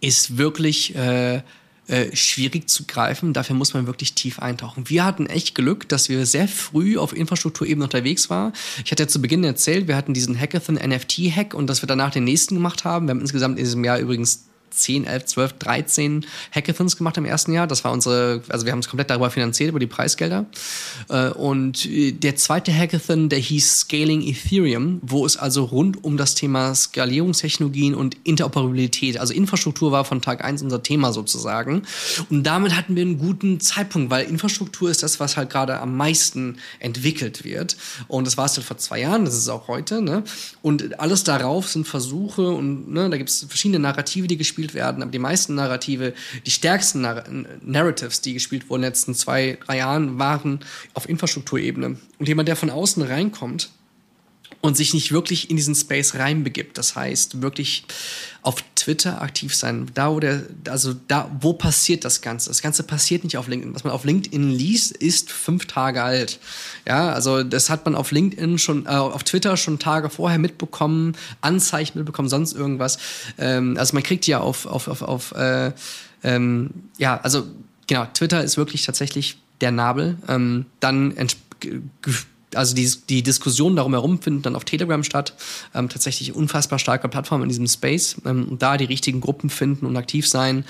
ist 0.00 0.38
wirklich 0.38 0.94
äh, 0.94 1.42
äh, 1.86 2.14
schwierig 2.16 2.68
zu 2.68 2.84
greifen. 2.86 3.32
Dafür 3.32 3.56
muss 3.56 3.74
man 3.74 3.86
wirklich 3.86 4.14
tief 4.14 4.38
eintauchen. 4.38 4.88
Wir 4.88 5.04
hatten 5.04 5.26
echt 5.26 5.54
Glück, 5.54 5.88
dass 5.88 6.08
wir 6.08 6.24
sehr 6.24 6.48
früh 6.48 6.96
auf 6.96 7.14
Infrastrukturebene 7.14 7.84
unterwegs 7.84 8.30
waren. 8.30 8.52
Ich 8.84 8.90
hatte 8.90 9.02
ja 9.02 9.08
zu 9.08 9.20
Beginn 9.20 9.44
erzählt, 9.44 9.86
wir 9.86 9.96
hatten 9.96 10.14
diesen 10.14 10.38
Hackathon 10.38 10.76
NFT 10.76 11.18
Hack 11.34 11.52
und 11.54 11.68
dass 11.68 11.82
wir 11.82 11.86
danach 11.86 12.10
den 12.10 12.24
nächsten 12.24 12.54
gemacht 12.54 12.84
haben. 12.84 13.06
Wir 13.06 13.10
haben 13.10 13.20
insgesamt 13.20 13.58
in 13.58 13.64
diesem 13.64 13.84
Jahr 13.84 13.98
übrigens 13.98 14.44
10, 14.74 15.04
11, 15.04 15.24
12, 15.26 15.52
13 15.54 16.26
Hackathons 16.54 16.96
gemacht 16.96 17.16
im 17.16 17.24
ersten 17.24 17.52
Jahr. 17.52 17.66
Das 17.66 17.84
war 17.84 17.92
unsere, 17.92 18.42
also 18.48 18.66
wir 18.66 18.72
haben 18.72 18.80
es 18.80 18.88
komplett 18.88 19.10
darüber 19.10 19.30
finanziert, 19.30 19.70
über 19.70 19.78
die 19.78 19.86
Preisgelder. 19.86 20.46
Äh, 21.08 21.30
und 21.30 21.86
äh, 21.86 22.12
der 22.12 22.36
zweite 22.36 22.72
Hackathon, 22.72 23.28
der 23.28 23.38
hieß 23.38 23.80
Scaling 23.80 24.22
Ethereum, 24.22 25.00
wo 25.02 25.26
es 25.26 25.36
also 25.36 25.64
rund 25.64 26.02
um 26.04 26.16
das 26.16 26.34
Thema 26.34 26.74
Skalierungstechnologien 26.74 27.94
und 27.94 28.16
Interoperabilität, 28.24 29.18
also 29.18 29.32
Infrastruktur 29.32 29.92
war 29.92 30.04
von 30.04 30.20
Tag 30.20 30.44
eins 30.44 30.62
unser 30.62 30.82
Thema 30.82 31.12
sozusagen. 31.12 31.82
Und 32.30 32.44
damit 32.44 32.76
hatten 32.76 32.96
wir 32.96 33.02
einen 33.02 33.18
guten 33.18 33.60
Zeitpunkt, 33.60 34.10
weil 34.10 34.26
Infrastruktur 34.26 34.90
ist 34.90 35.02
das, 35.02 35.20
was 35.20 35.36
halt 35.36 35.50
gerade 35.50 35.80
am 35.80 35.96
meisten 35.96 36.58
entwickelt 36.78 37.44
wird. 37.44 37.76
Und 38.08 38.26
das 38.26 38.36
war 38.36 38.46
es 38.46 38.56
halt 38.56 38.66
vor 38.66 38.78
zwei 38.78 39.00
Jahren, 39.00 39.24
das 39.24 39.36
ist 39.36 39.48
auch 39.48 39.68
heute. 39.68 40.02
Ne? 40.02 40.24
Und 40.62 40.98
alles 41.00 41.24
darauf 41.24 41.68
sind 41.68 41.86
Versuche 41.86 42.48
und 42.48 42.92
ne, 42.92 43.10
da 43.10 43.16
gibt 43.16 43.30
es 43.30 43.44
verschiedene 43.48 43.78
Narrative, 43.78 44.26
die 44.26 44.36
gespielt 44.36 44.63
gespielt 44.64 44.74
werden, 44.74 45.02
aber 45.02 45.10
die 45.10 45.18
meisten 45.18 45.54
Narrative, 45.54 46.14
die 46.46 46.50
stärksten 46.50 47.02
Nar 47.02 47.24
Narratives, 47.62 48.20
die 48.20 48.34
gespielt 48.34 48.68
wurden 48.68 48.82
in 48.82 48.86
den 48.86 48.90
letzten 48.90 49.14
zwei, 49.14 49.58
drei 49.64 49.78
Jahren, 49.78 50.18
waren 50.18 50.60
auf 50.94 51.08
Infrastrukturebene. 51.08 51.96
Und 52.18 52.28
jemand, 52.28 52.48
der 52.48 52.56
von 52.56 52.70
außen 52.70 53.02
reinkommt 53.02 53.70
und 54.64 54.78
sich 54.78 54.94
nicht 54.94 55.12
wirklich 55.12 55.50
in 55.50 55.58
diesen 55.58 55.74
Space 55.74 56.14
reinbegibt, 56.14 56.78
das 56.78 56.96
heißt 56.96 57.42
wirklich 57.42 57.84
auf 58.40 58.64
Twitter 58.76 59.20
aktiv 59.20 59.54
sein, 59.54 59.90
da 59.92 60.10
wo 60.10 60.20
der, 60.20 60.44
also 60.70 60.94
da, 61.06 61.30
wo 61.38 61.52
passiert 61.52 62.06
das 62.06 62.22
Ganze? 62.22 62.48
Das 62.48 62.62
Ganze 62.62 62.82
passiert 62.82 63.24
nicht 63.24 63.36
auf 63.36 63.46
LinkedIn. 63.46 63.74
Was 63.74 63.84
man 63.84 63.92
auf 63.92 64.06
LinkedIn 64.06 64.48
liest, 64.48 64.92
ist 64.92 65.30
fünf 65.30 65.66
Tage 65.66 66.02
alt. 66.02 66.38
Ja, 66.88 67.12
also 67.12 67.42
das 67.42 67.68
hat 67.68 67.84
man 67.84 67.94
auf 67.94 68.10
LinkedIn 68.10 68.56
schon, 68.56 68.86
äh, 68.86 68.88
auf 68.88 69.22
Twitter 69.24 69.58
schon 69.58 69.78
Tage 69.78 70.08
vorher 70.08 70.38
mitbekommen, 70.38 71.14
Anzeichen 71.42 71.98
mitbekommen, 71.98 72.30
sonst 72.30 72.54
irgendwas. 72.54 72.96
Ähm, 73.36 73.76
also 73.78 73.92
man 73.92 74.02
kriegt 74.02 74.26
ja 74.26 74.40
auf, 74.40 74.64
auf, 74.64 74.88
auf, 74.88 75.02
auf 75.02 75.32
äh, 75.32 75.72
ähm, 76.22 76.70
ja, 76.96 77.20
also 77.20 77.46
genau, 77.86 78.06
Twitter 78.14 78.42
ist 78.42 78.56
wirklich 78.56 78.86
tatsächlich 78.86 79.36
der 79.60 79.72
Nabel. 79.72 80.16
Ähm, 80.26 80.64
dann 80.80 81.14
also 82.56 82.74
die, 82.74 82.90
die 83.08 83.22
Diskussion 83.22 83.76
darum 83.76 83.92
herum 83.92 84.20
finden 84.20 84.42
dann 84.42 84.56
auf 84.56 84.64
Telegram 84.64 85.02
statt. 85.02 85.34
Ähm, 85.74 85.88
tatsächlich 85.88 86.34
unfassbar 86.34 86.78
starke 86.78 87.08
Plattform 87.08 87.42
in 87.42 87.48
diesem 87.48 87.66
Space. 87.66 88.16
Ähm, 88.24 88.56
da 88.58 88.76
die 88.76 88.84
richtigen 88.84 89.20
Gruppen 89.20 89.50
finden 89.50 89.86
und 89.86 89.96
aktiv 89.96 90.28
sein. 90.28 90.64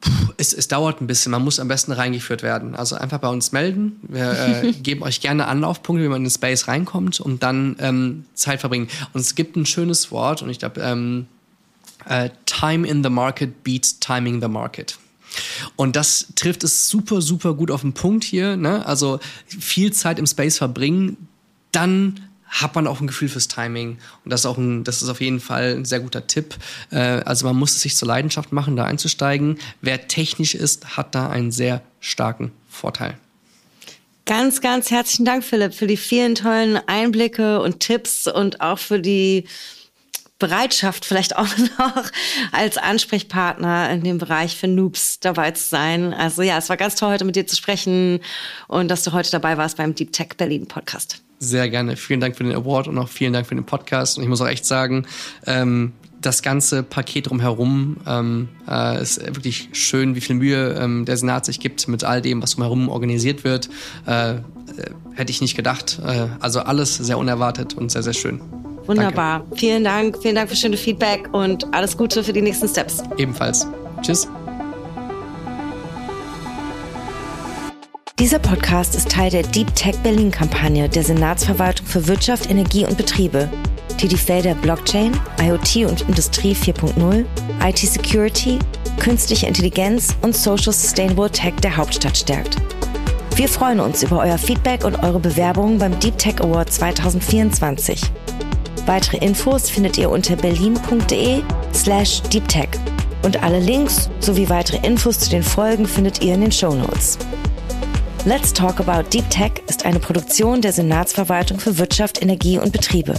Puh, 0.00 0.10
es, 0.38 0.54
es 0.54 0.68
dauert 0.68 1.02
ein 1.02 1.06
bisschen, 1.06 1.30
man 1.30 1.44
muss 1.44 1.60
am 1.60 1.68
besten 1.68 1.92
reingeführt 1.92 2.42
werden. 2.42 2.74
Also 2.74 2.96
einfach 2.96 3.18
bei 3.18 3.28
uns 3.28 3.52
melden. 3.52 4.00
Wir 4.02 4.62
äh, 4.62 4.72
geben 4.82 5.02
euch 5.02 5.20
gerne 5.20 5.46
Anlaufpunkte, 5.46 6.02
wie 6.04 6.08
man 6.08 6.18
in 6.18 6.24
den 6.24 6.30
Space 6.30 6.68
reinkommt 6.68 7.20
und 7.20 7.42
dann 7.42 7.76
ähm, 7.80 8.24
Zeit 8.34 8.60
verbringen. 8.60 8.88
Und 9.12 9.20
es 9.20 9.34
gibt 9.34 9.56
ein 9.56 9.66
schönes 9.66 10.10
Wort 10.10 10.42
und 10.42 10.48
ich 10.48 10.58
glaube, 10.58 10.80
ähm, 10.80 11.26
äh, 12.06 12.30
Time 12.46 12.88
in 12.88 13.02
the 13.02 13.10
Market 13.10 13.62
beats 13.62 14.00
Timing 14.00 14.40
the 14.40 14.48
Market. 14.48 14.98
Und 15.76 15.96
das 15.96 16.28
trifft 16.34 16.64
es 16.64 16.88
super, 16.88 17.20
super 17.20 17.54
gut 17.54 17.70
auf 17.70 17.82
den 17.82 17.92
Punkt 17.92 18.24
hier. 18.24 18.56
Ne? 18.56 18.84
Also 18.86 19.20
viel 19.46 19.92
Zeit 19.92 20.18
im 20.18 20.26
Space 20.26 20.58
verbringen, 20.58 21.16
dann 21.72 22.20
hat 22.50 22.74
man 22.74 22.86
auch 22.86 23.00
ein 23.00 23.06
Gefühl 23.06 23.28
fürs 23.28 23.48
Timing. 23.48 23.98
Und 24.24 24.32
das 24.32 24.40
ist 24.40 24.46
auch 24.46 24.58
ein, 24.58 24.82
das 24.82 25.02
ist 25.02 25.08
auf 25.08 25.20
jeden 25.20 25.40
Fall 25.40 25.76
ein 25.76 25.84
sehr 25.84 26.00
guter 26.00 26.26
Tipp. 26.26 26.56
Äh, 26.90 26.98
also 26.98 27.46
man 27.46 27.56
muss 27.56 27.76
es 27.76 27.82
sich 27.82 27.96
zur 27.96 28.08
Leidenschaft 28.08 28.52
machen, 28.52 28.76
da 28.76 28.84
einzusteigen. 28.84 29.58
Wer 29.80 30.08
technisch 30.08 30.54
ist, 30.54 30.96
hat 30.96 31.14
da 31.14 31.30
einen 31.30 31.52
sehr 31.52 31.80
starken 32.00 32.50
Vorteil. 32.68 33.16
Ganz, 34.26 34.60
ganz 34.60 34.90
herzlichen 34.90 35.24
Dank, 35.24 35.44
Philipp, 35.44 35.74
für 35.74 35.86
die 35.86 35.96
vielen 35.96 36.34
tollen 36.34 36.76
Einblicke 36.86 37.60
und 37.60 37.80
Tipps 37.80 38.26
und 38.26 38.60
auch 38.60 38.78
für 38.78 39.00
die 39.00 39.44
Bereitschaft, 40.40 41.04
vielleicht 41.04 41.36
auch 41.36 41.46
noch 41.78 42.04
als 42.50 42.76
Ansprechpartner 42.76 43.90
in 43.90 44.02
dem 44.02 44.18
Bereich 44.18 44.56
für 44.56 44.66
Noobs 44.66 45.20
dabei 45.20 45.52
zu 45.52 45.68
sein. 45.68 46.12
Also 46.12 46.42
ja, 46.42 46.58
es 46.58 46.68
war 46.68 46.76
ganz 46.76 46.96
toll, 46.96 47.12
heute 47.12 47.24
mit 47.24 47.36
dir 47.36 47.46
zu 47.46 47.54
sprechen 47.54 48.18
und 48.66 48.90
dass 48.90 49.04
du 49.04 49.12
heute 49.12 49.30
dabei 49.30 49.56
warst 49.56 49.76
beim 49.76 49.94
Deep 49.94 50.12
Tech 50.12 50.30
Berlin 50.36 50.66
Podcast. 50.66 51.22
Sehr 51.38 51.70
gerne. 51.70 51.96
Vielen 51.96 52.20
Dank 52.20 52.36
für 52.36 52.44
den 52.44 52.54
Award 52.54 52.88
und 52.88 52.98
auch 52.98 53.08
vielen 53.08 53.32
Dank 53.32 53.46
für 53.46 53.54
den 53.54 53.64
Podcast. 53.64 54.18
Und 54.18 54.24
ich 54.24 54.28
muss 54.28 54.40
auch 54.42 54.48
echt 54.48 54.66
sagen, 54.66 55.06
ähm, 55.46 55.92
das 56.20 56.42
ganze 56.42 56.82
Paket 56.82 57.30
drumherum 57.30 57.96
ähm, 58.06 58.48
äh, 58.68 59.00
ist 59.00 59.24
wirklich 59.24 59.70
schön, 59.72 60.14
wie 60.14 60.20
viel 60.20 60.36
Mühe 60.36 60.74
ähm, 60.74 61.06
der 61.06 61.16
Senat 61.16 61.46
sich 61.46 61.60
gibt 61.60 61.88
mit 61.88 62.04
all 62.04 62.20
dem, 62.20 62.42
was 62.42 62.52
drumherum 62.52 62.90
organisiert 62.90 63.42
wird. 63.44 63.70
Äh, 64.06 64.32
äh, 64.32 64.40
hätte 65.14 65.30
ich 65.30 65.40
nicht 65.40 65.56
gedacht. 65.56 65.98
Äh, 66.04 66.28
also 66.40 66.60
alles 66.60 66.96
sehr 66.96 67.16
unerwartet 67.16 67.74
und 67.74 67.90
sehr, 67.90 68.02
sehr 68.02 68.12
schön. 68.14 68.59
Wunderbar. 68.90 69.40
Danke. 69.40 69.56
Vielen 69.56 69.84
Dank. 69.84 70.18
Vielen 70.20 70.34
Dank 70.34 70.48
für 70.48 70.56
schöne 70.56 70.76
Feedback 70.76 71.28
und 71.32 71.72
alles 71.72 71.96
Gute 71.96 72.24
für 72.24 72.32
die 72.32 72.42
nächsten 72.42 72.68
Steps. 72.68 73.04
Ebenfalls. 73.18 73.64
Tschüss. 74.02 74.26
Dieser 78.18 78.40
Podcast 78.40 78.96
ist 78.96 79.08
Teil 79.08 79.30
der 79.30 79.44
Deep 79.44 79.72
Tech 79.76 79.96
Berlin 80.02 80.32
Kampagne 80.32 80.88
der 80.88 81.04
Senatsverwaltung 81.04 81.86
für 81.86 82.08
Wirtschaft, 82.08 82.50
Energie 82.50 82.84
und 82.84 82.96
Betriebe, 82.96 83.48
die 84.00 84.08
die 84.08 84.16
Felder 84.16 84.56
Blockchain, 84.56 85.12
IoT 85.40 85.88
und 85.88 86.02
Industrie 86.08 86.52
4.0, 86.52 87.24
IT 87.64 87.78
Security, 87.78 88.58
künstliche 88.98 89.46
Intelligenz 89.46 90.16
und 90.22 90.34
Social 90.34 90.72
Sustainable 90.72 91.30
Tech 91.30 91.54
der 91.62 91.76
Hauptstadt 91.76 92.16
stärkt. 92.16 92.56
Wir 93.36 93.48
freuen 93.48 93.78
uns 93.78 94.02
über 94.02 94.18
euer 94.18 94.36
Feedback 94.36 94.84
und 94.84 95.02
eure 95.04 95.20
Bewerbungen 95.20 95.78
beim 95.78 95.98
Deep 96.00 96.18
Tech 96.18 96.40
Award 96.40 96.72
2024. 96.72 98.02
Weitere 98.86 99.18
Infos 99.18 99.70
findet 99.70 99.98
ihr 99.98 100.10
unter 100.10 100.36
berlin.de 100.36 101.42
slash 101.74 102.22
deeptech. 102.22 102.68
Und 103.22 103.42
alle 103.42 103.60
Links 103.60 104.08
sowie 104.20 104.48
weitere 104.48 104.84
Infos 104.86 105.18
zu 105.18 105.30
den 105.30 105.42
Folgen 105.42 105.86
findet 105.86 106.22
ihr 106.22 106.34
in 106.34 106.40
den 106.40 106.52
Show 106.52 106.74
Notes. 106.74 107.18
Let's 108.24 108.52
Talk 108.52 108.80
About 108.80 109.08
Deep 109.10 109.28
Tech 109.30 109.52
ist 109.68 109.86
eine 109.86 109.98
Produktion 109.98 110.60
der 110.60 110.72
Senatsverwaltung 110.72 111.58
für 111.58 111.78
Wirtschaft, 111.78 112.20
Energie 112.22 112.58
und 112.58 112.72
Betriebe. 112.72 113.14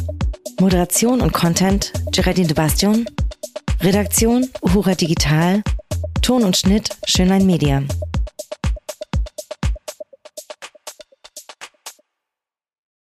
Moderation 0.60 1.22
und 1.22 1.34
Content 1.34 1.92
Geraldine 2.12 2.48
de 2.48 2.56
Bastion. 2.56 3.06
Redaktion 3.82 4.48
Uhura 4.62 4.94
Digital. 4.94 5.64
Ton 6.22 6.44
und 6.44 6.56
Schnitt 6.56 6.90
Schönlein 7.06 7.46
Media. 7.46 7.82